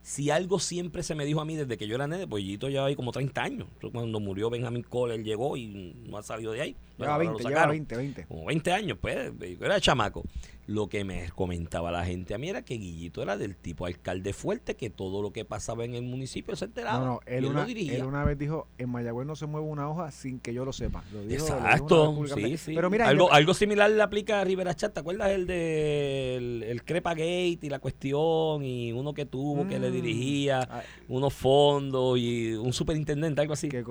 si 0.06 0.28
algo 0.28 0.58
siempre 0.60 1.02
se 1.02 1.14
me 1.14 1.24
dijo 1.24 1.40
a 1.40 1.46
mí 1.46 1.56
desde 1.56 1.78
que 1.78 1.86
yo 1.86 1.94
era 1.94 2.06
nene, 2.06 2.26
pues 2.26 2.42
Guillito 2.44 2.68
lleva 2.68 2.84
ahí 2.86 2.94
como 2.94 3.10
30 3.10 3.42
años. 3.42 3.68
Cuando 3.90 4.20
murió 4.20 4.50
Benjamin 4.50 4.82
Cole, 4.82 5.14
él 5.14 5.24
llegó 5.24 5.56
y 5.56 5.94
no 6.06 6.18
ha 6.18 6.22
salido 6.22 6.52
de 6.52 6.60
ahí. 6.60 6.76
Bueno, 6.98 7.14
Lleva 7.14 7.24
lo 7.24 7.30
20, 7.30 7.38
lleva 7.42 7.50
sacaron 7.50 7.70
20, 7.72 7.96
20. 7.96 8.24
como 8.26 8.44
20 8.44 8.72
años, 8.72 8.98
pues, 9.00 9.32
yo 9.40 9.64
era 9.64 9.80
chamaco. 9.80 10.22
Lo 10.66 10.86
que 10.88 11.04
me 11.04 11.28
comentaba 11.34 11.90
la 11.90 12.06
gente 12.06 12.32
a 12.32 12.38
mí 12.38 12.48
era 12.48 12.62
que 12.62 12.76
Guillito 12.76 13.22
era 13.22 13.36
del 13.36 13.54
tipo 13.54 13.84
alcalde 13.84 14.32
fuerte, 14.32 14.76
que 14.76 14.88
todo 14.88 15.20
lo 15.20 15.30
que 15.30 15.44
pasaba 15.44 15.84
en 15.84 15.94
el 15.94 16.02
municipio 16.04 16.56
se 16.56 16.64
enteraba. 16.66 17.00
No, 17.00 17.04
no, 17.06 17.20
él 17.26 17.44
él 17.44 17.46
una, 17.46 17.60
lo 17.60 17.66
dirigía. 17.66 17.96
él 17.96 18.04
una 18.04 18.24
vez 18.24 18.38
dijo, 18.38 18.66
en 18.78 18.88
Mayagüez 18.88 19.26
no 19.26 19.36
se 19.36 19.44
mueve 19.44 19.66
una 19.66 19.90
hoja 19.90 20.10
sin 20.10 20.38
que 20.40 20.54
yo 20.54 20.64
lo 20.64 20.72
sepa. 20.72 21.04
Lo 21.12 21.20
dijo- 21.22 21.40
lo 21.40 21.44
dijo 21.44 21.54
una 21.58 21.70
Exacto, 21.72 22.24
sí, 22.34 22.56
sí. 22.56 22.74
Pero 22.74 22.88
mira, 22.88 23.08
algo, 23.08 23.26
yo- 23.28 23.32
algo 23.34 23.52
similar 23.52 23.90
le 23.90 24.00
aplica 24.02 24.40
a 24.40 24.44
Rivera 24.44 24.74
Chat. 24.74 24.94
¿Te 24.94 25.00
acuerdas 25.00 25.30
el 25.32 25.46
de 25.46 26.36
el, 26.36 26.62
el 26.62 26.82
Crepa 26.84 27.10
Gate 27.10 27.58
y 27.60 27.68
la 27.68 27.78
cuestión? 27.78 28.64
Y 28.64 28.92
uno 28.92 29.12
que 29.12 29.26
tuvo 29.26 29.68
que 29.68 29.78
le 29.78 29.90
Mm. 29.90 29.93
Dirigía 30.00 30.60
Ah, 30.70 30.82
unos 31.08 31.32
fondos 31.32 32.18
y 32.18 32.52
un 32.54 32.72
superintendente, 32.72 33.40
algo 33.40 33.54
así. 33.54 33.68
que 33.68 33.84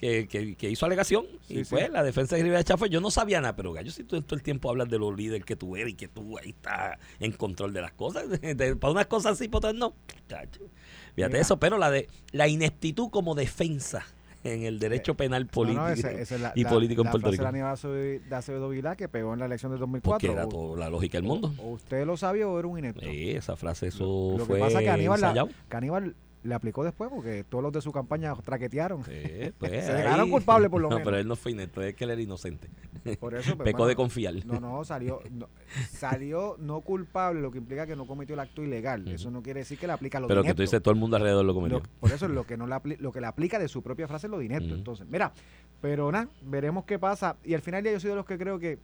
que, 0.00 0.70
hizo 0.70 0.86
alegación. 0.86 1.26
Sí, 1.46 1.58
y 1.58 1.64
sí. 1.64 1.70
pues 1.70 1.90
la 1.90 2.02
defensa 2.02 2.36
de 2.36 2.42
Rivera 2.42 2.64
Chat 2.64 2.78
fue, 2.78 2.88
yo 2.88 3.00
no 3.00 3.10
sabía 3.10 3.40
nada, 3.40 3.54
pero 3.54 3.72
gallo, 3.72 3.90
si 3.90 4.04
tú 4.04 4.20
todo 4.22 4.36
el 4.36 4.42
tiempo 4.42 4.70
hablas 4.70 4.88
de 4.88 4.98
los 4.98 5.14
líderes 5.14 5.44
que 5.44 5.56
tú 5.56 5.76
eres 5.76 5.92
y 5.92 5.96
que 5.96 6.08
tú 6.08 6.38
ahí 6.38 6.50
estás 6.50 6.98
en 7.18 7.32
control 7.32 7.72
de 7.72 7.82
las 7.82 7.92
cosas, 7.92 8.24
para 8.80 8.92
unas 8.92 9.06
cosas 9.06 9.36
sí, 9.36 9.48
para 9.48 9.58
otras 9.58 9.74
no. 9.74 9.94
Fíjate 10.26 10.60
Mira. 11.16 11.38
eso, 11.38 11.58
pero 11.58 11.76
la 11.76 11.90
de 11.90 12.08
la 12.32 12.48
ineptitud 12.48 13.10
como 13.10 13.34
defensa 13.34 14.06
en 14.42 14.62
el 14.62 14.78
derecho 14.78 15.14
penal 15.14 15.46
político 15.46 15.82
Eh, 15.82 15.84
no, 15.84 15.88
no, 15.88 15.92
esa- 15.94 16.12
esa 16.12 16.34
es 16.34 16.40
la- 16.40 16.52
y 16.54 16.64
la- 16.64 16.70
político 16.70 17.02
en 17.02 17.06
la 17.06 17.10
Puerto 17.10 17.24
frase 17.28 17.32
Rico. 17.32 17.42
de 17.42 17.48
Aníbal 17.48 17.72
Acevedo- 17.72 18.28
de 18.28 18.34
Acevedo 18.36 18.68
Vilá 18.70 18.96
que 18.96 19.08
pegó 19.08 19.32
en 19.34 19.38
la 19.40 19.46
elección 19.46 19.70
Porque 19.72 19.80
2004. 19.80 20.32
era 20.32 20.44
O- 20.46 20.48
toda 20.48 20.78
la 20.78 20.88
lógica 20.90 21.18
del 21.18 21.26
mundo. 21.26 21.52
O 21.58 21.70
usted 21.72 22.06
lo 22.06 22.16
sabía 22.16 22.48
o 22.48 22.58
era 22.58 22.66
un 22.68 22.78
inepto. 22.78 23.02
Sí, 23.02 23.30
esa 23.32 23.56
frase, 23.56 23.88
eso 23.88 24.30
Lo 24.32 24.38
que 24.38 24.44
fue 24.44 24.58
pasa 24.60 24.78
es 24.78 24.84
que 24.84 24.90
Aníbal, 24.90 25.20
la-. 25.20 25.46
Le 26.42 26.54
aplicó 26.54 26.82
después 26.84 27.10
porque 27.10 27.44
todos 27.44 27.62
los 27.62 27.72
de 27.72 27.80
su 27.82 27.92
campaña 27.92 28.34
traquetearon. 28.34 29.04
Sí, 29.04 29.12
pues, 29.58 29.70
Se 29.84 29.92
declararon 29.92 30.30
culpables, 30.30 30.70
por 30.70 30.80
lo 30.80 30.88
no, 30.88 30.96
menos. 30.96 31.04
pero 31.06 31.18
él 31.18 31.26
no 31.28 31.36
fue 31.36 31.52
inepto, 31.52 31.82
es 31.82 31.94
que 31.94 32.04
él 32.04 32.10
era 32.10 32.20
inocente. 32.22 32.68
Por 33.18 33.34
eso, 33.34 33.56
pues, 33.56 33.64
Pecó 33.66 33.78
bueno, 33.78 33.88
de 33.88 33.96
confiar. 33.96 34.34
No, 34.46 34.58
no, 34.60 34.84
salió, 34.84 35.20
no, 35.30 35.48
salió 35.90 36.56
no 36.58 36.80
culpable, 36.80 37.40
lo 37.40 37.50
que 37.50 37.58
implica 37.58 37.86
que 37.86 37.96
no 37.96 38.06
cometió 38.06 38.34
el 38.34 38.40
acto 38.40 38.62
ilegal. 38.62 39.06
Eso 39.08 39.30
no 39.30 39.42
quiere 39.42 39.60
decir 39.60 39.78
que 39.78 39.86
le 39.86 39.92
aplica 39.92 40.18
lo 40.20 40.28
Pero 40.28 40.42
que 40.42 40.54
tú 40.54 40.62
dices, 40.62 40.82
todo 40.82 40.92
el 40.94 41.00
mundo 41.00 41.16
alrededor 41.16 41.44
lo 41.44 41.54
cometió. 41.54 41.78
Lo- 41.78 41.84
por 42.00 42.10
eso 42.10 42.26
es 42.26 42.32
lo 42.32 42.44
que 42.44 42.56
no 42.56 42.66
le 42.66 42.96
lo 42.98 43.12
que 43.12 43.20
le 43.20 43.26
aplica 43.26 43.58
de 43.58 43.68
su 43.68 43.82
propia 43.82 44.08
frase 44.08 44.26
es 44.26 44.30
lo. 44.30 44.40
Ujú. 44.40 44.44
Entonces, 44.48 45.06
mira, 45.08 45.32
pero 45.80 46.10
nada, 46.10 46.28
veremos 46.42 46.84
qué 46.84 46.98
pasa. 46.98 47.36
Y 47.44 47.54
al 47.54 47.60
final 47.60 47.84
ya 47.84 47.92
yo 47.92 48.00
soy 48.00 48.10
de 48.10 48.16
los 48.16 48.24
que 48.26 48.38
creo 48.38 48.58
que, 48.58 48.78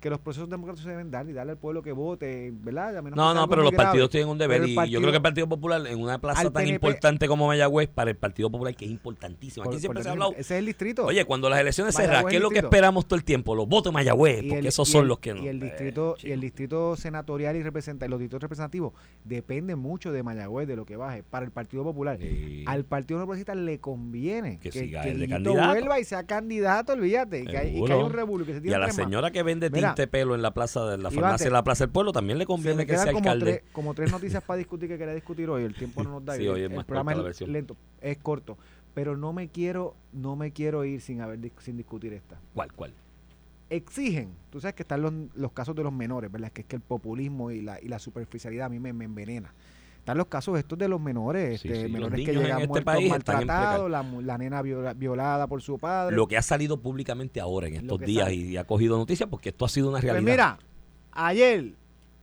que 0.00 0.10
los 0.10 0.20
procesos 0.20 0.48
democráticos 0.48 0.84
se 0.84 0.90
deben 0.90 1.10
dar 1.10 1.28
y 1.28 1.32
darle 1.32 1.52
al 1.52 1.58
pueblo 1.58 1.82
que 1.82 1.92
vote, 1.92 2.52
¿verdad? 2.54 2.96
A 2.96 3.02
menos 3.02 3.16
que 3.16 3.20
No, 3.20 3.34
no, 3.34 3.48
pero 3.48 3.62
los 3.62 3.72
grave. 3.72 3.84
partidos 3.86 4.10
tienen 4.10 4.28
un 4.28 4.38
deber 4.38 4.62
el 4.62 4.68
y 4.70 4.74
yo 4.90 5.00
creo 5.00 5.10
que 5.10 5.16
el 5.16 5.22
Partido 5.22 5.48
Popular 5.48 5.84
en 5.86 6.00
una 6.00 6.18
plaza 6.20 6.42
tan 6.44 6.52
PNP 6.52 6.74
importante 6.74 7.26
como 7.26 7.46
Mayagüez 7.48 7.88
para 7.88 8.10
el 8.10 8.16
Partido 8.16 8.50
Popular 8.50 8.74
que 8.76 8.84
es 8.84 8.90
importantísimo. 8.90 9.64
Aquí 9.64 9.72
Por- 9.72 9.80
siempre 9.80 9.98
por 9.98 10.02
se 10.04 10.08
ha 10.08 10.12
hablado. 10.12 10.30
Ese 10.32 10.40
es 10.40 10.50
el 10.60 10.66
distrito. 10.66 11.04
Oye, 11.06 11.24
cuando 11.24 11.48
las 11.50 11.58
elecciones 11.60 11.94
cerran, 11.94 12.26
¿qué 12.26 12.36
es 12.36 12.42
lo 12.42 12.50
que 12.50 12.58
esperamos 12.60 13.06
todo 13.06 13.16
el 13.16 13.24
tiempo? 13.24 13.54
Los 13.54 13.66
votos 13.68 13.92
de 13.92 13.94
Mayagüez, 13.94 14.42
porque 14.42 14.58
el- 14.60 14.66
esos 14.66 14.88
son 14.88 15.02
el- 15.02 15.08
los 15.08 15.18
que 15.18 15.34
no. 15.34 15.42
Y 15.42 15.48
el 15.48 15.60
Eh, 15.62 15.66
distrito, 15.66 16.16
y 16.22 16.30
el 16.30 16.40
distrito 16.40 16.96
senatorial 16.96 17.56
y 17.56 17.62
representa- 17.62 18.06
los 18.08 18.20
distritos 18.20 18.42
representativos 18.42 18.92
dependen 19.24 19.78
mucho 19.78 20.12
de 20.12 20.22
Mayagüez, 20.22 20.68
de 20.68 20.76
lo 20.76 20.84
que 20.86 20.96
baje. 20.96 21.22
Para 21.22 21.44
el 21.44 21.50
Partido 21.50 21.82
Popular. 21.84 22.18
Sí. 22.20 22.64
Al 22.66 22.84
Partido 22.84 23.18
Progresista 23.20 23.54
le 23.54 23.78
conviene 23.80 24.58
Que 24.60 24.70
que, 24.70 24.80
siga 24.80 25.02
que 25.02 25.10
él 25.10 25.20
de 25.20 25.26
Guillito 25.26 25.50
candidato. 25.50 25.72
vuelva 25.72 26.00
y 26.00 26.04
sea 26.04 26.24
candidato, 26.24 26.92
olvídate. 26.92 27.40
Y 27.40 27.46
que, 27.46 27.56
hay, 27.58 27.66
y 27.68 27.70
que 27.70 27.74
Seguro. 27.74 27.94
hay 27.96 28.02
un 28.02 28.12
revuelo. 28.12 28.44
Y 28.62 28.72
a 28.72 28.78
la 28.78 28.90
señora 28.92 29.30
que 29.30 29.42
vende 29.42 29.70
Mira, 29.70 29.87
tinte 29.94 30.06
pelo 30.06 30.34
en 30.34 30.42
la 30.42 30.52
plaza 30.52 30.84
de 30.86 30.98
la 30.98 31.10
farmacia 31.10 31.44
de 31.44 31.50
la 31.50 31.64
Plaza 31.64 31.84
del 31.84 31.92
Pueblo 31.92 32.12
también 32.12 32.38
le 32.38 32.46
conviene 32.46 32.86
que 32.86 32.96
sea 32.96 33.12
como 33.12 33.18
alcalde. 33.18 33.44
tres, 33.44 33.72
como 33.72 33.94
tres 33.94 34.10
noticias 34.10 34.42
para 34.42 34.58
discutir 34.58 34.88
que 34.88 34.98
quería 34.98 35.14
discutir 35.14 35.48
hoy. 35.50 35.64
El 35.64 35.74
tiempo 35.74 36.02
no 36.02 36.10
nos 36.10 36.24
da. 36.24 36.34
Sí, 36.38 36.46
hoy 36.46 36.60
es 36.62 36.70
el 36.70 36.76
más 36.76 36.84
programa 36.84 37.14
corta 37.14 37.28
la 37.28 37.30
es 37.30 37.40
lento, 37.48 37.76
es 38.00 38.18
corto. 38.18 38.58
Pero 38.94 39.16
no 39.16 39.32
me 39.32 39.48
quiero, 39.48 39.94
no 40.12 40.36
me 40.36 40.52
quiero 40.52 40.84
ir 40.84 41.00
sin 41.00 41.20
haber 41.20 41.38
sin 41.58 41.76
discutir 41.76 42.12
esta. 42.12 42.40
¿Cuál, 42.54 42.72
cuál? 42.72 42.94
Exigen, 43.70 44.30
tú 44.50 44.60
sabes 44.60 44.74
que 44.74 44.82
están 44.82 45.02
los, 45.02 45.12
los 45.34 45.52
casos 45.52 45.74
de 45.74 45.82
los 45.82 45.92
menores, 45.92 46.32
¿verdad? 46.32 46.50
Que 46.52 46.62
es 46.62 46.66
que 46.66 46.76
el 46.76 46.82
populismo 46.82 47.50
y 47.50 47.60
la, 47.60 47.80
y 47.80 47.88
la 47.88 47.98
superficialidad 47.98 48.66
a 48.66 48.68
mí 48.68 48.78
me, 48.78 48.92
me 48.92 49.04
envenena. 49.04 49.52
Están 50.08 50.16
los 50.18 50.26
casos 50.28 50.58
estos 50.58 50.78
de 50.78 50.88
los 50.88 50.98
menores, 51.00 51.60
Sí, 51.60 51.68
este, 51.68 51.86
sí, 51.86 51.92
menores 51.92 52.24
que 52.24 52.32
llegan 52.32 52.60
este 52.62 52.66
muertos 52.66 52.84
país 52.94 53.10
maltratados, 53.10 53.90
la, 53.90 54.02
la 54.02 54.38
nena 54.38 54.62
viola- 54.62 54.94
violada 54.94 55.46
por 55.46 55.60
su 55.60 55.76
padre. 55.78 56.16
Lo 56.16 56.26
que 56.26 56.38
ha 56.38 56.42
salido 56.42 56.80
públicamente 56.80 57.40
ahora 57.40 57.68
en 57.68 57.74
estos 57.74 58.00
días 58.00 58.24
sale. 58.24 58.34
y 58.36 58.56
ha 58.56 58.64
cogido 58.64 58.96
noticias 58.96 59.28
porque 59.28 59.50
esto 59.50 59.66
ha 59.66 59.68
sido 59.68 59.88
una 59.90 59.98
Pues 60.00 60.04
realidad. 60.10 60.30
mira, 60.32 60.58
ayer, 61.12 61.74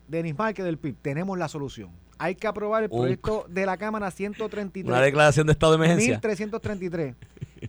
Denis 0.07 0.35
Márquez 0.35 0.65
del 0.65 0.77
PIB, 0.79 0.95
tenemos 1.01 1.37
la 1.37 1.47
solución. 1.47 1.89
Hay 2.17 2.35
que 2.35 2.47
aprobar 2.47 2.83
el 2.83 2.89
proyecto 2.89 3.45
de 3.49 3.65
la 3.65 3.75
Cámara 3.77 4.09
133. 4.11 4.89
una 4.89 5.01
declaración 5.01 5.47
de 5.47 5.53
estado 5.53 5.73
de 5.73 5.77
emergencia. 5.77 6.13
1333 6.13 7.15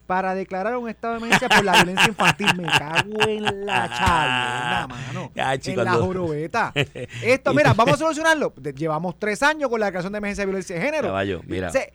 para 0.07 0.35
declarar 0.35 0.77
un 0.77 0.89
estado 0.89 1.15
de 1.15 1.19
emergencia 1.21 1.49
por 1.49 1.65
la 1.65 1.73
violencia 1.73 2.09
infantil. 2.09 2.47
Me 2.57 2.65
cago 2.65 3.21
en 3.27 3.67
la 3.67 3.89
chavienda, 3.99 4.87
mano. 4.89 5.33
Ay, 5.37 5.55
en 5.57 5.61
chico, 5.61 5.83
la 5.83 5.91
cuando- 5.93 6.07
jorobeta. 6.07 6.73
Esto, 7.25 7.55
mira, 7.55 7.73
vamos 7.73 7.95
a 7.95 7.99
solucionarlo. 7.99 8.55
Llevamos 8.77 9.19
tres 9.19 9.43
años 9.43 9.69
con 9.69 9.81
la 9.81 9.87
declaración 9.87 10.13
de 10.13 10.19
emergencia 10.19 10.43
de 10.43 10.47
violencia 10.47 10.77
de 10.77 10.83
género. 10.83 11.09
Caballo, 11.09 11.41
mira. 11.47 11.71
Se- 11.71 11.93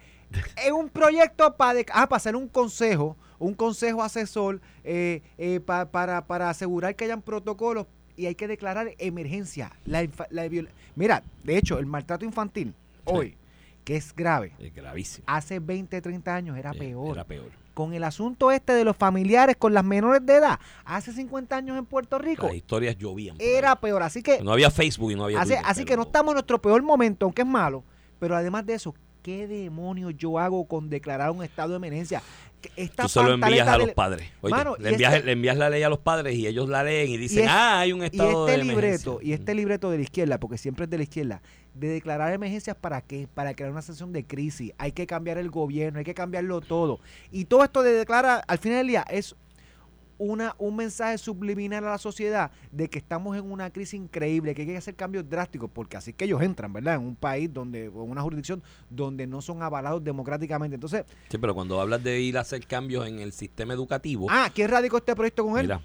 es 0.66 0.72
un 0.72 0.90
proyecto 0.90 1.56
para, 1.58 1.80
ah, 1.94 2.08
para 2.08 2.18
hacer 2.18 2.36
un 2.36 2.48
consejo, 2.48 3.18
un 3.38 3.54
consejo 3.54 4.02
asesor 4.04 4.62
eh, 4.84 5.22
eh, 5.38 5.60
pa- 5.60 5.86
para, 5.92 6.26
para 6.26 6.50
asegurar 6.50 6.96
que 6.96 7.06
hayan 7.06 7.22
protocolos 7.22 7.86
y 8.18 8.26
hay 8.26 8.36
que 8.36 8.48
declarar 8.48 8.92
emergencia. 8.98 9.72
La, 9.86 10.08
la 10.30 10.50
Mira, 10.96 11.24
de 11.44 11.58
hecho, 11.58 11.80
el 11.80 11.86
maltrato 11.86 12.26
infantil 12.26 12.74
hoy, 13.06 13.36
que 13.84 13.96
es 13.96 14.14
grave, 14.16 14.54
Es 14.60 14.74
gravísimo. 14.74 15.24
hace 15.28 15.60
20, 15.60 16.02
30 16.02 16.36
años 16.36 16.58
era 16.58 16.74
peor. 16.74 17.16
Era 17.16 17.24
peor. 17.24 17.50
Con 17.74 17.94
el 17.94 18.04
asunto 18.04 18.52
este 18.52 18.74
de 18.74 18.84
los 18.84 18.98
familiares 18.98 19.56
con 19.58 19.74
las 19.74 19.84
menores 19.86 20.26
de 20.26 20.36
edad, 20.36 20.60
hace 20.84 21.14
50 21.14 21.56
años 21.56 21.78
en 21.78 21.86
Puerto 21.86 22.20
Rico, 22.20 22.48
Las 22.48 22.56
historias 22.56 22.98
llovían. 22.98 23.38
era 23.40 23.76
peor. 23.80 24.04
Así 24.04 24.22
que, 24.22 24.42
No 24.44 24.52
había 24.52 24.70
Facebook 24.70 25.12
y 25.12 25.16
no 25.16 25.24
había 25.26 25.42
Twitter, 25.42 25.60
así 25.66 25.86
que 25.86 25.96
no 25.96 26.04
estamos 26.04 26.32
en 26.32 26.36
nuestro 26.36 26.62
peor 26.62 26.84
momento, 26.84 27.26
aunque 27.26 27.42
es 27.44 27.48
malo. 27.48 27.84
Pero 28.20 28.36
además 28.36 28.66
de 28.66 28.74
eso, 28.76 28.94
¿qué 29.22 29.48
demonios 29.48 30.14
yo 30.18 30.40
hago 30.40 30.66
con 30.66 30.90
declarar 30.90 31.32
un 31.32 31.44
estado 31.44 31.70
de 31.72 31.76
emergencia? 31.78 32.22
Esta 32.76 33.04
Tú 33.04 33.10
se 33.10 33.24
lo 33.24 33.34
envías 33.34 33.68
a 33.68 33.72
de- 33.72 33.78
los 33.80 33.90
padres. 33.96 34.30
Oye, 34.42 34.52
Mano, 34.54 34.76
le, 34.78 34.90
y 34.90 34.94
envías, 34.94 35.14
este- 35.16 35.26
le 35.26 35.32
envías 35.32 35.58
la 35.58 35.70
ley 35.72 35.82
a 35.82 35.90
los 35.90 35.98
padres 35.98 36.36
y 36.36 36.46
ellos 36.46 36.70
la 36.70 36.84
leen 36.84 37.10
y 37.10 37.18
dicen, 37.18 37.46
es- 37.46 37.50
ah, 37.50 37.80
hay 37.80 37.92
un 37.92 38.02
Y 38.04 38.06
estado 38.06 38.48
este 38.48 38.60
de 38.60 38.64
libreto, 38.66 38.80
emergencia". 39.14 39.18
y 39.30 39.34
este 39.34 39.56
libreto 39.56 39.90
de 39.90 39.98
la 39.98 40.04
izquierda, 40.04 40.40
porque 40.40 40.58
siempre 40.60 40.84
es 40.84 40.90
de 40.92 40.98
la 40.98 41.04
izquierda, 41.04 41.42
de 41.74 41.88
declarar 41.88 42.32
emergencias 42.34 42.76
para 42.80 43.02
qué? 43.02 43.28
Para 43.34 43.56
crear 43.56 43.72
una 43.72 43.82
situación 43.82 44.14
de 44.14 44.26
crisis. 44.26 44.74
Hay 44.78 44.92
que 44.92 45.08
cambiar 45.08 45.40
el 45.40 45.50
gobierno, 45.50 45.98
hay 46.00 46.06
que 46.06 46.14
cambiarlo 46.14 46.62
todo. 46.62 47.00
Y 47.32 47.46
todo 47.46 47.64
esto 47.64 47.82
de 47.82 47.94
declarar, 47.94 48.44
al 48.48 48.58
final 48.60 48.78
del 48.80 48.88
día, 48.88 49.06
es 49.10 49.36
una, 50.22 50.56
un 50.60 50.76
mensaje 50.76 51.18
subliminal 51.18 51.86
a 51.88 51.92
la 51.92 51.98
sociedad 51.98 52.52
de 52.72 52.90
que 52.90 53.00
estamos 53.00 53.36
en 53.36 53.52
una 53.52 53.72
crisis 53.72 53.96
increíble, 53.96 54.54
que 54.54 54.62
hay 54.62 54.68
que 54.68 54.78
hacer 54.78 54.96
cambios 54.96 55.28
drásticos, 55.28 55.70
porque 55.74 55.98
así 55.98 56.14
que 56.14 56.26
ellos 56.26 56.42
entran, 56.42 56.72
¿verdad? 56.72 56.96
En 56.96 57.02
un 57.02 57.16
país 57.16 57.52
donde, 57.52 57.88
o 57.90 58.04
en 58.04 58.12
una 58.12 58.22
jurisdicción 58.22 58.62
donde 58.90 59.26
no 59.26 59.42
son 59.42 59.64
avalados 59.64 60.04
democráticamente. 60.04 60.76
Entonces, 60.76 61.06
Sí, 61.30 61.38
pero 61.40 61.56
cuando 61.56 61.82
hablas 61.82 62.04
de 62.04 62.22
ir 62.22 62.38
a 62.38 62.42
hacer 62.42 62.66
cambios 62.68 63.08
en 63.08 63.20
el 63.20 63.32
sistema 63.34 63.74
educativo, 63.74 64.28
ah, 64.30 64.50
¿quién 64.54 64.70
radicó 64.70 64.98
este 64.98 65.16
proyecto 65.16 65.44
con 65.44 65.58
él? 65.58 65.64
mira, 65.64 65.82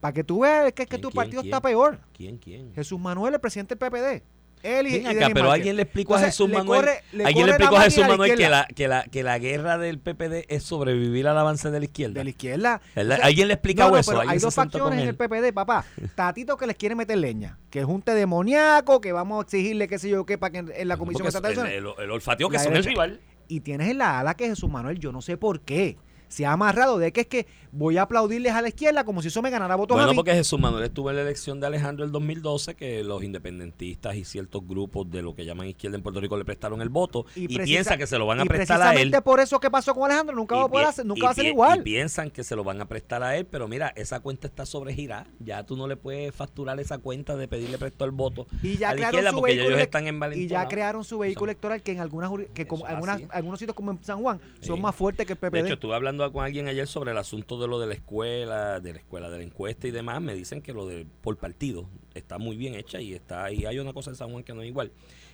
Para 0.00 0.12
que 0.12 0.24
tú 0.24 0.40
veas 0.40 0.72
que 0.72 0.82
es 0.82 0.88
que 0.88 0.96
¿Quién, 0.96 1.00
tu 1.02 1.10
partido 1.12 1.42
quién? 1.42 1.54
está 1.54 1.60
peor. 1.62 2.00
¿quién, 2.12 2.36
quién? 2.38 2.74
Jesús 2.74 2.98
Manuel, 2.98 3.34
el 3.34 3.40
presidente 3.40 3.76
del 3.76 3.90
PPD. 3.90 4.24
Él 4.62 4.86
y, 4.86 4.98
Ven 5.00 5.06
acá, 5.06 5.30
pero 5.32 5.50
alguien 5.50 5.76
le 5.76 5.82
explicó 5.82 6.14
a 6.16 6.20
Jesús 6.20 6.48
le 6.48 6.56
Manuel, 6.58 6.80
corre- 6.82 7.02
le 7.12 7.24
alguien 7.24 7.46
le 7.46 7.52
explicó 7.52 7.76
a 7.76 7.82
Jesús 7.82 8.00
la 8.00 8.08
Manuel 8.08 8.36
que 8.36 8.48
la, 8.48 8.66
que, 8.74 8.88
la, 8.88 9.04
que 9.04 9.22
la 9.22 9.38
guerra 9.38 9.78
del 9.78 9.98
PPD 9.98 10.44
es 10.48 10.62
sobrevivir 10.62 11.26
al 11.28 11.38
avance 11.38 11.70
de 11.70 11.78
la 11.78 11.84
izquierda. 11.84 12.14
de 12.14 12.24
la 12.24 12.30
izquierda. 12.30 12.80
¿Verdad? 12.94 13.16
O 13.16 13.20
sea, 13.20 13.26
alguien 13.26 13.48
le 13.48 13.54
explicó 13.54 13.82
no, 13.84 13.90
no, 13.90 13.96
eso. 13.98 14.20
hay 14.20 14.38
dos 14.38 14.54
facciones 14.54 15.00
en 15.02 15.08
el 15.08 15.14
PPD, 15.16 15.52
papá. 15.54 15.84
Tatito 16.14 16.56
que 16.56 16.66
les 16.66 16.76
quiere 16.76 16.94
meter 16.94 17.18
leña, 17.18 17.58
que 17.70 17.80
es 17.80 17.86
un 17.86 18.02
té 18.02 18.14
demoníaco, 18.14 19.00
que 19.00 19.12
vamos 19.12 19.38
a 19.38 19.42
exigirle 19.42 19.88
qué 19.88 19.98
sé 19.98 20.08
yo 20.08 20.24
qué 20.26 20.38
para 20.38 20.52
que 20.52 20.58
en, 20.58 20.72
en 20.74 20.88
la 20.88 20.94
No, 20.96 20.98
comisión 21.00 21.26
el, 21.26 21.32
de 21.32 21.38
elecciones. 21.38 21.72
el, 21.74 21.86
el 22.04 22.10
olfateo 22.10 22.48
que 22.48 22.58
son 22.58 22.76
el 22.76 22.84
rival. 22.84 23.20
Y 23.48 23.60
tienes 23.60 23.88
en 23.90 23.98
la 23.98 24.20
ala 24.20 24.34
que 24.34 24.46
Jesús 24.46 24.68
Manuel, 24.70 24.98
yo 24.98 25.10
no 25.12 25.22
sé 25.22 25.36
por 25.38 25.60
qué, 25.60 25.96
se 26.28 26.46
ha 26.46 26.52
amarrado 26.52 26.98
de 26.98 27.12
que 27.12 27.22
es 27.22 27.26
que 27.26 27.46
voy 27.72 27.98
a 27.98 28.02
aplaudirles 28.02 28.52
a 28.52 28.62
la 28.62 28.68
izquierda 28.68 29.04
como 29.04 29.20
si 29.22 29.28
eso 29.28 29.42
me 29.42 29.50
ganara 29.50 29.76
votos 29.76 29.94
a 29.94 29.98
Bueno, 29.98 30.12
mí. 30.12 30.16
porque 30.16 30.32
Jesús 30.32 30.58
Manuel 30.58 30.84
estuvo 30.84 31.10
en 31.10 31.16
la 31.16 31.22
elección 31.22 31.60
de 31.60 31.66
Alejandro 31.66 32.04
el 32.04 32.12
2012, 32.12 32.74
que 32.74 33.02
los 33.04 33.22
independentistas 33.22 34.16
y 34.16 34.24
ciertos 34.24 34.66
grupos 34.66 35.10
de 35.10 35.22
lo 35.22 35.34
que 35.34 35.44
llaman 35.44 35.66
izquierda 35.68 35.96
en 35.96 36.02
Puerto 36.02 36.20
Rico 36.20 36.36
le 36.36 36.44
prestaron 36.44 36.80
el 36.82 36.88
voto 36.88 37.26
y, 37.34 37.46
precisa- 37.48 37.64
piensa 37.64 37.96
que 37.98 38.06
se 38.06 38.18
lo 38.18 38.26
van 38.26 38.40
a 38.40 38.44
y 38.44 38.48
prestar 38.48 38.80
a 38.80 38.84
él. 38.84 38.90
precisamente 38.94 39.22
por 39.22 39.40
eso 39.40 39.60
que 39.60 39.70
pasó 39.70 39.94
con 39.94 40.04
Alejandro, 40.10 40.36
nunca 40.36 40.56
va 40.56 40.64
a 40.64 40.68
poder 40.68 40.86
hacer, 40.86 41.04
nunca 41.06 41.18
y 41.18 41.22
va 41.24 41.30
a 41.30 41.34
ser 41.34 41.46
igual. 41.46 41.80
Y 41.80 41.82
piensan 41.82 42.30
que 42.30 42.44
se 42.44 42.56
lo 42.56 42.64
van 42.64 42.80
a 42.80 42.88
prestar 42.88 43.22
a 43.22 43.36
él, 43.36 43.46
pero 43.46 43.68
mira, 43.68 43.92
esa 43.96 44.20
cuenta 44.20 44.46
está 44.46 44.64
sobregirada. 44.66 45.26
Ya 45.40 45.64
tú 45.64 45.76
no 45.76 45.86
le 45.86 45.96
puedes 45.96 46.34
facturar 46.34 46.78
esa 46.80 46.98
cuenta 46.98 47.36
de 47.36 47.48
pedirle 47.48 47.78
prestado 47.78 48.06
el 48.06 48.12
voto 48.12 48.46
Y 48.62 48.76
ya 48.76 48.90
a 48.90 48.94
la 48.94 49.00
izquierda 49.02 49.32
porque 49.32 49.56
ya 49.56 49.64
ellos 49.64 49.78
están 49.80 50.06
y 50.34 50.46
ya 50.46 50.66
crearon 50.68 51.04
su 51.04 51.18
vehículo 51.18 51.50
electoral 51.50 51.82
que 51.82 51.92
en 51.92 52.00
algunas 52.00 52.30
que 52.54 52.66
como 52.66 52.86
algunas, 52.86 53.22
algunos 53.30 53.58
sitios 53.58 53.74
como 53.74 53.90
en 53.92 54.02
San 54.04 54.20
Juan 54.22 54.40
son 54.60 54.76
Sí. 54.76 54.82
más 54.82 54.94
fuertes 54.94 55.26
que 55.26 55.32
el 55.34 55.38
De 55.38 55.50
PPD. 55.50 55.64
hecho, 55.66 55.74
estuve 55.74 55.94
hablando 55.94 56.17
con 56.32 56.44
alguien 56.44 56.68
ayer 56.68 56.86
sobre 56.86 57.12
el 57.12 57.18
asunto 57.18 57.58
de 57.58 57.68
lo 57.68 57.78
de 57.78 57.86
la 57.86 57.94
escuela, 57.94 58.80
de 58.80 58.92
la 58.92 58.98
escuela, 58.98 59.30
de 59.30 59.38
la 59.38 59.44
encuesta 59.44 59.86
y 59.86 59.90
demás. 59.90 60.20
Me 60.20 60.34
dicen 60.34 60.60
que 60.60 60.72
lo 60.72 60.86
de 60.86 61.06
por 61.22 61.36
partido 61.36 61.88
está 62.14 62.38
muy 62.38 62.56
bien 62.56 62.74
hecha 62.74 63.00
y 63.00 63.14
está 63.14 63.44
ahí. 63.44 63.64
Hay 63.64 63.78
una 63.78 63.92
cosa 63.92 64.10
en 64.10 64.16
San 64.16 64.30
Juan 64.30 64.42
que 64.42 64.52
no 64.52 64.62
es 64.62 64.68
igual. 64.68 64.92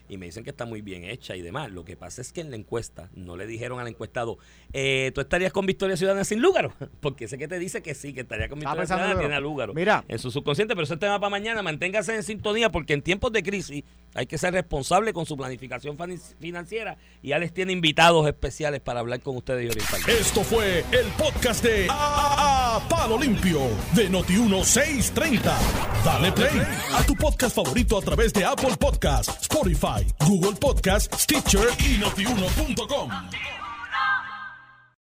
Y 0.08 0.18
me 0.18 0.26
dicen 0.26 0.44
que 0.44 0.50
está 0.50 0.66
muy 0.66 0.82
bien 0.82 1.04
hecha 1.04 1.34
y 1.34 1.40
demás. 1.42 1.70
Lo 1.70 1.84
que 1.84 1.96
pasa 1.96 2.20
es 2.20 2.32
que 2.32 2.42
en 2.42 2.50
la 2.50 2.56
encuesta 2.56 3.08
no 3.14 3.36
le 3.36 3.46
dijeron 3.46 3.80
al 3.80 3.88
encuestado, 3.88 4.36
eh, 4.72 5.12
¿tú 5.14 5.20
estarías 5.22 5.52
con 5.52 5.64
Victoria 5.64 5.96
Ciudadana 5.96 6.24
sin 6.24 6.40
Lúgaro? 6.42 6.74
Porque 7.00 7.24
ese 7.24 7.38
que 7.38 7.48
te 7.48 7.58
dice 7.58 7.82
que 7.82 7.94
sí, 7.94 8.12
que 8.12 8.20
estaría 8.20 8.48
con 8.48 8.58
Victoria 8.60 8.84
Ciudadana, 8.86 9.18
tiene 9.18 9.34
a 9.34 9.40
Lúgaro. 9.40 9.72
Mira. 9.74 10.04
en 10.08 10.18
su 10.18 10.30
subconsciente. 10.30 10.74
Pero 10.74 10.84
ese 10.84 10.94
es 10.94 11.00
tema 11.00 11.18
para 11.18 11.30
mañana. 11.30 11.62
Manténgase 11.62 12.14
en 12.14 12.22
sintonía 12.22 12.70
porque 12.70 12.92
en 12.92 13.02
tiempos 13.02 13.32
de 13.32 13.42
crisis 13.42 13.82
hay 14.14 14.26
que 14.26 14.36
ser 14.38 14.52
responsable 14.52 15.12
con 15.12 15.24
su 15.26 15.36
planificación 15.36 15.96
financiera. 16.38 16.98
Y 17.22 17.32
Alex 17.32 17.54
tiene 17.54 17.72
invitados 17.72 18.26
especiales 18.28 18.80
para 18.80 19.00
hablar 19.00 19.20
con 19.20 19.36
ustedes 19.36 19.64
y 19.64 19.68
orientarlos. 19.70 20.08
Esto 20.08 20.42
fue 20.44 20.80
el 20.92 21.06
podcast 21.18 21.64
de 21.64 21.86
A, 21.90 22.76
A- 22.76 22.88
Palo 22.88 23.18
Limpio 23.18 23.60
de 23.94 24.10
Noti1630. 24.10 25.40
Dale 26.04 26.32
play 26.32 26.60
a 26.92 27.02
tu 27.06 27.14
podcast 27.16 27.56
favorito 27.56 27.98
a 27.98 28.02
través 28.02 28.32
de 28.32 28.44
Apple 28.44 28.76
Podcasts, 28.78 29.42
Spotify, 29.42 29.93
Google 30.26 30.52
Podcasts, 30.58 31.22
Stitcher 31.22 31.68
y 31.78 31.98
notiuno.com. 31.98 33.63